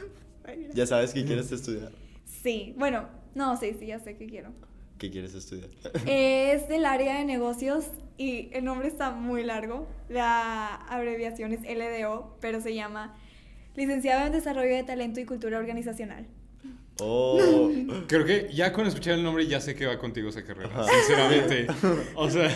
Ya 0.74 0.86
sabes 0.86 1.14
qué 1.14 1.24
quieres 1.24 1.50
estudiar. 1.52 1.90
Sí, 2.26 2.74
bueno, 2.76 3.08
no, 3.34 3.56
sí, 3.56 3.74
sí, 3.78 3.86
ya 3.86 3.98
sé 3.98 4.16
qué 4.18 4.26
quiero. 4.26 4.50
¿Qué 4.98 5.10
quieres 5.10 5.34
estudiar? 5.34 5.70
Es 6.06 6.68
del 6.68 6.84
área 6.84 7.16
de 7.16 7.24
negocios 7.24 7.86
y 8.18 8.50
el 8.52 8.64
nombre 8.64 8.88
está 8.88 9.10
muy 9.10 9.42
largo. 9.42 9.88
La 10.10 10.74
abreviación 10.74 11.52
es 11.54 11.60
LDO, 11.62 12.36
pero 12.42 12.60
se 12.60 12.74
llama 12.74 13.16
Licenciado 13.74 14.26
en 14.26 14.32
Desarrollo 14.32 14.74
de 14.74 14.82
Talento 14.84 15.18
y 15.20 15.24
Cultura 15.24 15.58
Organizacional. 15.58 16.26
Oh, 17.00 17.70
Creo 18.08 18.24
que 18.24 18.50
ya 18.52 18.72
con 18.72 18.86
escuchar 18.86 19.14
el 19.14 19.24
nombre 19.24 19.46
ya 19.46 19.60
sé 19.60 19.74
que 19.74 19.86
va 19.86 19.98
contigo 19.98 20.28
esa 20.28 20.44
carrera, 20.44 20.70
Ajá. 20.72 20.84
sinceramente. 20.84 21.66
O 22.16 22.30
sea, 22.30 22.50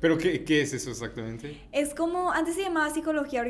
pero 0.00 0.18
¿qué, 0.18 0.44
qué 0.44 0.62
es 0.62 0.72
eso 0.72 0.90
exactamente? 0.90 1.60
Es 1.72 1.94
como, 1.94 2.32
antes 2.32 2.54
se 2.54 2.62
llamaba 2.62 2.90
psicología 2.90 3.44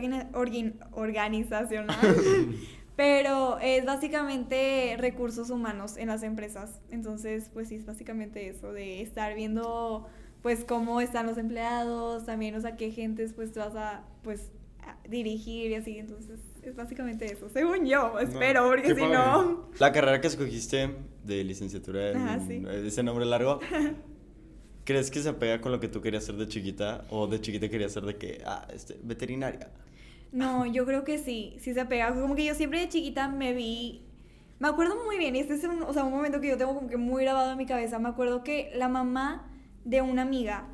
organizacional, 0.92 1.96
pero 2.96 3.58
es 3.60 3.84
básicamente 3.84 4.96
recursos 4.98 5.50
humanos 5.50 5.96
en 5.96 6.08
las 6.08 6.22
empresas. 6.22 6.80
Entonces, 6.90 7.50
pues 7.52 7.68
sí, 7.68 7.76
es 7.76 7.86
básicamente 7.86 8.48
eso, 8.48 8.72
de 8.72 9.02
estar 9.02 9.34
viendo 9.34 10.06
pues 10.42 10.64
cómo 10.64 11.00
están 11.00 11.26
los 11.26 11.36
empleados, 11.36 12.24
también, 12.24 12.54
o 12.54 12.60
sea, 12.60 12.76
qué 12.76 12.90
gentes 12.90 13.32
pues 13.32 13.52
tú 13.52 13.60
vas 13.60 13.74
a 13.74 14.04
pues 14.22 14.50
a 14.80 14.96
dirigir 15.08 15.70
y 15.70 15.74
así. 15.74 15.98
Entonces, 15.98 16.40
es 16.62 16.76
básicamente 16.76 17.26
eso, 17.26 17.48
según 17.48 17.86
yo, 17.86 18.18
espero, 18.18 18.66
porque 18.66 18.82
qué 18.82 18.94
si 18.94 19.00
padre. 19.00 19.14
no... 19.14 19.68
la 19.78 19.92
carrera 19.92 20.20
que 20.20 20.26
escogiste 20.28 20.94
de 21.24 21.44
licenciatura 21.44 22.10
en 22.10 22.16
Ajá, 22.16 22.40
sí. 22.46 22.62
ese 22.84 23.02
nombre 23.02 23.24
largo. 23.24 23.60
¿Crees 24.84 25.10
que 25.10 25.20
se 25.20 25.28
apega 25.28 25.60
con 25.60 25.70
lo 25.70 25.80
que 25.80 25.88
tú 25.88 26.00
querías 26.00 26.24
ser 26.24 26.36
de 26.36 26.48
chiquita? 26.48 27.04
¿O 27.10 27.26
de 27.26 27.40
chiquita 27.40 27.68
querías 27.68 27.92
ser 27.92 28.04
de 28.04 28.16
que, 28.16 28.40
ah, 28.46 28.66
este, 28.72 28.98
veterinaria? 29.02 29.70
No, 30.32 30.64
yo 30.64 30.86
creo 30.86 31.04
que 31.04 31.18
sí, 31.18 31.56
sí 31.60 31.74
se 31.74 31.80
apega. 31.80 32.14
Como 32.14 32.34
que 32.34 32.46
yo 32.46 32.54
siempre 32.54 32.80
de 32.80 32.88
chiquita 32.88 33.28
me 33.28 33.52
vi. 33.52 34.02
Me 34.58 34.68
acuerdo 34.68 34.96
muy 35.04 35.18
bien, 35.18 35.36
y 35.36 35.40
este 35.40 35.54
es 35.54 35.64
un, 35.64 35.82
o 35.82 35.92
sea, 35.92 36.04
un 36.04 36.12
momento 36.12 36.40
que 36.40 36.48
yo 36.48 36.56
tengo 36.56 36.74
como 36.74 36.88
que 36.88 36.96
muy 36.96 37.22
grabado 37.22 37.52
en 37.52 37.58
mi 37.58 37.66
cabeza. 37.66 37.98
Me 37.98 38.08
acuerdo 38.08 38.42
que 38.42 38.72
la 38.74 38.88
mamá 38.88 39.46
de 39.84 40.00
una 40.00 40.22
amiga, 40.22 40.66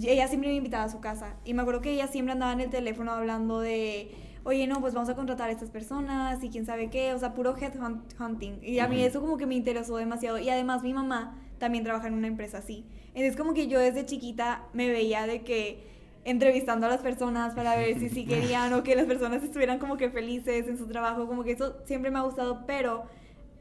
ella 0.00 0.28
siempre 0.28 0.50
me 0.50 0.54
invitaba 0.56 0.84
a 0.84 0.88
su 0.88 1.00
casa. 1.00 1.34
Y 1.44 1.54
me 1.54 1.62
acuerdo 1.62 1.80
que 1.80 1.92
ella 1.92 2.06
siempre 2.06 2.32
andaba 2.32 2.52
en 2.52 2.60
el 2.60 2.70
teléfono 2.70 3.10
hablando 3.10 3.58
de, 3.58 4.12
oye, 4.44 4.66
no, 4.66 4.80
pues 4.80 4.94
vamos 4.94 5.08
a 5.08 5.16
contratar 5.16 5.48
a 5.48 5.52
estas 5.52 5.70
personas 5.70 6.42
y 6.44 6.50
quién 6.50 6.66
sabe 6.66 6.90
qué. 6.90 7.12
O 7.14 7.18
sea, 7.18 7.34
puro 7.34 7.56
headhunting. 7.56 8.60
Y 8.62 8.78
a 8.78 8.86
mí 8.86 9.02
eso 9.02 9.20
como 9.20 9.36
que 9.36 9.46
me 9.46 9.54
interesó 9.54 9.96
demasiado. 9.96 10.38
Y 10.38 10.48
además 10.50 10.82
mi 10.82 10.94
mamá 10.94 11.36
también 11.58 11.84
trabaja 11.84 12.08
en 12.08 12.14
una 12.14 12.26
empresa 12.26 12.58
así. 12.58 12.84
Entonces 13.08 13.36
como 13.36 13.54
que 13.54 13.68
yo 13.68 13.78
desde 13.78 14.04
chiquita 14.04 14.62
me 14.72 14.88
veía 14.88 15.26
de 15.26 15.42
que 15.42 15.94
entrevistando 16.24 16.86
a 16.86 16.90
las 16.90 17.00
personas 17.00 17.54
para 17.54 17.76
ver 17.76 17.98
si 17.98 18.08
sí 18.08 18.24
querían 18.28 18.72
o 18.72 18.82
que 18.82 18.96
las 18.96 19.06
personas 19.06 19.42
estuvieran 19.42 19.78
como 19.78 19.96
que 19.96 20.10
felices 20.10 20.66
en 20.68 20.78
su 20.78 20.86
trabajo, 20.86 21.26
como 21.26 21.44
que 21.44 21.52
eso 21.52 21.76
siempre 21.84 22.10
me 22.10 22.18
ha 22.18 22.22
gustado, 22.22 22.64
pero 22.66 23.04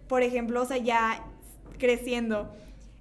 por 0.08 0.22
ejemplo, 0.22 0.62
o 0.62 0.66
sea, 0.66 0.78
ya 0.78 1.24
creciendo, 1.78 2.50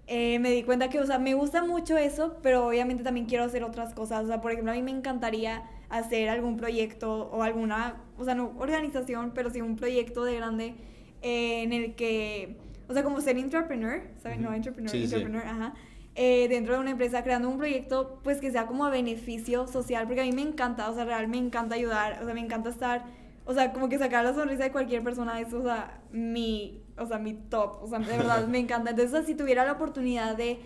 eh, 0.07 0.39
me 0.41 0.51
di 0.51 0.63
cuenta 0.63 0.89
que, 0.89 0.99
o 0.99 1.07
sea, 1.07 1.19
me 1.19 1.35
gusta 1.35 1.63
mucho 1.63 1.97
eso, 1.97 2.37
pero 2.43 2.67
obviamente 2.67 3.03
también 3.05 3.27
quiero 3.27 3.45
hacer 3.45 3.65
otras 3.65 3.95
cosas, 3.95 4.25
o 4.25 4.27
sea, 4.27 4.41
por 4.41 4.53
ejemplo, 4.53 4.73
a 4.73 4.75
mí 4.75 4.83
me 4.83 4.91
encantaría 4.91 5.63
hacer 5.93 6.29
algún 6.29 6.57
proyecto 6.57 7.31
o 7.33 7.43
alguna, 7.43 8.03
o 8.19 8.25
sea, 8.25 8.35
no 8.35 8.53
organización, 8.59 9.33
pero 9.35 9.51
sí 9.51 9.61
un 9.61 9.77
proyecto 9.77 10.25
de 10.25 10.37
grande 10.37 10.75
eh, 11.23 11.63
en 11.63 11.73
el 11.73 11.95
que, 11.95 12.57
o 12.89 12.95
sea, 12.95 13.03
como 13.05 13.21
ser 13.21 13.39
entrepreneur, 13.39 14.03
¿sabes? 14.23 14.41
No, 14.41 14.53
entrepreneur, 14.55 14.91
Sí, 14.91 14.99
sí. 14.99 15.05
entrepreneur, 15.05 15.47
ajá. 15.47 15.75
eh, 16.15 16.49
dentro 16.49 16.75
de 16.75 16.81
una 16.81 16.91
empresa 16.91 17.23
creando 17.23 17.49
un 17.49 17.59
proyecto 17.59 18.21
pues 18.25 18.39
que 18.41 18.51
sea 18.51 18.67
como 18.67 18.85
a 18.85 18.91
beneficio 18.91 19.67
social 19.67 20.07
porque 20.07 20.21
a 20.21 20.25
mí 20.25 20.33
me 20.33 20.43
encanta 20.43 20.91
o 20.91 20.95
sea 20.95 21.05
real 21.07 21.27
me 21.29 21.39
encanta 21.39 21.75
ayudar 21.75 22.21
o 22.23 22.27
sea 22.27 22.35
me 22.35 22.41
encanta 22.41 22.69
estar 22.71 23.05
o 23.47 23.55
sea 23.55 23.73
como 23.73 23.89
que 23.89 23.99
sacar 23.99 24.23
la 24.25 24.35
sonrisa 24.35 24.65
de 24.65 24.73
cualquier 24.73 25.03
persona 25.03 25.41
eso 25.41 25.59
o 25.61 25.63
sea 25.63 26.03
mi 26.13 26.83
o 26.99 27.07
sea 27.07 27.19
mi 27.19 27.33
top 27.35 27.83
o 27.83 27.89
sea 27.89 27.99
de 28.01 28.17
verdad 28.19 28.47
me 28.47 28.59
encanta 28.59 28.91
entonces 28.91 29.13
o 29.15 29.17
sea, 29.19 29.27
si 29.27 29.35
tuviera 29.35 29.65
la 29.65 29.73
oportunidad 29.73 30.37
de 30.37 30.59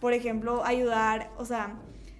por 0.00 0.12
ejemplo 0.12 0.64
ayudar 0.64 1.30
o 1.36 1.44
sea 1.44 1.74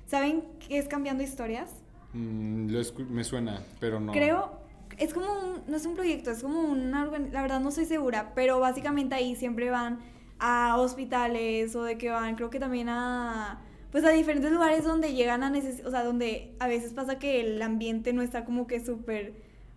saben 0.07 0.43
qué 0.67 0.79
es 0.79 0.89
cambiando 0.89 1.23
historias 1.23 1.82
Mm, 2.15 2.71
lo 2.71 2.81
me 3.11 3.25
suena, 3.25 3.63
pero 3.81 4.01
no. 4.01 4.13
Creo, 4.13 4.53
es 4.99 5.15
como 5.15 5.27
un, 5.27 5.63
no 5.67 5.77
es 5.77 5.87
un 5.87 5.95
proyecto, 5.95 6.31
es 6.31 6.43
como 6.43 6.61
una 6.61 7.07
la 7.07 7.43
verdad 7.43 7.61
no 7.61 7.71
estoy 7.71 7.87
segura, 7.87 8.33
pero 8.35 8.61
básicamente 8.61 9.15
ahí 9.15 9.35
siempre 9.37 9.71
van 9.71 10.01
a 10.39 10.77
hospitales 10.79 11.75
o 11.77 11.85
de 11.85 11.97
que 11.99 12.11
van, 12.11 12.35
creo 12.37 12.51
que 12.51 12.59
también 12.59 12.89
a, 12.89 13.63
pues 13.91 14.05
a 14.05 14.11
diferentes 14.11 14.51
lugares 14.51 14.85
donde 14.85 15.15
llegan 15.15 15.43
a 15.43 15.51
necesitar, 15.51 15.87
o 15.87 15.91
sea, 15.91 16.05
donde 16.05 16.55
a 16.59 16.69
veces 16.69 16.93
pasa 16.93 17.19
que 17.19 17.41
el 17.41 17.63
ambiente 17.63 18.13
no 18.13 18.23
está 18.23 18.45
como 18.45 18.67
que 18.67 18.85
súper, 18.85 19.35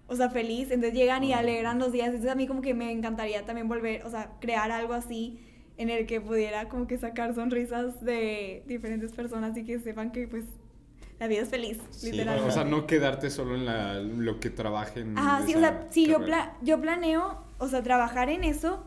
o 0.07 0.15
sea, 0.15 0.29
feliz, 0.29 0.71
entonces 0.71 0.93
llegan 0.93 1.23
y 1.23 1.33
alegran 1.33 1.79
los 1.79 1.91
días, 1.91 2.07
entonces 2.07 2.31
a 2.31 2.35
mí 2.35 2.47
como 2.47 2.61
que 2.61 2.73
me 2.73 2.91
encantaría 2.91 3.45
también 3.45 3.67
volver, 3.69 4.05
o 4.05 4.09
sea, 4.09 4.31
crear 4.41 4.71
algo 4.71 4.93
así 4.93 5.39
en 5.77 5.89
el 5.89 6.05
que 6.05 6.21
pudiera 6.21 6.67
como 6.69 6.87
que 6.87 6.97
sacar 6.97 7.33
sonrisas 7.35 8.03
de 8.03 8.63
diferentes 8.67 9.11
personas 9.13 9.57
y 9.57 9.63
que 9.65 9.79
sepan 9.79 10.11
que 10.11 10.27
pues 10.27 10.45
la 11.19 11.27
vida 11.27 11.41
es 11.43 11.49
feliz, 11.49 11.79
Sí, 11.91 12.11
literalmente. 12.11 12.49
O 12.49 12.51
sea, 12.51 12.63
no 12.65 12.85
quedarte 12.87 13.29
solo 13.29 13.55
en 13.55 13.65
la, 13.65 13.95
lo 13.99 14.39
que 14.39 14.49
trabajen. 14.49 15.17
Ajá, 15.17 15.45
sí, 15.45 15.55
o 15.55 15.59
sea, 15.59 15.87
si 15.89 16.05
yo, 16.07 16.19
pla- 16.23 16.57
yo 16.61 16.79
planeo, 16.81 17.41
o 17.57 17.67
sea, 17.67 17.81
trabajar 17.83 18.29
en 18.29 18.43
eso, 18.43 18.83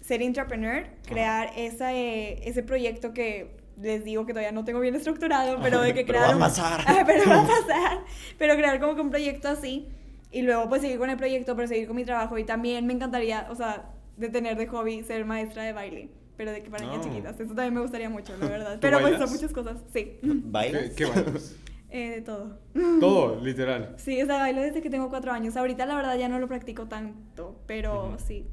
ser 0.00 0.22
entrepreneur, 0.22 0.86
crear 1.06 1.50
esa, 1.56 1.92
eh, 1.94 2.40
ese 2.48 2.62
proyecto 2.62 3.12
que 3.12 3.56
les 3.80 4.04
digo 4.04 4.24
que 4.24 4.32
todavía 4.32 4.52
no 4.52 4.64
tengo 4.64 4.80
bien 4.80 4.94
estructurado, 4.94 5.58
pero 5.62 5.80
de 5.82 5.92
que 5.92 6.04
Pero 6.04 6.18
crear... 6.18 6.30
va 6.30 6.36
a 6.36 6.38
pasar. 6.48 6.80
Ajá, 6.80 7.02
pero 7.06 7.28
va 7.28 7.42
a 7.42 7.46
pasar. 7.46 7.98
Pero 8.38 8.54
crear 8.56 8.80
como 8.80 8.94
que 8.94 9.00
un 9.02 9.10
proyecto 9.10 9.48
así 9.48 9.88
y 10.32 10.42
luego 10.42 10.68
pues 10.68 10.80
seguir 10.82 10.98
con 10.98 11.10
el 11.10 11.16
proyecto, 11.16 11.54
pero 11.56 11.68
seguir 11.68 11.86
con 11.86 11.96
mi 11.96 12.04
trabajo 12.04 12.38
y 12.38 12.44
también 12.44 12.86
me 12.86 12.94
encantaría, 12.94 13.46
o 13.50 13.54
sea, 13.54 13.90
de 14.16 14.28
tener 14.30 14.56
de 14.56 14.66
hobby 14.66 15.02
ser 15.02 15.24
maestra 15.26 15.62
de 15.64 15.72
baile. 15.74 16.08
Pero 16.36 16.52
de 16.52 16.62
que 16.62 16.70
para 16.70 16.84
niñas 16.84 17.00
Oh. 17.00 17.08
chiquitas. 17.08 17.34
Eso 17.40 17.54
también 17.54 17.74
me 17.74 17.80
gustaría 17.80 18.10
mucho, 18.10 18.32
la 18.38 18.46
verdad. 18.48 18.74
¿Tú 18.74 18.80
Pero 18.80 18.98
pues 19.00 19.12
bailas? 19.12 19.20
son 19.30 19.36
muchas 19.36 19.52
cosas. 19.52 19.78
Sí. 19.92 20.18
¿Bailas? 20.22 20.90
¿Qué, 20.90 20.94
qué 20.94 21.04
bailas? 21.06 21.56
Eh, 21.88 22.10
de 22.16 22.20
todo. 22.20 22.58
Todo, 23.00 23.40
literal. 23.42 23.94
Sí, 23.96 24.20
o 24.20 24.26
sea, 24.26 24.38
bailo 24.38 24.60
desde 24.60 24.82
que 24.82 24.90
tengo 24.90 25.08
cuatro 25.08 25.30
años. 25.32 25.56
Ahorita 25.56 25.86
la 25.86 25.94
verdad 25.94 26.18
ya 26.18 26.28
no 26.28 26.38
lo 26.40 26.48
practico 26.48 26.86
tanto, 26.88 27.60
pero 27.66 28.08
Ujú. 28.08 28.16
sí. 28.26 28.44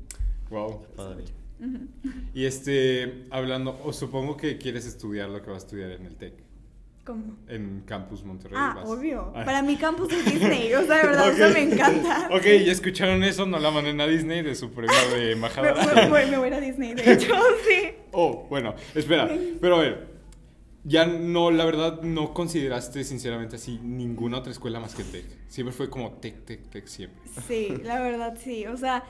Wow. 0.51 0.85
Padre. 0.95 1.23
Y 2.33 2.45
este, 2.45 3.25
hablando, 3.31 3.77
o 3.83 3.91
supongo 3.91 4.37
que 4.37 4.57
quieres 4.59 4.85
estudiar 4.85 5.29
lo 5.29 5.41
que 5.41 5.49
vas 5.49 5.63
a 5.63 5.65
estudiar 5.65 5.91
en 5.91 6.05
el 6.05 6.15
TEC, 6.15 6.42
¿Cómo? 7.05 7.35
en 7.49 7.81
Campus 7.85 8.23
Monterrey. 8.23 8.57
Ah, 8.57 8.73
vas. 8.77 8.87
obvio. 8.89 9.33
Ah. 9.35 9.43
Para 9.43 9.61
mí 9.61 9.75
campus 9.75 10.11
es 10.13 10.23
Disney, 10.23 10.73
o 10.73 10.85
sea, 10.85 10.97
de 10.99 11.03
verdad, 11.07 11.27
Ok. 11.27 11.33
eso 11.37 11.49
me 11.53 11.61
encanta. 11.63 12.29
Ok, 12.31 12.43
ya 12.65 12.71
escucharon 12.71 13.23
eso, 13.25 13.45
no 13.45 13.59
la 13.59 13.71
manden 13.71 13.99
a 13.99 14.07
Disney 14.07 14.41
de 14.41 14.55
su 14.55 14.71
premio 14.71 14.95
de 15.13 15.33
embajadora. 15.33 15.75
me- 15.95 16.09
me- 16.09 16.25
me 16.27 16.37
voy 16.37 16.45
a 16.45 16.47
ir 16.47 16.53
a 16.53 16.59
Disney, 16.61 16.93
de 16.93 17.11
hecho, 17.13 17.33
sí. 17.67 17.89
Oh, 18.13 18.45
bueno, 18.49 18.73
espera, 18.95 19.29
pero 19.59 19.75
a 19.75 19.79
ver, 19.81 20.07
ya 20.85 21.05
no, 21.05 21.51
la 21.51 21.65
verdad, 21.65 22.01
no 22.03 22.33
consideraste 22.33 23.03
sinceramente 23.03 23.57
así 23.57 23.79
ninguna 23.83 24.37
otra 24.37 24.51
escuela 24.53 24.79
más 24.79 24.95
que 24.95 25.03
TEC. 25.03 25.25
Siempre 25.49 25.73
fue 25.73 25.89
como 25.89 26.11
TEC, 26.13 26.45
TEC, 26.45 26.69
TEC, 26.69 26.87
siempre. 26.87 27.21
Sí, 27.47 27.67
la 27.83 27.99
verdad 28.01 28.37
sí. 28.41 28.65
O 28.67 28.77
sea, 28.77 29.03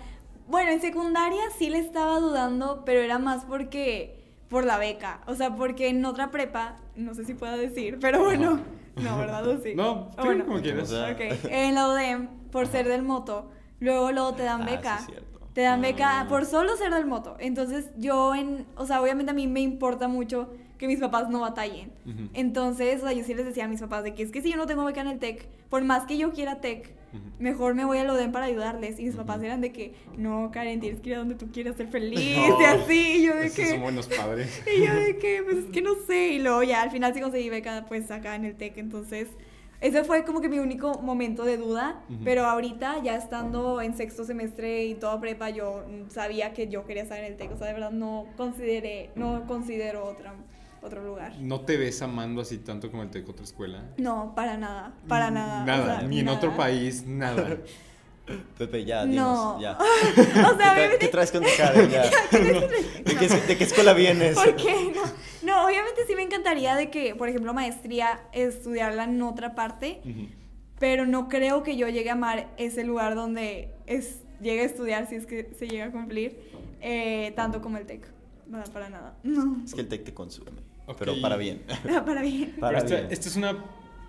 bueno, 0.48 0.72
en 0.72 0.82
secundaria 0.82 1.42
sí 1.60 1.70
le 1.70 1.78
estaba 1.80 2.20
dudando, 2.20 2.84
pero 2.86 3.02
era 3.02 3.20
más 3.20 3.46
porque 3.46 4.23
por 4.50 4.66
la 4.66 4.78
beca. 4.78 5.22
O 5.28 5.36
sea, 5.36 5.56
porque 5.56 5.88
en 5.90 6.04
otra 6.06 6.32
prepa, 6.32 6.78
no 6.96 7.14
sé 7.14 7.26
si 7.26 7.34
puedo 7.34 7.56
decir, 7.58 7.98
pero 8.00 8.24
bueno, 8.24 8.60
no, 9.02 9.18
¿verdad? 9.18 9.48
¿O 9.48 9.58
sí? 9.60 9.74
No, 9.76 10.12
bueno, 10.18 10.46
como 10.46 10.62
quieras. 10.62 10.92
O 10.92 10.96
sea, 10.96 11.12
Ok, 11.14 11.22
en 11.50 11.76
la 11.76 11.88
UDEM, 11.90 12.28
por 12.52 12.68
ser 12.68 12.88
del 12.88 13.02
moto, 13.04 13.50
luego 13.80 14.12
luego 14.12 14.34
te 14.34 14.44
dan 14.44 14.62
Ah, 14.62 14.66
sí, 14.70 14.76
beca. 14.76 14.96
es 15.00 15.06
cierto. 15.08 15.33
Te 15.54 15.62
dan 15.62 15.82
beca 15.82 16.26
por 16.30 16.46
solo 16.46 16.76
ser 16.78 16.94
del 16.94 17.06
moto. 17.06 17.36
Entonces 17.40 17.92
yo 17.98 18.36
en, 18.36 18.66
o 18.76 18.86
sea, 18.86 19.02
obviamente 19.02 19.32
a 19.32 19.36
mí 19.36 19.48
me 19.48 19.62
importa 19.62 20.08
mucho 20.08 20.50
que 20.78 20.88
mis 20.88 21.00
papás 21.00 21.30
no 21.30 21.40
batallen. 21.40 21.92
Entonces, 22.34 23.02
o 23.02 23.06
sea, 23.06 23.14
yo 23.14 23.24
sí 23.24 23.34
les 23.34 23.46
decía 23.46 23.66
a 23.66 23.68
mis 23.68 23.80
papás 23.80 24.04
de 24.04 24.14
que 24.14 24.24
es 24.24 24.32
que 24.32 24.42
si 24.42 24.52
yo 24.52 24.58
no 24.58 24.66
tengo 24.66 24.84
beca 24.84 25.02
en 25.02 25.08
el 25.08 25.20
TEC, 25.20 25.48
por 25.70 25.84
más 25.84 26.06
que 26.06 26.18
yo 26.18 26.34
quiera 26.34 26.60
TEC, 26.60 26.92
mejor 27.40 27.76
me 27.76 27.86
voy 27.86 28.00
a 28.00 28.04
lo 28.04 28.16
DEM 28.16 28.32
para 28.32 28.48
ayudarles. 28.48 29.00
Y 29.00 29.06
mis 29.06 29.16
papás 29.16 29.42
eran 29.44 29.62
de 29.62 29.72
que, 29.72 29.94
no, 30.18 30.50
Karen, 30.52 30.80
tienes 30.80 31.00
que 31.00 31.10
ir 31.10 31.16
a 31.16 31.20
donde 31.20 31.36
tú 31.36 31.52
quieras 31.52 31.78
ser 31.78 31.88
feliz 31.88 32.20
No, 32.50 32.60
y 32.62 32.66
así. 32.66 33.18
Y 33.18 33.24
yo 33.24 33.36
de 33.36 33.52
que, 33.52 33.68
son 33.68 33.82
buenos 33.82 34.08
padres. 34.08 34.62
y 34.76 34.86
yo 34.86 34.94
de 34.94 35.18
que, 35.20 35.42
pues 35.44 35.58
es 35.58 35.66
que 35.66 35.82
no 35.82 35.92
sé. 36.08 36.34
Y 36.34 36.40
luego 36.40 36.64
ya 36.64 36.82
al 36.82 36.92
final 36.92 37.14
sí 37.14 37.22
conseguí 37.22 37.50
beca, 37.50 37.86
pues 37.88 38.10
acá 38.12 38.36
en 38.36 38.46
el 38.46 38.56
TEC. 38.56 38.78
Entonces, 38.78 39.30
ese 39.84 40.04
fue 40.04 40.24
como 40.26 40.42
que 40.42 40.50
mi 40.50 40.60
único 40.60 41.00
momento 41.02 41.44
de 41.44 41.58
duda, 41.58 42.02
Ujú. 42.10 42.20
pero 42.24 42.46
ahorita 42.46 43.04
ya 43.04 43.16
estando 43.16 43.82
en 43.82 43.96
sexto 43.96 44.24
semestre 44.24 44.86
y 44.86 44.96
toda 44.96 45.20
prepa, 45.20 45.50
yo 45.50 45.84
mm, 45.88 46.10
sabía 46.10 46.54
que 46.54 46.68
yo 46.70 46.86
quería 46.86 47.04
estar 47.04 47.20
en 47.20 47.26
el 47.26 47.36
TEC, 47.38 47.52
o 47.52 47.58
sea, 47.58 47.68
de 47.68 47.74
verdad 47.74 47.92
no 47.92 48.26
consideré, 48.38 49.12
no 49.16 49.46
considero 49.46 50.06
otra, 50.06 50.34
otro 50.82 51.04
lugar. 51.04 51.34
¿No 51.40 51.62
te 51.62 51.78
ves 51.78 52.02
amando 52.02 52.42
así 52.42 52.58
tanto 52.60 52.90
como 52.90 53.04
el 53.04 53.10
TEC 53.10 53.28
otra 53.30 53.44
escuela? 53.44 53.84
No, 53.98 54.34
para 54.36 54.58
nada, 54.58 54.94
para 55.08 55.30
nada. 55.30 55.64
o 55.64 55.66
Nada, 55.66 56.00
sea, 56.00 56.08
ni 56.08 56.20
en 56.22 56.30
otro 56.30 56.56
país, 56.56 57.06
nada. 57.06 57.58
Pepe, 58.58 58.86
ya, 58.86 59.06
No. 59.06 59.12
dinos, 59.12 59.62
ya. 59.62 59.78
O 59.78 60.16
¿Qué, 60.16 60.24
sea, 60.24 60.56
qué 60.58 60.70
obviamente 60.72 61.08
traes 61.10 61.32
con 61.32 61.44
tu 61.44 61.50
cara? 61.58 61.74
Ya. 61.92 62.04
¿De, 62.32 63.16
qué, 63.20 63.28
de 63.28 63.58
qué 63.58 63.64
escuela 63.64 63.94
vienes? 63.94 64.36
¿Por 64.36 64.56
qué 64.56 64.92
no? 64.96 65.02
No, 65.44 65.66
obviamente 65.66 66.02
sí 66.08 66.16
me 66.16 66.22
encantaría 66.22 66.76
de 66.76 66.90
que, 66.90 67.16
por 67.16 67.28
ejemplo, 67.28 67.54
maestría, 67.54 68.22
estudiarla 68.32 69.04
en 69.04 69.22
otra 69.22 69.56
parte, 69.56 70.00
pero 70.80 71.06
no 71.06 71.28
creo 71.28 71.64
que 71.64 71.76
yo 71.76 71.90
llegue 71.90 72.10
a 72.10 72.14
amar 72.14 72.50
ese 72.58 72.86
lugar 72.86 73.16
donde 73.16 73.74
es, 73.86 74.22
llegue 74.42 74.62
a 74.62 74.66
estudiar, 74.66 75.10
si 75.10 75.16
es 75.16 75.26
que 75.26 75.52
se 75.60 75.68
llega 75.68 75.86
a 75.86 75.92
cumplir, 75.92 76.40
eh, 76.80 77.34
tanto 77.36 77.62
como 77.62 77.78
el 77.78 77.86
TEC. 77.86 78.08
Para, 78.50 78.64
para 78.66 78.90
nada. 78.90 79.18
No. 79.24 79.62
Es 79.66 79.74
que 79.74 79.82
el 79.82 79.90
TEC 79.90 80.06
te 80.06 80.14
consume, 80.14 80.52
pero 80.98 81.20
para 81.22 81.36
bien. 81.36 81.62
para 82.06 82.22
bien. 82.22 82.56
Para 82.60 82.78
Pero 82.80 82.86
esta, 82.86 82.96
bien. 83.02 83.08
esta 83.12 83.28
es 83.28 83.36
una 83.36 83.58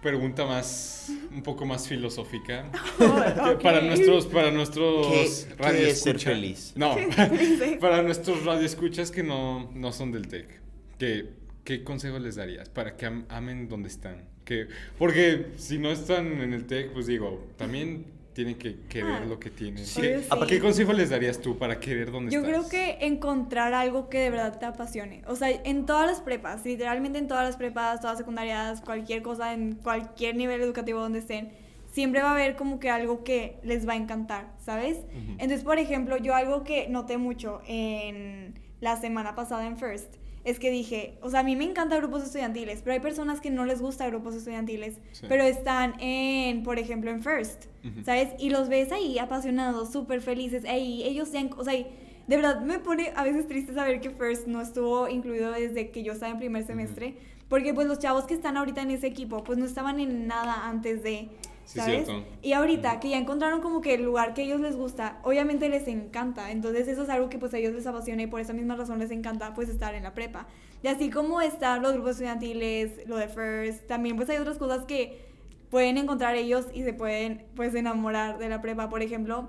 pregunta 0.04 0.44
más, 0.46 1.10
un 1.32 1.42
poco 1.42 1.66
más 1.66 1.88
filosófica. 1.88 2.70
Oh. 3.00 3.58
Para 3.58 3.80
nuestros, 3.80 4.26
para 4.26 4.50
nuestros 4.52 5.06
¿Qué- 5.08 5.54
qué 5.72 5.90
es 5.90 6.00
ser 6.02 6.18
feliz? 6.20 6.72
No, 6.76 6.96
para 7.80 8.02
nuestros 8.02 8.44
radioescuchas 8.44 9.10
que 9.10 9.22
no, 9.22 9.70
no 9.74 9.92
son 9.92 10.12
del 10.12 10.28
TEC. 10.28 10.60
¿Qué, 10.98 11.30
¿Qué 11.64 11.82
consejo 11.82 12.18
les 12.18 12.36
darías 12.36 12.68
para 12.68 12.96
que 12.96 13.06
am- 13.06 13.24
amen 13.28 13.68
donde 13.68 13.88
están? 13.88 14.28
Que, 14.44 14.68
porque 14.98 15.52
si 15.56 15.78
no 15.78 15.90
están 15.90 16.40
en 16.42 16.52
el 16.52 16.66
TEC, 16.66 16.92
pues 16.92 17.06
digo, 17.06 17.46
también 17.56 18.04
tienen 18.34 18.56
que 18.56 18.80
querer 18.88 19.22
Ah, 19.22 19.24
lo 19.26 19.38
que 19.38 19.48
tienen. 19.48 19.86
sí. 19.86 20.00
¿Qué, 20.00 20.24
¿a- 20.28 20.36
sí. 20.40 20.46
¿Qué 20.48 20.60
consejo 20.60 20.92
les 20.92 21.08
darías 21.10 21.40
tú 21.40 21.56
para 21.56 21.80
querer 21.80 22.10
donde 22.10 22.30
Yo 22.32 22.40
estás? 22.40 22.50
creo 22.52 22.68
que 22.68 23.06
encontrar 23.06 23.72
algo 23.72 24.08
que 24.08 24.18
de 24.18 24.30
verdad 24.30 24.58
te 24.58 24.66
apasione. 24.66 25.22
O 25.26 25.36
sea, 25.36 25.48
en 25.50 25.86
todas 25.86 26.06
las 26.06 26.20
prepas, 26.20 26.64
literalmente 26.66 27.18
en 27.18 27.28
todas 27.28 27.44
las 27.44 27.56
prepas, 27.56 28.00
todas 28.00 28.18
secundarias, 28.18 28.80
cualquier 28.80 29.22
cosa, 29.22 29.54
en 29.54 29.76
cualquier 29.76 30.36
nivel 30.36 30.60
educativo 30.60 31.00
donde 31.00 31.20
estén, 31.20 31.52
siempre 31.92 32.22
va 32.22 32.30
a 32.30 32.32
haber 32.32 32.56
como 32.56 32.80
que 32.80 32.90
algo 32.90 33.22
que 33.22 33.56
les 33.62 33.88
va 33.88 33.92
a 33.92 33.96
encantar, 33.96 34.48
¿sabes? 34.58 34.98
Ujú. 34.98 35.32
Entonces, 35.38 35.62
por 35.62 35.78
ejemplo, 35.78 36.16
yo 36.16 36.34
algo 36.34 36.64
que 36.64 36.88
noté 36.88 37.16
mucho 37.18 37.62
en 37.68 38.54
la 38.80 38.96
semana 39.00 39.34
pasada 39.36 39.66
en 39.66 39.78
First 39.78 40.16
es 40.44 40.58
que 40.58 40.70
dije, 40.70 41.14
o 41.22 41.30
sea, 41.30 41.40
a 41.40 41.42
mí 41.42 41.56
me 41.56 41.64
encantan 41.64 41.98
grupos 42.00 42.22
estudiantiles, 42.22 42.80
pero 42.82 42.92
hay 42.94 43.00
personas 43.00 43.40
que 43.40 43.50
no 43.50 43.64
les 43.64 43.80
gusta 43.80 44.06
grupos 44.06 44.34
estudiantiles, 44.34 44.98
Sí. 45.12 45.26
pero 45.28 45.42
están 45.44 45.94
en, 46.00 46.62
por 46.62 46.78
ejemplo, 46.78 47.10
en 47.10 47.22
First, 47.22 47.64
Ujú. 47.84 48.04
¿sabes? 48.04 48.28
Y 48.38 48.50
los 48.50 48.68
ves 48.68 48.92
ahí 48.92 49.18
apasionados, 49.18 49.90
súper 49.90 50.20
felices, 50.20 50.64
ahí 50.66 51.02
ellos 51.04 51.32
ya, 51.32 51.48
o 51.56 51.64
sea, 51.64 51.72
de 51.72 52.36
verdad 52.36 52.60
me 52.60 52.78
pone 52.78 53.12
a 53.16 53.24
veces 53.24 53.46
triste 53.48 53.74
saber 53.74 54.00
que 54.00 54.10
First 54.10 54.46
no 54.46 54.60
estuvo 54.60 55.08
incluido 55.08 55.50
desde 55.50 55.90
que 55.90 56.02
yo 56.02 56.12
estaba 56.12 56.32
en 56.32 56.38
primer 56.38 56.64
semestre, 56.66 57.14
porque 57.48 57.72
pues 57.74 57.86
los 57.86 57.98
chavos 57.98 58.24
que 58.24 58.34
están 58.34 58.56
ahorita 58.56 58.82
en 58.82 58.90
ese 58.90 59.06
equipo, 59.06 59.44
pues 59.44 59.58
no 59.58 59.64
estaban 59.66 59.98
en 60.00 60.26
nada 60.26 60.68
antes 60.68 61.02
de... 61.02 61.28
Sí, 61.64 61.78
¿Sabes? 61.80 62.04
cierto. 62.06 62.24
Y 62.42 62.52
ahorita 62.52 63.00
que 63.00 63.08
ya 63.10 63.18
encontraron 63.18 63.60
como 63.62 63.80
que 63.80 63.94
el 63.94 64.02
lugar 64.04 64.34
que 64.34 64.42
a 64.42 64.44
ellos 64.44 64.60
les 64.60 64.76
gusta, 64.76 65.18
obviamente 65.22 65.68
les 65.68 65.88
encanta. 65.88 66.50
Entonces 66.50 66.88
eso 66.88 67.04
es 67.04 67.08
algo 67.08 67.28
que 67.30 67.38
pues 67.38 67.54
a 67.54 67.58
ellos 67.58 67.72
les 67.72 67.86
apasiona 67.86 68.22
y 68.22 68.26
por 68.26 68.40
esa 68.40 68.52
misma 68.52 68.76
razón 68.76 68.98
les 68.98 69.10
encanta 69.10 69.54
pues 69.54 69.68
estar 69.68 69.94
en 69.94 70.02
la 70.02 70.12
prepa. 70.14 70.46
Y 70.82 70.88
así 70.88 71.08
como 71.10 71.40
estar 71.40 71.80
los 71.80 71.92
grupos 71.94 72.12
estudiantiles, 72.12 73.06
lo 73.06 73.16
de 73.16 73.28
First, 73.28 73.86
también 73.86 74.16
pues 74.16 74.28
hay 74.28 74.36
otras 74.36 74.58
cosas 74.58 74.84
que 74.84 75.24
pueden 75.70 75.96
encontrar 75.96 76.36
ellos 76.36 76.66
y 76.74 76.82
se 76.84 76.92
pueden 76.92 77.46
pues 77.56 77.74
enamorar 77.74 78.38
de 78.38 78.48
la 78.50 78.60
prepa. 78.60 78.88
Por 78.90 79.02
ejemplo, 79.02 79.48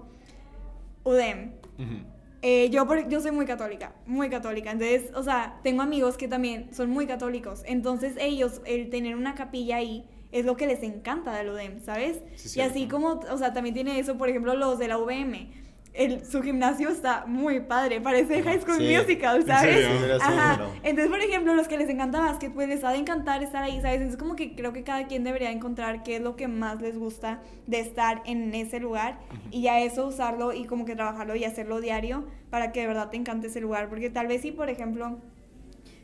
UDEM. 1.03 1.51
Ujú. 1.77 2.15
Eh, 2.41 2.69
yo, 2.69 2.87
por- 2.87 3.07
yo 3.09 3.21
soy 3.21 3.31
muy 3.31 3.45
católica, 3.45 3.93
muy 4.05 4.29
católica. 4.29 4.71
Entonces, 4.71 5.11
o 5.15 5.23
sea, 5.23 5.59
tengo 5.63 5.81
amigos 5.81 6.15
que 6.15 6.27
también 6.27 6.73
son 6.73 6.89
muy 6.91 7.07
católicos. 7.07 7.63
Entonces, 7.65 8.13
ellos, 8.19 8.61
el 8.65 8.89
tener 8.89 9.15
una 9.15 9.33
capilla 9.35 9.77
ahí 9.77 10.05
es 10.35 10.45
lo 10.45 10.57
que 10.57 10.67
les 10.67 10.83
encanta 10.83 11.33
del 11.33 11.49
UDEM, 11.49 11.79
¿sabes? 11.79 12.19
Sí, 12.35 12.59
y 12.59 12.61
así 12.61 12.87
como, 12.87 13.21
o 13.31 13.37
sea, 13.37 13.53
también 13.53 13.73
tiene 13.73 13.97
eso, 13.99 14.17
por 14.17 14.27
ejemplo, 14.29 14.53
los 14.55 14.77
de 14.77 14.87
la 14.89 14.97
UVM. 14.97 15.63
El, 15.93 16.25
su 16.25 16.41
gimnasio 16.41 16.89
está 16.89 17.23
muy 17.25 17.61
padre, 17.61 18.01
parece 18.01 18.43
High 18.43 18.59
School 18.59 18.79
Sí. 18.79 18.97
Musical, 18.97 19.39
¿En 19.39 19.47
¿sabes? 19.47 19.75
serio? 19.75 19.89
Sí, 19.93 19.99
sería 19.99 20.15
súper 20.19 20.33
Ajá. 20.33 20.67
Entonces, 20.83 21.07
por 21.09 21.21
ejemplo, 21.21 21.55
los 21.55 21.69
que 21.69 21.77
les 21.77 21.87
encanta 21.89 22.19
básquet, 22.19 22.53
pues 22.53 22.67
les 22.67 22.83
ha 22.83 22.91
de 22.91 22.97
encantar 22.97 23.41
estar 23.43 23.63
ahí, 23.63 23.79
¿sabes? 23.79 23.95
Entonces, 24.01 24.17
como 24.19 24.35
que 24.35 24.55
creo 24.57 24.73
que 24.73 24.83
cada 24.83 25.07
quien 25.07 25.23
debería 25.23 25.51
encontrar 25.51 26.03
qué 26.03 26.17
es 26.17 26.21
lo 26.21 26.35
que 26.35 26.49
más 26.49 26.81
les 26.81 26.97
gusta 26.97 27.39
de 27.65 27.79
estar 27.79 28.21
en 28.25 28.53
ese 28.53 28.81
lugar 28.81 29.19
y 29.51 29.61
ya 29.61 29.79
eso 29.79 30.05
usarlo 30.05 30.51
y 30.51 30.65
como 30.65 30.83
que 30.83 30.95
trabajarlo 30.97 31.33
y 31.37 31.45
hacerlo 31.45 31.79
diario 31.79 32.25
para 32.49 32.73
que 32.73 32.81
de 32.81 32.87
verdad 32.87 33.09
te 33.09 33.15
encante 33.15 33.47
ese 33.47 33.61
lugar. 33.61 33.87
Porque 33.87 34.09
tal 34.09 34.27
vez 34.27 34.41
si, 34.41 34.51
por 34.51 34.69
ejemplo, 34.69 35.19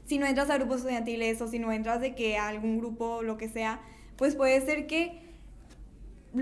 si 0.05 0.19
no 0.19 0.25
entras 0.25 0.49
a 0.49 0.57
grupos 0.57 0.77
estudiantiles 0.77 1.41
o 1.41 1.47
si 1.47 1.59
no 1.59 1.69
entras 1.73 1.99
de 1.99 2.15
que 2.15 2.38
a 2.38 2.47
algún 2.47 2.77
grupo, 2.77 3.23
lo 3.23 3.36
que 3.38 3.49
sea, 3.49 3.82
pues 4.22 4.36
puede 4.36 4.61
ser 4.63 4.86
que 4.86 5.19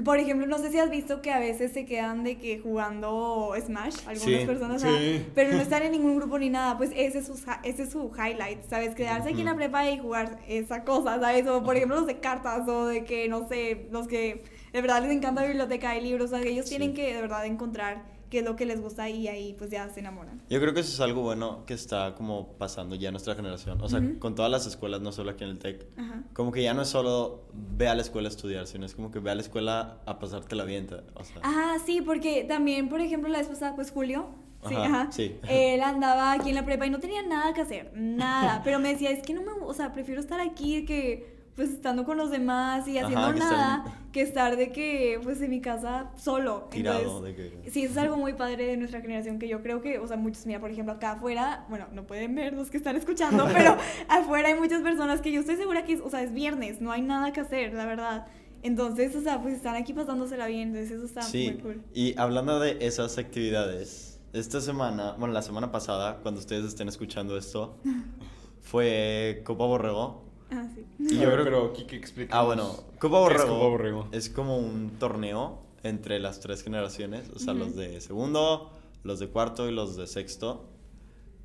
por 0.03 0.19
ejemplo, 0.19 0.45
no 0.47 0.57
sé 0.57 0.69
si 0.69 0.77
has 0.77 0.89
visto 0.89 1.21
que 1.21 1.32
a 1.32 1.39
veces 1.39 1.71
se 1.71 1.86
quedan 1.86 2.25
de 2.25 2.38
que 2.38 2.59
jugando 2.59 3.53
Smash, 3.65 3.95
algunas 4.05 4.41
Sí, 4.41 4.45
personas, 4.45 4.82
sí. 4.82 5.25
pero 5.34 5.53
no 5.53 5.61
están 5.61 5.84
en 5.84 5.93
ningún 5.93 6.17
grupo 6.17 6.38
ni 6.38 6.49
nada, 6.49 6.77
pues 6.77 6.91
ese 6.93 7.19
es 7.19 7.27
su, 7.27 7.39
ese 7.63 7.84
es 7.84 7.89
su 7.89 8.11
highlight, 8.13 8.65
¿sabes? 8.69 8.95
Quedarse 8.95 9.30
aquí 9.30 9.39
en 9.39 9.45
la 9.45 9.55
prepa 9.55 9.89
y 9.89 9.97
jugar 9.97 10.39
esa 10.49 10.84
cosa, 10.84 11.21
¿sabes? 11.21 11.47
O 11.47 11.63
por 11.63 11.77
ejemplo 11.77 11.95
los 11.95 12.05
de 12.05 12.19
cartas 12.19 12.67
o 12.67 12.86
de 12.86 13.05
que, 13.05 13.30
no 13.30 13.47
sé, 13.47 13.88
los 13.91 14.09
que 14.09 14.43
de 14.73 14.82
verdad 14.82 15.01
les 15.01 15.11
encanta 15.13 15.45
biblioteca 15.45 15.95
y 15.97 16.01
libros, 16.01 16.32
o 16.32 16.36
sea, 16.36 16.43
que 16.43 16.49
ellos 16.49 16.65
Sí. 16.67 16.75
tienen 16.77 16.93
que 16.93 17.13
de 17.15 17.21
verdad 17.21 17.45
encontrar 17.45 18.03
qué 18.30 18.39
es 18.39 18.45
lo 18.45 18.55
que 18.55 18.65
les 18.65 18.80
gusta 18.82 19.09
y 19.09 19.27
ahí 19.27 19.53
pues 19.57 19.69
ya 19.71 19.89
se 19.89 19.99
enamoran. 19.99 20.41
Yo 20.49 20.59
creo 20.59 20.73
que 20.73 20.80
eso 20.82 20.91
es 20.93 20.99
algo 20.99 21.21
bueno 21.21 21.63
que 21.65 21.73
está 21.73 22.15
como 22.15 22.53
pasando 22.57 22.95
ya 22.95 23.09
en 23.09 23.13
nuestra 23.13 23.36
generación. 23.36 23.82
O 23.82 23.89
sea, 23.89 24.01
con 24.19 24.36
todas 24.36 24.51
las 24.51 24.65
escuelas, 24.67 25.01
no 25.01 25.11
solo 25.11 25.32
aquí 25.32 25.43
en 25.43 25.49
el 25.51 25.59
TEC. 25.59 25.86
Como 26.34 26.51
que 26.51 26.61
ya 26.63 26.73
no 26.73 26.82
es 26.84 26.89
solo 26.89 27.43
ve 27.53 27.88
a 27.88 27.95
la 27.95 28.01
escuela 28.01 28.27
a 28.27 28.32
estudiar, 28.32 28.67
sino 28.67 28.86
es 28.86 28.95
como 28.95 29.11
que 29.11 29.19
ve 29.19 29.32
a 29.32 29.36
la 29.36 29.41
escuela 29.41 29.99
a 30.05 30.19
pasártela 30.19 30.63
bien. 30.63 30.88
O 31.15 31.23
sea, 31.23 31.41
Ah, 31.43 31.77
sí, 31.86 32.01
porque 32.01 32.43
también, 32.47 32.89
por 32.89 33.01
ejemplo, 33.01 33.30
la 33.30 33.39
vez 33.39 33.47
pasada, 33.47 33.75
pues 33.75 33.91
Julio, 33.91 34.27
sí, 34.67 34.75
Ajá, 34.75 34.86
ajá, 34.86 35.11
sí. 35.11 35.36
él 35.47 35.82
andaba 35.84 36.32
aquí 36.34 36.49
en 36.49 36.55
la 36.55 36.65
prepa 36.65 36.86
y 36.86 36.89
no 36.89 36.99
tenía 36.99 37.21
nada 37.23 37.53
que 37.53 37.61
hacer, 37.61 37.91
nada, 37.95 38.61
pero 38.63 38.80
me 38.80 38.89
decía, 38.89 39.09
es 39.11 39.23
que 39.23 39.34
no 39.34 39.41
me, 39.41 39.51
o 39.63 39.73
sea, 39.73 39.91
prefiero 39.93 40.19
estar 40.21 40.39
aquí 40.39 40.86
que, 40.86 41.38
pues, 41.60 41.72
estando 41.72 42.05
con 42.05 42.16
los 42.18 42.32
demás 42.32 42.88
y 42.88 42.97
Ajá, 42.97 43.07
haciendo 43.07 43.34
que 43.34 43.39
nada, 43.41 43.84
que 44.14 44.22
estar 44.22 44.55
de 44.55 44.72
que, 44.72 45.20
pues, 45.22 45.41
en 45.41 45.49
mi 45.49 45.60
casa 45.60 46.10
solo. 46.16 46.70
tirado. 46.72 46.99
Entonces, 47.01 47.36
de 47.36 47.62
que... 47.64 47.70
Sí, 47.70 47.84
eso 47.84 47.91
es 47.91 47.97
algo 47.97 48.16
muy 48.16 48.32
padre 48.32 48.66
de 48.66 48.78
nuestra 48.78 49.01
generación 49.01 49.39
que 49.39 49.49
yo 49.49 49.62
creo 49.62 49.82
que, 49.82 49.99
o 49.99 50.07
sea, 50.07 50.16
muchos, 50.16 50.45
mira, 50.45 50.62
por 50.62 50.72
ejemplo, 50.72 50.93
acá 50.93 51.12
afuera, 51.12 51.66
bueno, 51.68 51.88
no 51.91 52.07
pueden 52.07 52.34
ver 52.34 52.53
los 52.53 52.70
que 52.70 52.78
están 52.78 52.95
escuchando, 52.95 53.45
pero 53.53 53.76
afuera 54.07 54.47
hay 54.47 54.55
muchas 54.57 54.82
personas 54.82 55.20
que 55.20 55.34
yo 55.34 55.41
estoy 55.41 55.57
segura 55.57 55.84
que, 55.84 55.99
o 55.99 56.10
sea, 56.10 56.24
es 56.24 56.34
viernes, 56.34 56.80
no 56.80 56.93
hay 56.93 57.01
nada 57.01 57.34
que 57.34 57.41
hacer, 57.41 57.74
la 57.74 57.86
verdad. 57.86 58.26
Entonces, 58.64 59.14
o 59.18 59.22
sea, 59.22 59.41
pues 59.41 59.53
están 59.55 59.76
aquí 59.76 59.91
pasándosela 59.91 60.47
bien, 60.47 60.70
entonces 60.70 60.91
eso 60.91 61.03
está 61.05 61.24
Sí, 61.24 61.51
muy 61.51 61.62
cool. 61.62 61.84
y 61.93 62.18
hablando 62.18 62.62
de 62.62 62.78
esas 62.80 63.18
actividades, 63.18 64.18
esta 64.32 64.62
semana, 64.62 65.14
bueno, 65.20 65.34
la 65.34 65.41
semana 65.41 65.74
pasada, 65.74 66.20
cuando 66.22 66.39
ustedes 66.39 66.64
estén 66.64 66.88
escuchando 66.88 67.36
esto, 67.38 67.76
fue 68.62 69.41
Copa 69.43 69.66
Borrego. 69.66 70.28
Ah, 70.52 70.66
sí. 70.74 70.86
Y 71.00 71.20
A 71.20 71.24
yo 71.24 71.32
creo- 71.32 71.43
pero 71.43 71.74
Kike, 71.74 71.95
explica. 71.95 72.38
Ah, 72.38 72.43
bueno, 72.43 72.72
Copa 73.00 73.28
¿Qué 73.28 73.36
es 73.36 73.41
Borrego, 73.41 73.47
Copa 73.58 73.68
Borrego? 73.70 74.08
es 74.12 74.30
como 74.30 74.58
un 74.58 74.91
torneo 75.00 75.60
entre 75.84 76.20
las 76.20 76.39
tres 76.39 76.64
generaciones, 76.64 77.30
o 77.36 77.39
sea, 77.39 77.54
los 77.54 77.76
de 77.76 78.02
segundo, 78.02 78.72
los 79.04 79.20
de 79.20 79.28
cuarto 79.28 79.70
y 79.70 79.72
los 79.72 79.95
de 79.95 80.08
sexto. 80.08 80.66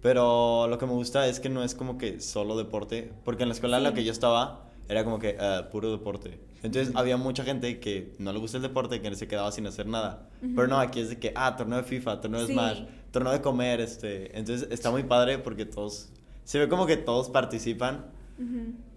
Pero 0.03 0.67
lo 0.69 0.79
que 0.79 0.87
me 0.87 0.93
gusta 0.93 1.27
es 1.29 1.41
que 1.41 1.49
no 1.49 1.63
es 1.65 1.75
como 1.75 1.97
que 1.97 2.21
solo 2.21 2.57
deporte, 2.57 3.11
porque 3.25 3.43
en 3.45 3.49
la 3.49 3.55
escuela 3.55 3.79
en 3.79 3.85
la 3.85 3.95
que 3.95 4.05
yo 4.05 4.13
estaba 4.13 4.69
era 4.89 5.03
como 5.05 5.19
que 5.19 5.37
ah, 5.41 5.69
puro 5.71 5.91
deporte. 5.91 6.39
Entonces 6.63 6.95
había 6.97 7.17
mucha 7.17 7.45
gente 7.45 7.79
que 7.81 8.15
no 8.19 8.33
le 8.33 8.39
gusta 8.39 8.57
el 8.59 8.63
deporte, 8.63 9.01
que 9.01 9.15
se 9.15 9.29
quedaba 9.29 9.51
sin 9.53 9.67
hacer 9.67 9.87
nada. 9.87 10.29
Pero 10.41 10.67
no, 10.67 10.79
aquí 10.79 11.01
es 11.01 11.11
de 11.11 11.19
que, 11.19 11.33
ah, 11.37 11.57
torneo 11.57 11.79
de 11.79 11.85
FIFA, 11.85 12.21
torneo 12.21 12.41
de 12.41 12.47
Sí. 12.49 12.53
Smash, 12.55 12.81
torneo 13.11 13.33
de 13.33 13.41
comer, 13.43 13.81
este. 13.81 14.37
Entonces 14.39 14.69
está 14.71 14.91
muy 14.91 15.05
padre 15.05 15.39
porque 15.39 15.65
todos, 15.67 16.11
se 16.45 16.59
ve 16.59 16.69
como 16.69 16.87
que 16.87 16.97
todos 16.97 17.29
participan 17.31 18.07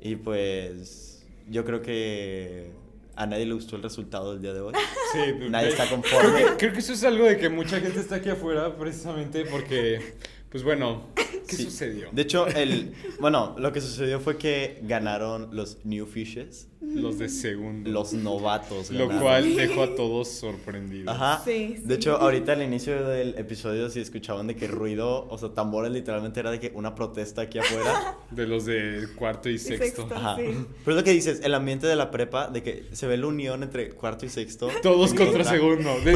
Y 0.01 0.15
pues 0.17 1.25
yo 1.49 1.63
creo 1.65 1.81
que 1.81 2.71
a 3.15 3.25
nadie 3.25 3.45
le 3.45 3.53
gustó 3.53 3.75
el 3.75 3.83
resultado 3.83 4.33
del 4.33 4.41
día 4.41 4.53
de 4.53 4.61
hoy. 4.61 4.73
Sí, 5.13 5.19
pues, 5.38 5.49
Nadie 5.49 5.67
eh, 5.67 5.71
está 5.71 5.85
Creo 5.85 6.01
conforme. 6.01 6.39
que, 6.43 6.57
creo 6.57 6.73
que 6.73 6.79
eso 6.79 6.91
es 6.93 7.03
algo 7.05 7.25
de 7.25 7.38
que 7.38 7.47
mucha 7.49 7.79
gente 7.79 7.99
está 7.99 8.15
aquí 8.15 8.29
afuera 8.29 8.75
precisamente 8.75 9.45
porque, 9.45 10.15
pues 10.51 10.63
bueno, 10.63 11.03
¿qué 11.47 11.55
Sí. 11.55 11.63
sucedió? 11.63 12.09
De 12.11 12.21
hecho, 12.21 12.45
el, 12.47 12.93
bueno, 13.19 13.55
lo 13.57 13.71
que 13.73 13.81
sucedió 13.81 14.19
fue 14.19 14.37
que 14.37 14.79
ganaron 14.83 15.49
los 15.55 15.79
New 15.85 16.05
Fishes. 16.05 16.67
los 16.79 17.17
de 17.17 17.27
segundo. 17.27 17.89
Los 17.89 18.13
novatos. 18.13 18.91
Lo 18.91 19.07
ganaron. 19.07 19.21
cual 19.23 19.55
dejó 19.55 19.83
a 19.83 19.95
todos 19.95 20.27
sorprendidos. 20.29 21.13
Ajá. 21.13 21.41
Sí, 21.43 21.75
sí. 21.77 21.83
De 21.83 21.95
hecho, 21.95 22.15
ahorita 22.17 22.53
al 22.53 22.61
inicio 22.61 23.03
del 23.07 23.35
episodio, 23.37 23.89
si 23.89 23.99
escuchaban 23.99 24.45
de 24.47 24.55
que 24.55 24.67
ruido, 24.67 25.27
o 25.29 25.37
sea, 25.39 25.49
tambores 25.49 25.91
literalmente 25.91 26.39
era 26.39 26.51
de 26.51 26.59
que 26.59 26.71
una 26.75 26.93
protesta 26.93 27.41
aquí 27.41 27.57
afuera. 27.59 28.17
De 28.31 28.45
los 28.45 28.65
de 28.65 29.07
cuarto 29.15 29.49
y 29.49 29.57
sexto. 29.57 30.03
sexto. 30.03 30.15
Ajá. 30.15 30.35
Sí. 30.35 30.43
Pero 30.85 30.91
es 30.91 30.95
lo 30.97 31.03
que 31.03 31.11
dices, 31.11 31.39
el 31.43 31.53
ambiente 31.55 31.87
de 31.87 31.95
la 31.95 32.11
prepa, 32.11 32.47
de 32.49 32.61
que 32.61 32.85
se 32.91 33.07
ve 33.07 33.17
la 33.17 33.25
unión 33.27 33.63
entre 33.63 33.89
cuarto 33.89 34.25
y 34.25 34.29
sexto. 34.29 34.69
Todos 34.83 35.13
contra 35.13 35.43
segundo. 35.45 35.99
De 36.01 36.15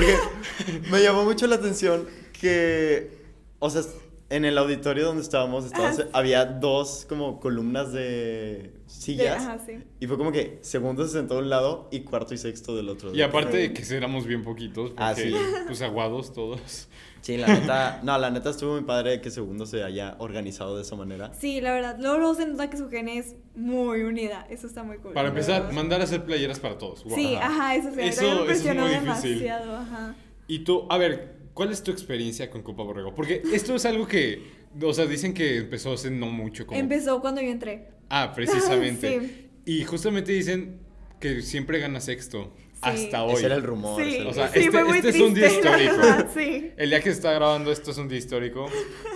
Me 0.91 1.01
llamó 1.01 1.23
mucho 1.23 1.47
la 1.47 1.55
atención 1.55 2.05
que, 2.39 3.09
o 3.59 3.69
sea, 3.69 3.81
en 4.31 4.45
el 4.45 4.57
auditorio 4.57 5.05
donde 5.05 5.21
estábamos, 5.21 5.65
estábamos- 5.65 5.99
Ajá. 5.99 6.09
había 6.13 6.45
dos 6.45 7.05
como 7.07 7.39
columnas 7.39 7.91
de 7.93 8.73
sillas. 8.87 9.43
ajá, 9.45 9.59
sí. 9.65 9.73
Y 9.99 10.07
fue 10.07 10.17
como 10.17 10.31
que 10.31 10.57
segundo 10.61 11.05
se 11.05 11.13
sentó 11.13 11.35
a 11.35 11.39
un 11.39 11.49
lado 11.49 11.87
y 11.91 11.99
cuarto 12.01 12.33
y 12.33 12.37
sexto 12.37 12.75
del 12.75 12.89
otro. 12.89 13.13
Y 13.13 13.21
aparte 13.21 13.57
de 13.57 13.73
que 13.73 13.83
éramos 13.95 14.25
bien 14.25 14.43
poquitos, 14.43 14.91
porque 14.91 15.03
Ah, 15.03 15.13
sí. 15.15 15.33
pues 15.67 15.81
aguados 15.81 16.33
todos. 16.33 16.87
Sí, 17.21 17.37
la 17.37 17.45
neta, 17.47 17.99
no, 18.01 18.17
la 18.17 18.31
neta 18.31 18.49
estuvo 18.49 18.71
muy 18.73 18.81
padre 18.83 19.21
que 19.21 19.29
segundo 19.29 19.67
se 19.67 19.83
haya 19.83 20.15
organizado 20.17 20.75
de 20.75 20.81
esa 20.81 20.95
manera. 20.95 21.31
Sí, 21.35 21.61
la 21.61 21.71
verdad. 21.73 21.97
Luego, 21.99 22.17
luego 22.17 22.33
se 22.33 22.47
nota 22.47 22.67
que 22.71 22.77
su 22.77 22.89
gene 22.89 23.19
es 23.19 23.35
muy 23.55 24.01
unida. 24.01 24.47
Eso 24.49 24.65
está 24.65 24.81
muy 24.81 24.97
cool. 24.97 25.13
Para 25.13 25.27
empezar, 25.27 25.61
verdad. 25.61 25.75
mandar 25.75 26.01
a 26.01 26.05
hacer 26.05 26.23
playeras 26.23 26.59
para 26.59 26.79
todos. 26.79 27.03
Sí, 27.13 27.35
Ajá. 27.35 27.45
ajá, 27.47 27.75
eso 27.75 27.89
sí. 27.93 27.99
Eso- 28.01 28.21
me 28.23 28.29
es 28.31 28.39
impresionó 28.39 28.81
muy 28.87 28.91
difícil. 28.95 29.39
demasiado, 29.39 29.77
ajá. 29.77 30.15
Y 30.47 30.59
tú, 30.63 30.87
a 30.89 30.97
ver, 30.97 31.40
¿cuál 31.53 31.71
es 31.71 31.83
tu 31.83 31.91
experiencia 31.91 32.49
con 32.49 32.61
Copa 32.63 32.83
Borrego? 32.83 33.13
Porque 33.15 33.41
esto 33.53 33.75
es 33.75 33.85
algo 33.85 34.07
que, 34.07 34.41
o 34.81 34.93
sea, 34.93 35.05
dicen 35.05 35.33
que 35.33 35.57
empezó 35.57 35.93
hace 35.93 36.09
no 36.11 36.27
mucho. 36.27 36.65
Como... 36.65 36.79
Empezó 36.79 37.21
cuando 37.21 37.41
yo 37.41 37.49
entré. 37.49 37.87
Ah, 38.09 38.31
precisamente. 38.35 39.19
Sí. 39.21 39.47
Y 39.63 39.83
justamente 39.83 40.31
dicen 40.31 40.79
que 41.19 41.43
siempre 41.43 41.77
gana 41.77 42.01
sexto. 42.01 42.51
Sí. 42.73 42.79
Hasta 42.81 43.23
hoy. 43.23 43.35
Ese 43.35 43.45
era 43.45 43.53
el 43.55 43.61
rumor. 43.61 44.03
Sí, 44.03 44.21
O 44.27 44.33
sea, 44.33 44.47
sí, 44.47 44.57
este- 44.57 44.71
fue 44.71 44.83
muy 44.83 44.97
este 44.97 45.09
es 45.09 45.19
un 45.19 45.35
día 45.35 45.47
histórico. 45.51 45.97
verdad, 45.97 46.29
sí. 46.35 46.71
El 46.77 46.89
día 46.89 46.99
que 46.99 47.11
se 47.11 47.15
está 47.17 47.31
grabando 47.33 47.71
esto 47.71 47.91
es 47.91 47.97
un 47.99 48.07
día 48.09 48.17
histórico 48.17 48.65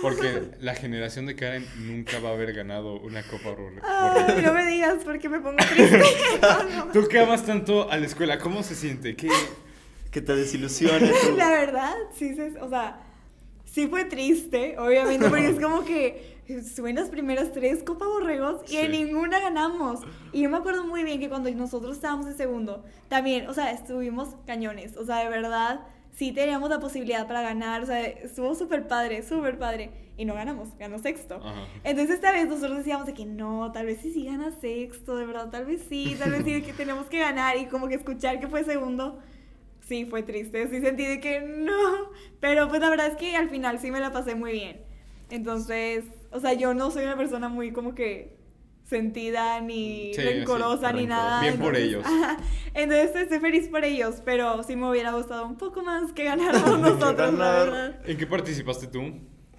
porque 0.02 0.42
la 0.60 0.76
generación 0.76 1.26
de 1.26 1.34
Karen 1.34 1.66
nunca 1.80 2.20
va 2.20 2.28
a 2.28 2.32
haber 2.34 2.52
ganado 2.52 3.00
una 3.00 3.24
Copa 3.24 3.50
Borrego. 3.50 3.80
Ay, 3.82 4.40
no 4.40 4.52
me 4.52 4.64
digas 4.66 4.98
porque 5.04 5.28
me 5.28 5.40
pongo 5.40 5.56
triste. 5.56 6.00
No, 6.40 6.84
no. 6.86 6.92
Tú 6.92 7.08
que 7.08 7.18
amas 7.18 7.44
tanto 7.44 7.90
a 7.90 7.96
la 7.96 8.06
escuela, 8.06 8.38
¿cómo 8.38 8.62
se 8.62 8.76
siente? 8.76 9.16
¿Qué? 9.16 9.28
Que 10.16 10.22
te 10.22 10.34
desilusione. 10.34 11.08
tú. 11.10 11.36
La 11.36 11.50
verdad, 11.50 11.92
sí, 12.14 12.34
o 12.58 12.70
sea, 12.70 13.02
sí 13.66 13.86
fue 13.86 14.06
triste, 14.06 14.78
obviamente, 14.78 15.28
porque 15.28 15.48
es 15.48 15.60
como 15.60 15.84
que 15.84 16.38
suben 16.74 16.94
las 16.96 17.10
primeras 17.10 17.52
tres 17.52 17.82
Copa 17.82 18.06
Borregos 18.06 18.62
y 18.72 18.78
en 18.78 18.92
Sí. 18.92 19.04
ninguna 19.04 19.40
ganamos. 19.40 20.00
Y 20.32 20.40
yo 20.40 20.48
me 20.48 20.56
acuerdo 20.56 20.86
muy 20.86 21.02
bien 21.04 21.20
que 21.20 21.28
cuando 21.28 21.50
nosotros 21.50 21.96
estábamos 21.96 22.26
en 22.28 22.34
segundo, 22.34 22.82
también, 23.08 23.46
o 23.46 23.52
sea, 23.52 23.72
estuvimos 23.72 24.30
cañones, 24.46 24.96
o 24.96 25.04
sea, 25.04 25.18
de 25.18 25.28
verdad, 25.28 25.80
sí 26.14 26.32
teníamos 26.32 26.70
la 26.70 26.80
posibilidad 26.80 27.26
para 27.26 27.42
ganar, 27.42 27.82
o 27.82 27.86
sea, 27.86 28.00
estuvo 28.06 28.54
súper 28.54 28.88
padre, 28.88 29.22
súper 29.22 29.58
padre. 29.58 29.90
Y 30.16 30.24
no 30.24 30.32
ganamos, 30.32 30.70
ganó 30.78 30.98
sexto. 30.98 31.34
Ajá. 31.44 31.66
Entonces 31.84 32.14
esta 32.14 32.32
vez 32.32 32.48
nosotros 32.48 32.78
decíamos 32.78 33.06
de 33.06 33.12
que 33.12 33.26
no, 33.26 33.70
tal 33.70 33.84
vez 33.84 33.98
sí 34.00 34.14
sí 34.14 34.24
gana 34.24 34.50
sexto, 34.50 35.14
de 35.18 35.26
verdad, 35.26 35.50
tal 35.50 35.66
vez 35.66 35.82
sí, 35.90 36.16
tal 36.18 36.30
vez 36.30 36.42
sí, 36.42 36.62
que 36.62 36.72
tenemos 36.72 37.04
que 37.08 37.18
ganar 37.18 37.58
y 37.58 37.66
como 37.66 37.86
que 37.86 37.96
escuchar 37.96 38.40
que 38.40 38.46
fue 38.48 38.64
segundo, 38.64 39.18
sí 39.86 40.04
fue 40.04 40.22
triste, 40.22 40.68
sí 40.68 40.80
sentí 40.80 41.04
de 41.06 41.18
que 41.20 41.40
no, 41.40 42.10
pero 42.40 42.68
pues 42.68 42.80
la 42.80 42.90
verdad 42.90 43.06
es 43.06 43.16
que 43.16 43.34
al 43.36 43.48
final 43.48 43.78
sí 43.78 43.90
me 43.90 44.00
la 44.00 44.12
pasé 44.12 44.34
muy 44.34 44.52
bien. 44.52 44.82
Entonces, 45.30 46.04
o 46.30 46.38
sea, 46.40 46.52
yo 46.52 46.74
no 46.74 46.90
soy 46.90 47.04
una 47.04 47.16
persona 47.16 47.48
muy 47.48 47.72
como 47.72 47.94
que 47.94 48.36
sentida 48.84 49.60
ni 49.60 50.14
Sí, 50.14 50.20
rencorosa 50.22 50.90
sí, 50.90 50.96
ni 50.96 51.06
nada. 51.06 51.40
Bien 51.40 51.58
por 51.58 51.76
entonces- 51.76 51.88
ellos. 51.88 52.04
ajá. 52.06 52.36
entonces 52.74 53.16
estoy 53.16 53.40
feliz 53.40 53.68
por 53.68 53.84
ellos, 53.84 54.22
pero 54.24 54.62
sí 54.62 54.76
me 54.76 54.88
hubiera 54.88 55.10
gustado 55.12 55.44
un 55.46 55.56
poco 55.56 55.82
más 55.82 56.12
que 56.12 56.22
ganáramos 56.24 56.78
nosotros, 56.80 57.34
la 57.34 57.52
Ganar. 57.52 57.70
verdad. 57.70 58.00
¿En 58.08 58.16
qué 58.16 58.26
participaste 58.26 58.86
tú? 58.86 59.00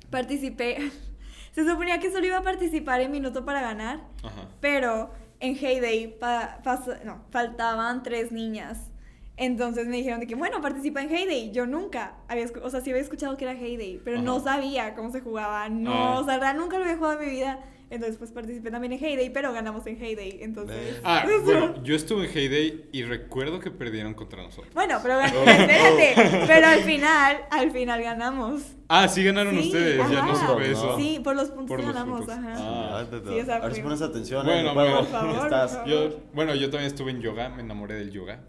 Participé. 0.10 0.92
Se 1.52 1.68
suponía 1.68 2.00
que 2.00 2.12
solo 2.12 2.26
iba 2.26 2.38
a 2.38 2.44
participar 2.44 3.02
en 3.02 3.12
Minuto 3.12 3.44
para 3.44 3.62
Ganar, 3.62 4.02
Ajá. 4.24 4.48
pero 4.62 5.12
en 5.40 5.56
Heyday 5.58 6.18
pa- 6.20 6.62
no, 7.04 7.26
faltaban 7.32 8.04
tres 8.04 8.32
niñas. 8.32 8.92
Entonces 9.38 9.88
me 9.88 9.98
dijeron 9.98 10.20
de 10.20 10.28
que, 10.28 10.36
bueno, 10.36 10.62
participa 10.62 11.02
en 11.02 11.14
Heyday. 11.16 11.52
Yo 11.52 11.68
nunca 11.68 12.16
había, 12.28 12.48
o 12.64 12.70
sea, 12.70 12.82
sí 12.82 12.90
había 12.90 13.04
escuchado 13.04 13.38
que 13.38 13.46
era 13.46 13.54
Heyday, 13.54 14.02
pero 14.04 14.20
no 14.22 14.38
Ajá. 14.38 14.56
sabía 14.56 14.96
cómo 14.96 15.12
se 15.12 15.22
jugaba. 15.22 15.70
No, 15.70 15.94
Ah. 15.94 16.20
o 16.20 16.26
sea, 16.26 16.36
verdad, 16.38 16.56
nunca 16.56 16.78
lo 16.78 16.84
había 16.86 16.98
jugado 16.98 17.22
en 17.22 17.26
mi 17.30 17.32
vida. 17.36 17.60
Entonces, 17.90 18.18
pues 18.18 18.32
participé 18.34 18.70
también 18.70 18.92
en 18.92 19.02
Heyday, 19.06 19.30
pero 19.30 19.54
ganamos 19.54 19.88
en 19.88 20.04
Heyday. 20.04 20.40
Entonces. 20.42 21.00
Ah, 21.06 21.24
bueno, 21.46 21.82
yo 21.84 21.96
estuve 21.96 22.26
en 22.26 22.38
Heyday 22.38 22.90
y 22.92 23.04
recuerdo 23.04 23.62
que 23.62 23.72
perdieron 23.72 24.14
contra 24.14 24.42
nosotros. 24.44 24.74
Bueno, 24.74 25.00
pero 25.02 25.20
Oh. 25.20 25.22
espérate. 25.50 26.16
Pero 26.48 26.68
al 26.68 26.80
final, 26.80 27.38
al 27.50 27.72
final 27.72 28.02
ganamos. 28.02 28.64
Ah, 28.90 29.08
sí 29.08 29.24
ganaron 29.24 29.54
Sí, 29.54 29.68
ustedes, 29.68 29.98
ya 30.10 30.22
no 30.26 30.32
ajá. 30.34 30.48
supe 30.48 30.72
eso. 30.72 30.98
Sí, 30.98 31.22
por 31.24 31.36
los 31.38 31.50
puntos 31.50 31.68
Por 31.68 31.80
los 31.86 31.94
ganamos, 31.94 32.20
puntos. 32.26 32.36
ajá. 32.38 32.54
Ah. 32.58 33.06
Sí, 33.10 33.40
o 33.40 33.46
sea, 33.46 33.56
a 33.56 33.60
ver 33.60 33.74
si 33.76 33.82
pones 33.82 34.02
atención. 34.02 34.46
Bueno, 34.46 34.72
eh, 34.72 34.74
bueno. 34.74 34.98
Por 35.02 35.08
favor, 35.08 35.36
Estás- 35.46 35.72
por 35.78 35.88
favor. 35.88 36.10
Yo, 36.12 36.20
bueno, 36.34 36.56
yo 36.56 36.70
también 36.70 36.88
estuve 36.88 37.12
en 37.12 37.22
yoga, 37.22 37.48
me 37.50 37.62
enamoré 37.62 37.94
del 37.96 38.12
yoga. 38.12 38.42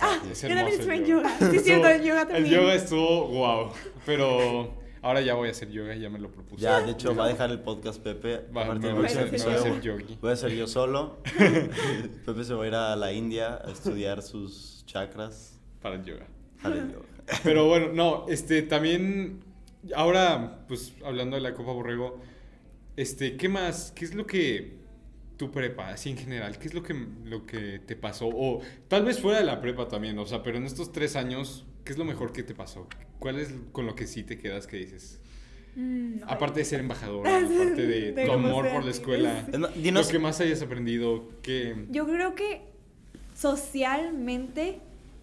Ah, 0.00 0.18
es 0.30 0.42
yo 0.42 0.48
también 0.48 0.66
hermoso 0.66 0.80
estuve 0.80 0.94
el 0.94 1.00
en 1.00 1.06
yoga. 1.06 1.38
Sí, 1.38 1.58
cierto, 1.58 1.88
en 1.88 2.02
yoga 2.02 2.20
también. 2.26 2.44
El 2.44 2.50
yoga 2.50 2.74
estuvo 2.74 3.28
wow, 3.28 3.72
pero 4.06 4.74
ahora 5.02 5.20
ya 5.20 5.34
voy 5.34 5.48
a 5.48 5.50
hacer 5.50 5.70
yoga, 5.70 5.94
ya 5.94 6.08
me 6.08 6.18
lo 6.18 6.30
propuse. 6.30 6.62
Ya, 6.62 6.80
de 6.80 6.92
hecho, 6.92 7.14
va 7.14 7.26
a 7.26 7.28
dejar 7.28 7.50
el 7.50 7.60
podcast 7.60 8.00
Pepe. 8.00 8.46
Va, 8.54 8.62
a 8.62 8.66
partir 8.68 8.82
me 8.82 8.88
del 8.88 8.96
voy 8.96 9.06
a 9.06 9.24
me 9.24 9.30
voy 9.30 9.38
sí. 9.38 9.48
hacer 9.48 9.80
yogi. 9.80 10.18
Voy 10.20 10.32
a 10.32 10.36
ser 10.36 10.52
yo 10.52 10.66
solo. 10.66 11.18
Pepe 12.26 12.44
se 12.44 12.54
va 12.54 12.64
a 12.64 12.66
ir 12.66 12.74
a 12.74 12.96
la 12.96 13.12
India 13.12 13.60
a 13.64 13.70
estudiar 13.70 14.22
sus 14.22 14.84
chakras. 14.86 15.58
para 15.82 15.96
el 15.96 16.04
yoga. 16.04 16.26
Para 16.62 16.76
el 16.76 16.92
yoga. 16.92 17.06
Pero 17.44 17.66
bueno, 17.66 17.92
no, 17.92 18.26
este, 18.28 18.62
también, 18.62 19.44
ahora, 19.94 20.64
pues, 20.66 20.94
hablando 21.04 21.36
de 21.36 21.42
la 21.42 21.54
Copa 21.54 21.72
Borrego, 21.72 22.20
este, 22.96 23.36
¿qué 23.36 23.48
más? 23.48 23.92
¿Qué 23.94 24.04
es 24.04 24.14
lo 24.14 24.26
que 24.26 24.79
tu 25.40 25.50
prepa, 25.50 25.88
así 25.88 26.10
en 26.10 26.18
general, 26.18 26.58
qué 26.58 26.68
es 26.68 26.74
lo 26.74 26.82
que, 26.82 26.94
lo 27.24 27.46
que 27.46 27.78
te 27.78 27.96
pasó? 27.96 28.28
O 28.28 28.60
tal 28.88 29.06
vez 29.06 29.20
fuera 29.20 29.38
de 29.38 29.46
la 29.46 29.62
prepa 29.62 29.88
también, 29.88 30.18
o 30.18 30.26
sea, 30.26 30.42
pero 30.42 30.58
en 30.58 30.66
estos 30.66 30.92
tres 30.92 31.16
años, 31.16 31.64
¿qué 31.82 31.92
es 31.92 31.98
lo 31.98 32.04
mejor 32.04 32.34
que 32.34 32.42
te 32.42 32.54
pasó? 32.54 32.86
¿Cuál 33.18 33.38
es 33.38 33.54
con 33.72 33.86
lo 33.86 33.94
que 33.94 34.06
sí 34.06 34.22
te 34.22 34.36
quedas 34.36 34.66
que 34.66 34.76
dices? 34.76 35.18
Mm, 35.76 36.20
no. 36.20 36.26
Aparte 36.28 36.60
de 36.60 36.66
ser 36.66 36.80
embajadora, 36.80 37.38
aparte 37.38 37.86
de 37.86 38.12
De 38.12 38.26
tu 38.26 38.32
amor 38.32 38.66
sea. 38.66 38.74
por 38.74 38.84
la 38.84 38.90
escuela, 38.90 39.46
Dinos, 39.76 40.08
lo 40.08 40.12
que 40.12 40.18
más 40.18 40.38
hayas 40.42 40.60
aprendido, 40.60 41.30
que... 41.40 41.86
Yo 41.88 42.06
creo 42.06 42.34
que 42.34 42.60
socialmente 43.34 44.78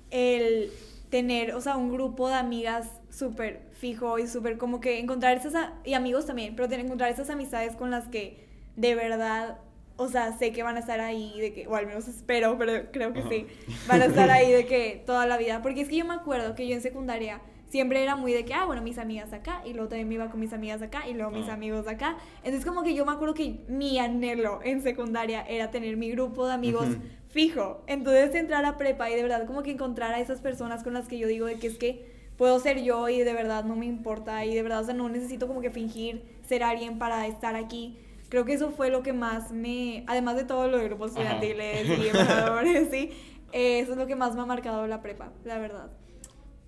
el 0.10 0.72
tener, 1.12 1.54
o 1.54 1.62
sea, 1.62 1.78
un 1.78 1.94
grupo 1.94 2.28
de 2.28 2.34
amigas 2.34 2.90
súper 3.12 3.62
fijo 3.74 4.18
y 4.18 4.26
súper 4.26 4.58
como 4.58 4.80
que 4.80 4.98
encontrar 4.98 5.38
esas, 5.38 5.70
y 5.86 5.94
amigos 5.94 6.26
también, 6.26 6.56
pero 6.56 6.68
tener, 6.68 6.88
encontrar 6.88 7.12
esas 7.12 7.30
amistades 7.30 7.76
con 7.76 7.92
las 7.92 8.08
que 8.08 8.48
de 8.78 8.94
verdad, 8.94 9.58
o 9.98 10.08
sea, 10.10 10.38
sé 10.38 10.52
que 10.52 10.64
van 10.64 10.78
a 10.78 10.80
estar 10.80 11.00
ahí, 11.00 11.40
de 11.40 11.54
que, 11.54 11.68
o 11.68 11.76
al 11.76 11.88
menos 11.88 12.08
espero, 12.08 12.58
pero 12.58 12.92
creo 12.92 13.14
que 13.14 13.20
Ajá. 13.20 13.30
sí, 13.30 13.48
van 13.88 14.02
a 14.02 14.06
estar 14.06 14.30
ahí 14.30 14.52
de 14.52 14.66
que 14.68 15.04
toda 15.06 15.26
la 15.26 15.38
vida, 15.38 15.62
porque 15.62 15.82
es 15.82 15.90
que 15.90 15.98
yo 15.98 16.06
me 16.06 16.14
acuerdo 16.14 16.56
que 16.56 16.68
yo 16.68 16.76
en 16.76 16.82
secundaria 16.82 17.42
siempre 17.70 18.02
era 18.02 18.16
muy 18.16 18.32
de 18.32 18.46
que, 18.46 18.54
ah, 18.54 18.64
bueno, 18.66 18.82
mis 18.82 18.98
amigas 18.98 19.34
acá, 19.34 19.62
y 19.66 19.74
luego 19.74 19.90
también 19.90 20.08
me 20.08 20.14
iba 20.16 20.30
con 20.30 20.40
mis 20.40 20.54
amigas 20.54 20.82
acá, 20.82 21.08
y 21.10 21.14
luego 21.14 21.32
mis 21.32 21.50
Ah. 21.50 21.54
amigos 21.54 21.88
acá. 21.88 22.18
Entonces 22.44 22.66
como 22.66 22.84
que 22.84 22.94
yo 22.94 23.06
me 23.06 23.12
acuerdo 23.12 23.34
que 23.34 23.60
mi 23.68 24.00
anhelo 24.00 24.62
en 24.64 24.82
secundaria 24.82 25.42
era 25.42 25.70
tener 25.70 25.98
mi 25.98 26.10
grupo 26.12 26.48
de 26.48 26.54
amigos 26.54 26.88
fijo. 27.30 27.82
Entonces 27.88 28.34
entrar 28.36 28.64
a 28.66 28.78
prepa 28.78 29.10
y 29.10 29.16
de 29.16 29.22
verdad 29.24 29.46
como 29.46 29.64
que 29.64 29.72
encontrar 29.72 30.14
a 30.14 30.20
esas 30.22 30.40
personas 30.40 30.84
con 30.84 30.94
las 30.94 31.08
que 31.10 31.18
yo 31.18 31.28
digo 31.28 31.46
de 31.46 31.56
que 31.60 31.68
es 31.68 31.78
que 31.78 32.06
puedo 32.38 32.58
ser 32.60 32.82
yo 32.84 33.10
y 33.10 33.20
de 33.20 33.34
verdad 33.34 33.66
no 33.66 33.76
me 33.76 33.86
importa 33.86 34.46
y 34.46 34.56
de 34.56 34.64
verdad, 34.64 34.82
o 34.82 34.86
sea, 34.86 34.94
no 34.94 35.10
necesito 35.10 35.48
como 35.48 35.60
que 35.60 35.70
fingir 35.72 36.22
ser 36.48 36.64
alguien 36.64 36.98
para 37.00 37.28
estar 37.28 37.56
aquí. 37.56 37.98
Creo 38.30 38.44
que 38.46 38.54
eso 38.54 38.72
fue 38.72 38.90
lo 38.90 39.04
que 39.04 39.14
más 39.14 39.52
me, 39.52 40.04
además 40.08 40.36
de 40.36 40.44
todo 40.44 40.68
lo 40.68 40.78
de 40.78 40.86
grupos 40.86 41.16
Ajá. 41.16 41.22
estudiantiles 41.40 42.00
y 42.00 42.08
embajadores, 42.10 42.90
sí, 42.92 43.12
eh, 43.54 43.80
eso 43.80 43.94
es 43.94 43.98
lo 43.98 44.06
que 44.08 44.16
más 44.16 44.36
me 44.36 44.42
ha 44.42 44.46
marcado 44.46 44.86
la 44.88 45.02
prepa, 45.02 45.32
la 45.46 45.58
verdad. 45.60 45.92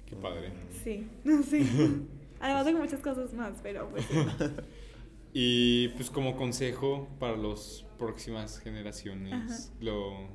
Qué 0.06 0.16
padre. 0.16 0.52
Sí, 0.84 1.08
sí. 1.50 2.08
Además 2.40 2.66
de 2.66 2.74
muchas 2.74 3.02
cosas 3.02 3.34
más, 3.34 3.58
pero 3.62 3.90
pues 3.90 4.06
sí. 4.06 4.16
Y 5.32 5.90
pues 5.90 6.10
como 6.10 6.36
consejo 6.36 7.08
para 7.20 7.38
las 7.38 7.86
próximas 8.00 8.58
generaciones, 8.60 9.72
lo 9.80 10.28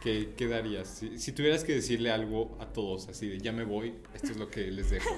que 0.00 0.32
¿qué 0.38 0.46
darías? 0.46 0.88
Si, 0.88 1.18
si 1.18 1.32
tuvieras 1.32 1.64
que 1.64 1.74
decirle 1.74 2.10
algo 2.10 2.56
a 2.58 2.66
todos, 2.72 3.08
así 3.08 3.28
de 3.28 3.40
ya 3.40 3.52
me 3.52 3.64
voy, 3.64 3.96
esto 4.14 4.28
es 4.28 4.38
lo 4.38 4.48
que 4.48 4.70
les 4.70 4.88
dejo. 4.88 5.10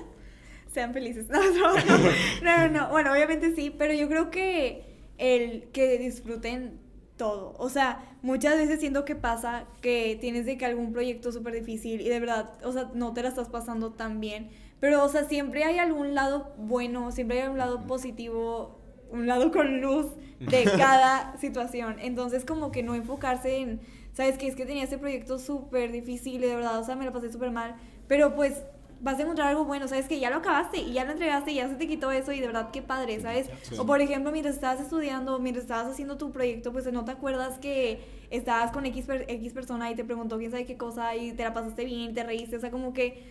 sean 0.72 0.92
felices. 0.92 1.28
No, 1.28 1.38
no, 1.38 1.74
no, 1.74 1.98
no, 1.98 2.10
no, 2.42 2.68
no. 2.70 2.88
Bueno, 2.90 3.12
obviamente 3.12 3.54
sí, 3.54 3.70
pero 3.70 3.94
yo 3.94 4.08
creo 4.08 4.32
que 4.32 4.89
el 5.20 5.68
que 5.70 5.98
disfruten 5.98 6.80
todo. 7.16 7.54
O 7.58 7.68
sea, 7.68 8.16
muchas 8.22 8.56
veces 8.56 8.80
siento 8.80 9.04
que 9.04 9.14
pasa 9.14 9.66
que 9.82 10.18
tienes 10.20 10.46
de 10.46 10.56
que 10.58 10.64
algún 10.64 10.92
proyecto 10.92 11.30
súper 11.30 11.54
difícil 11.54 12.00
y 12.00 12.08
de 12.08 12.18
verdad, 12.18 12.52
o 12.64 12.72
sea, 12.72 12.90
no 12.94 13.12
te 13.12 13.22
la 13.22 13.28
estás 13.28 13.48
pasando 13.48 13.92
tan 13.92 14.18
bien. 14.20 14.50
Pero, 14.80 15.04
o 15.04 15.08
sea, 15.08 15.24
siempre 15.24 15.62
hay 15.64 15.78
algún 15.78 16.14
lado 16.14 16.54
bueno, 16.56 17.12
siempre 17.12 17.42
hay 17.42 17.48
un 17.48 17.58
lado 17.58 17.86
positivo, 17.86 18.80
un 19.12 19.26
lado 19.26 19.52
con 19.52 19.82
luz 19.82 20.06
de 20.40 20.64
cada 20.78 21.36
situación. 21.38 21.96
Entonces, 22.00 22.46
como 22.46 22.72
que 22.72 22.82
no 22.82 22.94
enfocarse 22.94 23.58
en 23.58 23.80
¿sabes 24.12 24.38
qué? 24.38 24.48
Es 24.48 24.56
que 24.56 24.66
tenía 24.66 24.84
este 24.84 24.98
proyecto 24.98 25.38
súper 25.38 25.92
difícil 25.92 26.42
y 26.42 26.46
de 26.46 26.54
verdad, 26.56 26.78
o 26.78 26.84
sea, 26.84 26.96
me 26.96 27.04
lo 27.04 27.12
pasé 27.12 27.30
súper 27.30 27.50
mal, 27.50 27.76
pero 28.08 28.34
pues 28.34 28.62
vas 29.02 29.18
a 29.18 29.22
encontrar 29.22 29.48
algo 29.48 29.64
bueno, 29.64 29.88
¿sabes? 29.88 30.06
Que 30.06 30.20
ya 30.20 30.28
lo 30.30 30.36
acabaste 30.36 30.78
y 30.78 30.92
ya 30.92 31.04
lo 31.04 31.12
entregaste 31.12 31.52
y 31.52 31.54
ya 31.56 31.68
se 31.68 31.74
te 31.76 31.86
quitó 31.88 32.10
eso 32.12 32.32
y 32.32 32.40
de 32.40 32.46
verdad 32.46 32.70
qué 32.70 32.82
padre, 32.82 33.20
¿sabes? 33.20 33.48
Sí. 33.62 33.76
O 33.78 33.86
por 33.86 34.00
ejemplo, 34.00 34.30
mientras 34.30 34.54
estabas 34.56 34.80
estudiando, 34.80 35.38
mientras 35.38 35.64
estabas 35.64 35.86
haciendo 35.90 36.18
tu 36.18 36.30
proyecto, 36.32 36.70
pues 36.72 36.90
no 36.92 37.04
te 37.04 37.12
acuerdas 37.12 37.58
que 37.58 38.00
estabas 38.30 38.70
con 38.72 38.84
X, 38.86 39.06
per- 39.06 39.24
X 39.28 39.52
persona 39.52 39.90
y 39.90 39.94
te 39.94 40.04
preguntó 40.04 40.36
quién 40.38 40.50
sabe 40.50 40.66
qué 40.66 40.76
cosa 40.76 41.16
y 41.16 41.32
te 41.32 41.42
la 41.44 41.54
pasaste 41.54 41.84
bien, 41.84 42.12
te 42.14 42.22
reíste, 42.24 42.56
o 42.56 42.60
sea, 42.60 42.70
como 42.70 42.92
que, 42.92 43.22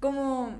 como 0.00 0.50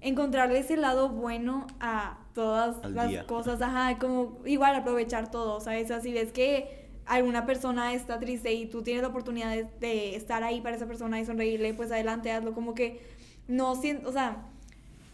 encontrarle 0.00 0.58
ese 0.60 0.76
lado 0.76 1.08
bueno 1.08 1.66
a 1.80 2.18
todas 2.34 2.82
Al 2.84 2.94
las 2.94 3.08
día. 3.10 3.26
cosas, 3.26 3.60
ajá, 3.60 3.98
como 3.98 4.38
igual 4.46 4.74
aprovechar 4.74 5.30
todo, 5.30 5.60
¿sabes? 5.60 5.90
Así 5.90 6.12
ves 6.12 6.32
que 6.32 6.88
alguna 7.04 7.46
persona 7.46 7.92
está 7.94 8.18
triste 8.20 8.52
y 8.52 8.66
tú 8.66 8.82
tienes 8.82 9.02
la 9.02 9.08
oportunidad 9.08 9.50
de, 9.50 9.64
de 9.80 10.14
estar 10.14 10.42
ahí 10.44 10.60
para 10.60 10.76
esa 10.76 10.86
persona 10.86 11.20
y 11.20 11.24
sonreírle, 11.24 11.74
pues 11.74 11.90
adelante, 11.90 12.30
hazlo, 12.30 12.52
como 12.54 12.74
que 12.74 13.00
no 13.48 13.74
siento, 13.74 14.08
o 14.08 14.12
sea, 14.12 14.46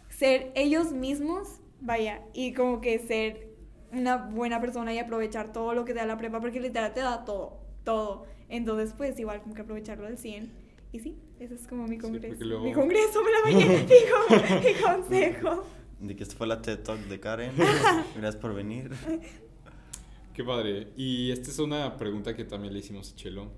ser 0.09 0.51
ellos 0.55 0.91
mismos, 0.91 1.59
vaya, 1.81 2.21
y 2.33 2.53
como 2.53 2.79
que 2.81 2.99
ser 2.99 3.49
una 3.91 4.17
buena 4.17 4.59
persona 4.61 4.93
y 4.93 4.99
aprovechar 4.99 5.51
todo 5.53 5.73
lo 5.73 5.85
que 5.85 5.93
te 5.93 5.99
da 5.99 6.05
la 6.05 6.17
prepa, 6.17 6.39
porque 6.41 6.59
literal 6.59 6.93
te 6.93 6.99
da 6.99 7.23
todo, 7.25 7.59
todo. 7.83 8.25
Entonces, 8.49 8.93
pues 8.95 9.17
igual 9.19 9.41
como 9.41 9.55
que 9.55 9.61
aprovecharlo 9.61 10.05
al 10.05 10.17
100. 10.17 10.51
Y 10.91 10.99
sí, 10.99 11.17
ese 11.39 11.55
es 11.55 11.67
como 11.67 11.87
mi 11.87 11.97
congreso. 11.97 12.43
luego- 12.43 12.63
Mi 12.63 12.73
congreso, 12.73 13.21
me 13.23 13.31
la 13.31 13.41
bañé, 13.43 13.85
mi, 13.85 13.85
con- 14.11 14.63
mi 14.63 14.73
consejo. 14.81 15.65
De 15.99 16.15
que 16.15 16.23
esta 16.23 16.35
fue 16.35 16.45
la 16.47 16.61
TED 16.61 16.79
Talk 16.83 16.99
de 16.99 17.19
Karen. 17.19 17.51
Gracias 18.15 18.35
por 18.35 18.53
venir. 18.53 18.91
Qué 20.33 20.43
padre. 20.43 20.89
Y 20.97 21.31
esta 21.31 21.49
es 21.49 21.59
una 21.59 21.95
pregunta 21.97 22.35
que 22.35 22.43
también 22.43 22.73
le 22.73 22.79
hicimos 22.79 23.13
a 23.13 23.15
Chelo. 23.15 23.51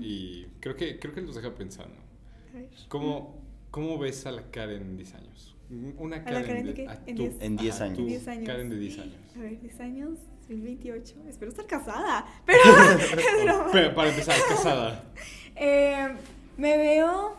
Y 0.00 0.44
creo 0.60 0.76
que, 0.76 0.98
creo 0.98 1.14
que 1.14 1.22
nos 1.22 1.34
deja 1.34 1.54
pensando. 1.54 1.96
A 2.52 2.56
ver. 2.56 2.68
¿Cómo, 2.88 3.41
¿Cómo 3.72 3.98
ves 3.98 4.24
a 4.26 4.30
la 4.30 4.42
Karen 4.52 4.82
en 4.82 4.96
10 4.96 5.14
años? 5.14 5.56
Una 5.98 6.18
la 6.18 6.24
Karen, 6.24 6.42
Karen 6.46 6.66
de 6.66 6.74
qué? 6.74 6.86
a 6.88 6.92
En 7.06 7.16
tu- 7.16 7.22
10. 7.22 7.34
En 7.40 7.56
10 7.56 7.74
ajá, 7.74 7.84
años. 7.84 7.96
tu 7.98 8.06
10 8.06 8.28
años. 8.28 8.46
Karen 8.46 8.68
de 8.70 8.76
10 8.78 8.98
años. 8.98 9.16
A 9.34 9.40
ver, 9.40 9.60
10 9.60 9.80
años, 9.80 10.18
2028. 10.42 11.14
Espero 11.28 11.50
estar 11.50 11.66
casada. 11.66 12.26
Pero, 12.46 12.60
broma. 13.44 13.66
Pero 13.72 13.94
para 13.94 14.10
empezar, 14.10 14.36
casada. 14.48 15.04
Eh, 15.56 16.08
me 16.56 16.78
veo. 16.78 17.34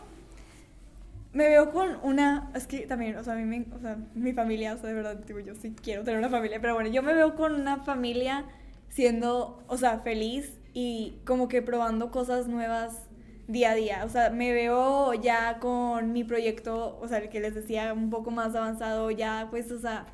Me 1.32 1.48
veo 1.48 1.72
con 1.72 1.98
una. 2.04 2.50
Es 2.54 2.66
que 2.68 2.86
también, 2.86 3.16
o 3.16 3.24
sea, 3.24 3.32
a 3.32 3.36
mí 3.36 3.44
me, 3.44 3.66
o 3.74 3.80
sea, 3.80 3.96
mi 4.14 4.32
familia, 4.32 4.74
o 4.74 4.78
sea, 4.78 4.88
de 4.88 4.94
verdad, 4.94 5.16
digo, 5.26 5.40
yo 5.40 5.54
sí 5.56 5.74
quiero 5.82 6.04
tener 6.04 6.18
una 6.20 6.28
familia, 6.30 6.60
pero 6.60 6.74
bueno, 6.74 6.90
yo 6.90 7.02
me 7.02 7.12
veo 7.12 7.34
con 7.34 7.54
una 7.54 7.78
familia 7.84 8.44
siendo, 8.88 9.62
o 9.66 9.76
sea, 9.76 9.98
feliz 10.00 10.58
y 10.72 11.16
como 11.26 11.48
que 11.48 11.60
probando 11.60 12.12
cosas 12.12 12.46
nuevas 12.46 13.08
día 13.46 13.72
a 13.72 13.74
día. 13.74 14.02
O 14.04 14.08
sea, 14.08 14.30
me 14.30 14.52
veo 14.52 15.14
ya 15.14 15.58
con 15.58 16.12
mi 16.12 16.24
proyecto, 16.24 16.98
o 17.00 17.08
sea, 17.08 17.18
el 17.18 17.28
que 17.28 17.40
les 17.40 17.54
decía, 17.54 17.92
un 17.92 18.10
poco 18.10 18.30
más 18.30 18.54
avanzado, 18.54 19.10
ya, 19.10 19.48
pues, 19.50 19.70
o 19.70 19.78
sea, 19.78 20.06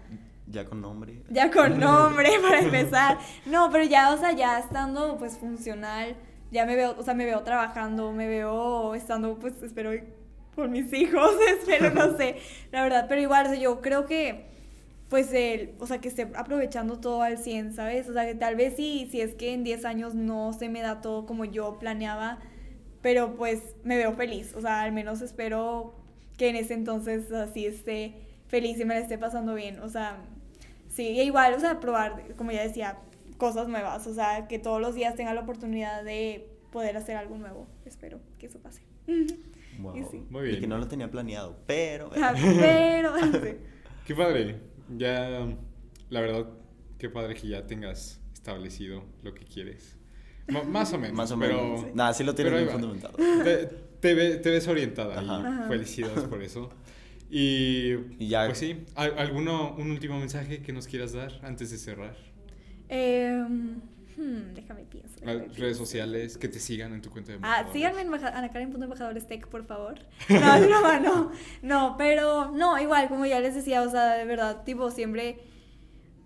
Ya 0.46 0.64
con 0.64 0.80
nombre. 0.80 1.22
ya 1.30 1.50
con 1.50 1.78
nombre 1.80 2.30
para 2.42 2.60
empezar. 2.60 3.18
No, 3.46 3.70
pero 3.70 3.84
ya, 3.84 4.12
o 4.12 4.18
sea, 4.18 4.32
ya 4.32 4.58
estando 4.58 5.16
pues 5.18 5.38
funcional, 5.38 6.16
ya 6.50 6.66
me 6.66 6.74
veo, 6.76 6.96
o 6.98 7.02
sea, 7.02 7.14
me 7.14 7.24
veo 7.24 7.42
trabajando, 7.42 8.12
me 8.12 8.26
veo 8.26 8.94
estando, 8.94 9.38
pues 9.38 9.62
espero 9.62 9.90
con 10.56 10.72
mis 10.72 10.92
hijos, 10.92 11.30
espero, 11.60 11.90
no 11.90 12.16
sé, 12.16 12.36
la 12.72 12.82
verdad, 12.82 13.06
pero 13.08 13.20
igual, 13.20 13.46
o 13.46 13.50
sea, 13.50 13.58
yo 13.58 13.80
creo 13.80 14.06
que 14.06 14.48
pues 15.08 15.32
el, 15.32 15.74
o 15.80 15.86
sea, 15.88 16.00
que 16.00 16.06
esté 16.06 16.30
aprovechando 16.36 17.00
todo 17.00 17.22
al 17.22 17.36
100, 17.38 17.72
¿sabes? 17.74 18.08
O 18.08 18.12
sea, 18.12 18.26
que 18.26 18.34
tal 18.36 18.54
vez 18.54 18.76
sí, 18.76 19.08
si 19.10 19.20
es 19.20 19.34
que 19.34 19.52
en 19.54 19.64
10 19.64 19.84
años 19.84 20.14
no 20.14 20.52
se 20.52 20.68
me 20.68 20.82
da 20.82 21.00
todo 21.00 21.26
como 21.26 21.44
yo 21.44 21.78
planeaba, 21.80 22.38
pero 23.02 23.36
pues 23.36 23.76
me 23.84 23.96
veo 23.96 24.12
feliz, 24.14 24.54
o 24.54 24.60
sea, 24.60 24.82
al 24.82 24.92
menos 24.92 25.20
espero 25.20 25.94
que 26.36 26.48
en 26.48 26.56
ese 26.56 26.74
entonces 26.74 27.30
así 27.32 27.66
esté 27.66 28.14
feliz 28.48 28.78
y 28.80 28.84
me 28.84 28.94
la 28.94 29.00
esté 29.00 29.18
pasando 29.18 29.54
bien, 29.54 29.80
o 29.80 29.88
sea, 29.88 30.18
sí, 30.88 31.06
e 31.18 31.24
igual, 31.24 31.54
o 31.54 31.60
sea, 31.60 31.80
probar, 31.80 32.34
como 32.36 32.52
ya 32.52 32.62
decía, 32.62 32.98
cosas 33.36 33.68
nuevas, 33.68 34.06
o 34.06 34.14
sea, 34.14 34.48
que 34.48 34.58
todos 34.58 34.80
los 34.80 34.94
días 34.94 35.14
tenga 35.14 35.34
la 35.34 35.42
oportunidad 35.42 36.04
de 36.04 36.48
poder 36.70 36.96
hacer 36.96 37.16
algo 37.16 37.36
nuevo, 37.36 37.66
espero 37.84 38.20
que 38.38 38.46
eso 38.46 38.58
pase. 38.60 38.82
Wow. 39.78 39.96
Y 39.96 40.04
sí. 40.04 40.26
Muy 40.28 40.42
bien. 40.44 40.56
Y 40.56 40.60
que 40.60 40.66
no 40.66 40.78
lo 40.78 40.88
tenía 40.88 41.10
planeado, 41.10 41.56
pero. 41.66 42.10
Ah, 42.16 42.34
pero, 42.34 43.16
sí. 43.42 43.56
Qué 44.06 44.14
padre. 44.14 44.60
Ya, 44.96 45.46
la 46.10 46.20
verdad, 46.20 46.48
qué 46.98 47.08
padre 47.08 47.34
que 47.34 47.48
ya 47.48 47.66
tengas 47.66 48.20
establecido 48.32 49.04
lo 49.22 49.34
que 49.34 49.44
quieres. 49.44 49.96
Más 50.50 50.92
o 50.92 50.98
menos. 50.98 51.16
Más 51.16 51.30
o 51.32 51.38
pero- 51.38 51.62
menos. 51.62 51.94
Nada, 51.94 52.12
sí 52.14 52.24
lo 52.24 52.34
tienes 52.34 52.52
pero 52.52 52.64
bien 52.64 52.72
fundamentado. 52.72 53.14
Te, 53.44 53.66
te 54.00 54.14
ve- 54.14 54.36
te 54.36 54.50
ves 54.50 54.66
orientada 54.68 55.18
Ajá. 55.20 55.64
y 55.66 55.68
felicidades 55.68 56.24
por 56.24 56.42
eso. 56.42 56.70
Y, 57.30 57.92
Y 58.18 58.28
ya- 58.28 58.46
pues 58.46 58.58
sí, 58.58 58.84
¿al- 58.96 59.18
¿alguno, 59.18 59.74
un 59.76 59.90
último 59.90 60.18
mensaje 60.18 60.62
que 60.62 60.72
nos 60.72 60.86
quieras 60.86 61.12
dar 61.12 61.32
antes 61.42 61.70
de 61.70 61.78
cerrar? 61.78 62.16
Em, 62.88 63.76
hmm, 64.16 64.54
déjame 64.54 64.82
pienso. 64.84 65.14
Déjame 65.20 65.38
redes 65.40 65.54
pienso. 65.54 65.78
sociales, 65.84 66.38
que 66.38 66.48
te 66.48 66.58
sigan 66.58 66.92
en 66.92 67.02
tu 67.02 67.10
cuenta 67.10 67.28
de 67.32 67.34
Ah, 67.34 67.36
embajadores. 67.36 67.72
síganme 67.72 68.00
en 68.00 68.06
embaja- 68.08 68.36
anacaren.embajadorestech, 68.36 69.46
por 69.46 69.64
favor. 69.64 69.94
No, 70.28 70.60
broma, 70.66 70.98
no. 71.00 71.30
No, 71.62 71.94
pero 71.96 72.50
no, 72.50 72.78
igual, 72.80 73.08
como 73.08 73.26
ya 73.26 73.38
les 73.40 73.54
decía, 73.54 73.82
o 73.82 73.90
sea, 73.90 74.14
de 74.14 74.24
verdad, 74.24 74.64
tipo, 74.64 74.90
siempre. 74.90 75.38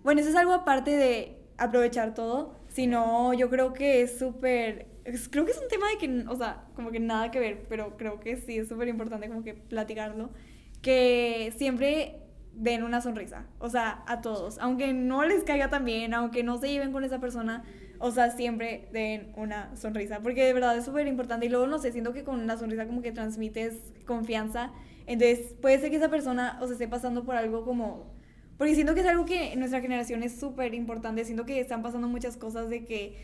Bueno, 0.03 0.21
eso 0.21 0.29
es 0.29 0.35
algo 0.35 0.53
aparte 0.53 0.91
de 0.91 1.37
aprovechar 1.57 2.13
todo, 2.15 2.55
sino 2.75 3.33
yo 3.33 3.49
creo 3.49 3.71
que 3.71 4.01
es 4.01 4.19
súper. 4.19 4.87
Creo 5.29 5.45
que 5.45 5.51
es 5.51 5.57
un 5.61 5.69
tema 5.69 5.87
de 5.87 5.97
que, 5.97 6.27
o 6.27 6.35
sea, 6.35 6.65
como 6.75 6.91
que 6.91 6.99
nada 6.99 7.31
que 7.31 7.39
ver, 7.39 7.65
pero 7.69 7.95
creo 7.95 8.19
que 8.19 8.35
sí 8.35 8.57
es 8.57 8.67
súper 8.67 8.89
importante 8.89 9.29
como 9.29 9.43
que 9.43 9.53
platicarlo. 9.53 10.31
Que 10.81 11.53
siempre 11.55 12.17
den 12.53 12.83
una 12.83 12.99
sonrisa, 12.99 13.45
o 13.59 13.69
sea, 13.69 14.03
a 14.07 14.21
todos, 14.21 14.57
aunque 14.59 14.93
no 14.93 15.23
les 15.23 15.43
caiga 15.43 15.69
tan 15.69 15.85
bien, 15.85 16.13
aunque 16.13 16.43
no 16.43 16.57
se 16.57 16.69
lleven 16.69 16.91
con 16.91 17.03
esa 17.03 17.19
persona, 17.19 17.63
o 17.99 18.11
sea, 18.11 18.29
siempre 18.31 18.87
den 18.91 19.31
una 19.35 19.75
sonrisa, 19.75 20.19
porque 20.21 20.43
de 20.43 20.53
verdad 20.53 20.77
es 20.77 20.85
súper 20.85 21.07
importante 21.07 21.45
y 21.45 21.49
luego, 21.49 21.67
no 21.67 21.79
sé, 21.79 21.91
siento 21.91 22.13
que 22.13 22.23
con 22.23 22.39
una 22.39 22.57
sonrisa 22.57 22.85
como 22.87 23.01
que 23.01 23.11
transmites 23.11 23.93
confianza, 24.05 24.71
entonces 25.05 25.55
puede 25.61 25.79
ser 25.79 25.91
que 25.91 25.97
esa 25.97 26.09
persona 26.09 26.57
o 26.61 26.67
se 26.67 26.73
esté 26.73 26.87
pasando 26.87 27.23
por 27.23 27.35
algo 27.35 27.63
como... 27.63 28.14
Porque 28.57 28.73
siento 28.75 28.93
que 28.93 29.01
es 29.01 29.05
algo 29.05 29.25
que 29.25 29.53
en 29.53 29.59
nuestra 29.59 29.81
generación 29.81 30.23
es 30.23 30.39
súper 30.39 30.73
importante, 30.73 31.25
siento 31.25 31.45
que 31.45 31.59
están 31.59 31.81
pasando 31.81 32.07
muchas 32.07 32.37
cosas 32.37 32.69
de 32.69 32.85
que 32.85 33.15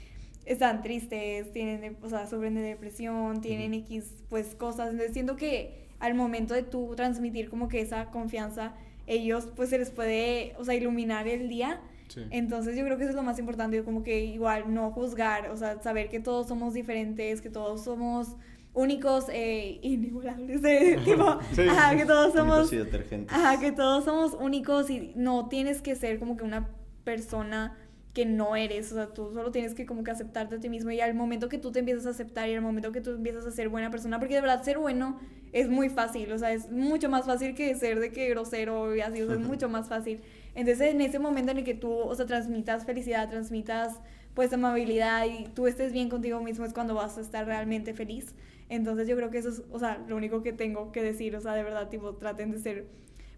están 0.45 0.81
tristes, 0.81 1.51
tienen, 1.53 1.95
o 2.01 2.09
sea, 2.09 2.27
sufren 2.27 2.55
de 2.55 2.61
depresión, 2.61 3.41
tienen 3.41 3.73
X, 3.75 4.11
pues, 4.29 4.55
cosas, 4.55 4.89
entonces 4.91 5.13
siento 5.13 5.35
que 5.35 5.81
al 5.99 6.15
momento 6.15 6.53
de 6.53 6.63
tú 6.63 6.93
transmitir 6.95 7.49
como 7.49 7.67
que 7.69 7.79
esa 7.79 8.05
confianza, 8.07 8.73
ellos, 9.07 9.47
pues, 9.55 9.69
se 9.69 9.77
les 9.77 9.89
puede, 9.91 10.53
o 10.57 10.65
sea, 10.65 10.75
iluminar 10.75 11.27
el 11.27 11.47
día, 11.47 11.79
Sí. 12.07 12.21
entonces 12.31 12.75
yo 12.75 12.83
creo 12.83 12.97
que 12.97 13.03
eso 13.03 13.11
es 13.11 13.15
lo 13.15 13.23
más 13.23 13.39
importante, 13.39 13.81
como 13.83 14.03
que 14.03 14.25
igual 14.25 14.73
no 14.73 14.91
juzgar, 14.91 15.49
o 15.49 15.55
sea, 15.55 15.81
saber 15.81 16.09
que 16.09 16.19
todos 16.19 16.47
somos 16.47 16.73
diferentes, 16.73 17.39
que 17.39 17.49
todos 17.49 17.85
somos 17.85 18.35
únicos 18.73 19.25
e 19.29 19.79
inigualables, 19.81 20.63
eh, 20.63 20.97
tipo, 21.05 21.39
Sí. 21.53 21.61
ajá, 21.69 21.95
que 21.97 22.05
todos 22.05 22.33
somos, 22.33 22.57
Únicos 22.71 22.73
y 22.73 22.77
detergentes. 22.77 23.37
ajá, 23.37 23.59
que 23.59 23.71
todos 23.71 24.05
somos 24.05 24.33
únicos 24.39 24.89
y 24.89 25.11
no 25.15 25.49
tienes 25.49 25.81
que 25.81 25.95
ser 25.95 26.19
como 26.19 26.37
que 26.37 26.43
una 26.43 26.69
persona 27.03 27.77
que 28.13 28.25
no 28.25 28.57
eres, 28.57 28.91
o 28.91 28.95
sea, 28.95 29.07
tú 29.13 29.31
solo 29.33 29.51
tienes 29.51 29.73
que 29.73 29.85
como 29.85 30.03
que 30.03 30.11
aceptarte 30.11 30.55
a 30.55 30.59
ti 30.59 30.67
mismo 30.67 30.91
y 30.91 30.99
al 30.99 31.13
momento 31.13 31.47
que 31.47 31.57
tú 31.57 31.71
te 31.71 31.79
empiezas 31.79 32.05
a 32.05 32.09
aceptar 32.09 32.49
y 32.49 32.53
al 32.55 32.61
momento 32.61 32.91
que 32.91 32.99
tú 32.99 33.11
empiezas 33.11 33.45
a 33.45 33.51
ser 33.51 33.69
buena 33.69 33.89
persona, 33.89 34.19
porque 34.19 34.35
de 34.35 34.41
verdad 34.41 34.63
ser 34.63 34.77
bueno 34.79 35.17
es 35.53 35.69
muy 35.69 35.87
fácil, 35.89 36.31
o 36.33 36.37
sea, 36.37 36.51
es 36.51 36.69
mucho 36.71 37.09
más 37.09 37.25
fácil 37.25 37.55
que 37.55 37.73
ser 37.75 37.99
de 38.01 38.11
que 38.11 38.29
grosero 38.29 38.93
y 38.95 38.99
así, 39.01 39.21
o 39.21 39.27
sea, 39.27 39.35
es 39.35 39.41
mucho 39.41 39.69
más 39.69 39.87
fácil. 39.87 40.19
Entonces, 40.55 40.93
en 40.93 40.99
ese 40.99 41.19
momento 41.19 41.51
en 41.51 41.59
el 41.59 41.63
que 41.63 41.73
tú, 41.73 41.89
o 41.93 42.13
sea, 42.15 42.25
transmitas 42.25 42.85
felicidad, 42.85 43.29
transmitas 43.29 43.99
pues 44.33 44.51
amabilidad 44.53 45.25
y 45.25 45.45
tú 45.53 45.67
estés 45.67 45.91
bien 45.93 46.09
contigo 46.09 46.41
mismo 46.41 46.63
es 46.65 46.73
cuando 46.73 46.93
vas 46.95 47.17
a 47.17 47.21
estar 47.21 47.45
realmente 47.45 47.93
feliz. 47.93 48.33
Entonces, 48.73 49.07
yo 49.07 49.15
creo 49.17 49.29
que 49.29 49.37
eso 49.37 49.49
es, 49.49 49.63
o 49.69 49.79
sea, 49.79 50.03
lo 50.07 50.15
único 50.15 50.41
que 50.41 50.53
tengo 50.53 50.91
que 50.93 51.03
decir, 51.03 51.35
o 51.35 51.41
sea, 51.41 51.53
de 51.53 51.61
verdad, 51.63 51.89
tipo, 51.89 52.15
traten 52.15 52.51
de 52.51 52.57
ser 52.59 52.87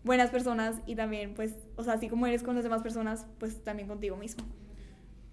buenas 0.04 0.30
personas 0.30 0.80
y 0.86 0.96
también, 0.96 1.34
pues, 1.34 1.56
o 1.76 1.84
sea, 1.84 1.94
así 1.94 2.08
como 2.08 2.28
eres 2.28 2.44
con 2.44 2.54
las 2.56 2.64
demás 2.64 2.84
personas, 2.84 3.26
pues 3.40 3.64
también 3.64 3.88
contigo 3.88 4.16
mismo. 4.16 4.44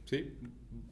Sí, 0.07 0.33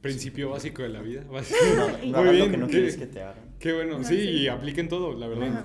principio 0.01 0.51
básico 0.51 0.83
de 0.83 0.89
la 0.89 1.01
vida. 1.01 1.23
No, 1.29 1.33
no 1.33 1.97
Muy 2.03 2.13
hagas 2.13 2.25
lo 2.25 2.31
bien, 2.31 2.51
que 2.51 2.57
no 2.57 2.67
qué- 2.67 2.71
quieres 2.73 2.97
que 2.97 3.07
te 3.07 3.21
hagan. 3.21 3.49
Qué 3.59 3.73
bueno, 3.73 3.97
No, 3.97 4.03
sí, 4.03 4.15
sí. 4.21 4.29
y 4.29 4.47
apliquen 4.47 4.87
todo, 4.87 5.13
la 5.17 5.27
verdad. 5.27 5.47
Ajá. 5.47 5.63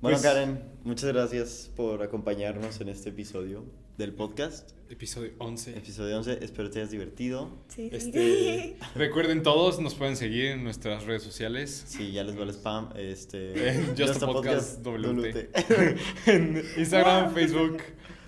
Bueno, 0.00 0.16
Pues- 0.18 0.22
Karen, 0.22 0.62
muchas 0.82 1.12
gracias 1.12 1.70
por 1.76 2.02
acompañarnos 2.02 2.80
en 2.80 2.88
este 2.88 3.10
episodio 3.10 3.64
del 4.02 4.14
podcast. 4.14 4.72
Episodio 4.90 5.30
11. 5.38 5.78
Episodio 5.78 6.16
11, 6.18 6.38
espero 6.42 6.68
te 6.70 6.80
hayas 6.80 6.90
divertido. 6.90 7.56
Sí, 7.68 7.88
sí. 7.88 7.96
Este, 7.96 8.76
recuerden 8.96 9.44
todos, 9.44 9.78
nos 9.78 9.94
pueden 9.94 10.16
seguir 10.16 10.46
en 10.46 10.64
nuestras 10.64 11.04
redes 11.04 11.22
sociales. 11.22 11.84
Si 11.86 12.10
ya 12.10 12.24
les 12.24 12.36
va 12.36 12.42
el 12.42 12.50
spam, 12.50 12.88
este... 12.96 13.68
En 13.76 13.86
Just 13.90 14.00
a 14.00 14.06
Just 14.06 14.22
a 14.24 14.26
Podcast 14.26 14.82
Podcast 14.82 14.86
WT. 14.86 16.26
en 16.26 16.64
Instagram, 16.76 17.32
Facebook, 17.32 17.78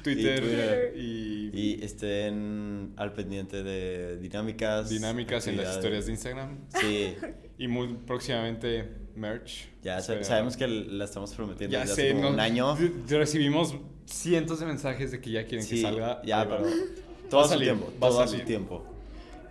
Twitter 0.05 0.41
Twitter. 0.41 0.93
y, 0.97 1.51
Y 1.53 1.85
estén 1.85 2.93
al 2.97 3.13
pendiente 3.13 3.65
de 3.65 4.19
dinámicas. 4.19 4.89
dinámicas 4.89 5.49
en 5.49 5.57
las 5.57 5.75
historias 5.75 6.07
de 6.07 6.13
Instagram. 6.13 6.59
Sí, 6.81 7.17
Y 7.59 7.67
muy 7.67 7.95
próximamente 8.07 9.04
merch. 9.17 9.69
ya 9.83 10.01
sabemos 10.01 10.57
que 10.57 10.67
la 10.67 11.05
estamos 11.05 11.33
prometiendo 11.35 11.73
Ya 11.75 11.81
desde 11.83 11.95
sé, 11.95 12.03
hace 12.03 12.13
como 12.15 12.29
no- 12.29 12.35
un 12.35 12.41
año. 12.41 12.77
Recibimos 13.09 13.75
cientos 14.07 14.61
de 14.61 14.67
mensajes 14.67 15.11
de 15.13 15.21
que 15.21 15.31
ya 15.31 15.47
quieren 15.47 15.67
que 15.67 15.77
Sí, 15.77 15.83
salga. 15.83 16.21
ya, 16.25 16.49
pero 16.49 16.65
todo 17.31 17.41
a 17.41 17.45
a 17.45 17.47
su 17.47 17.53
salir, 17.55 17.69
tiempo, 17.69 17.87
va 18.03 18.09
todo 18.09 18.21
a 18.21 18.27
su 18.27 18.39
tiempo. 18.41 18.85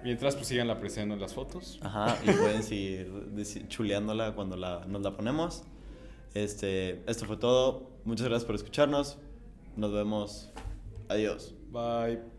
Mientras, 0.04 0.36
pues 0.36 0.48
sigan 0.48 0.70
apreciando 0.70 1.16
las 1.16 1.34
fotos. 1.34 1.80
Ajá, 1.82 2.18
y 2.26 2.32
pueden 2.32 2.62
seguir 2.62 3.10
chuleándola 3.70 4.36
cuando 4.36 4.58
la, 4.58 4.84
nos 4.86 5.02
la 5.02 5.16
ponemos. 5.16 5.64
Este, 6.34 7.02
esto 7.10 7.26
fue 7.26 7.38
todo. 7.38 7.90
Muchas 8.04 8.28
gracias 8.28 8.46
por 8.46 8.56
escucharnos. 8.56 9.18
Nos 9.78 9.94
vemos. 9.94 10.52
Adiós. 11.08 11.54
Bye. 11.72 12.33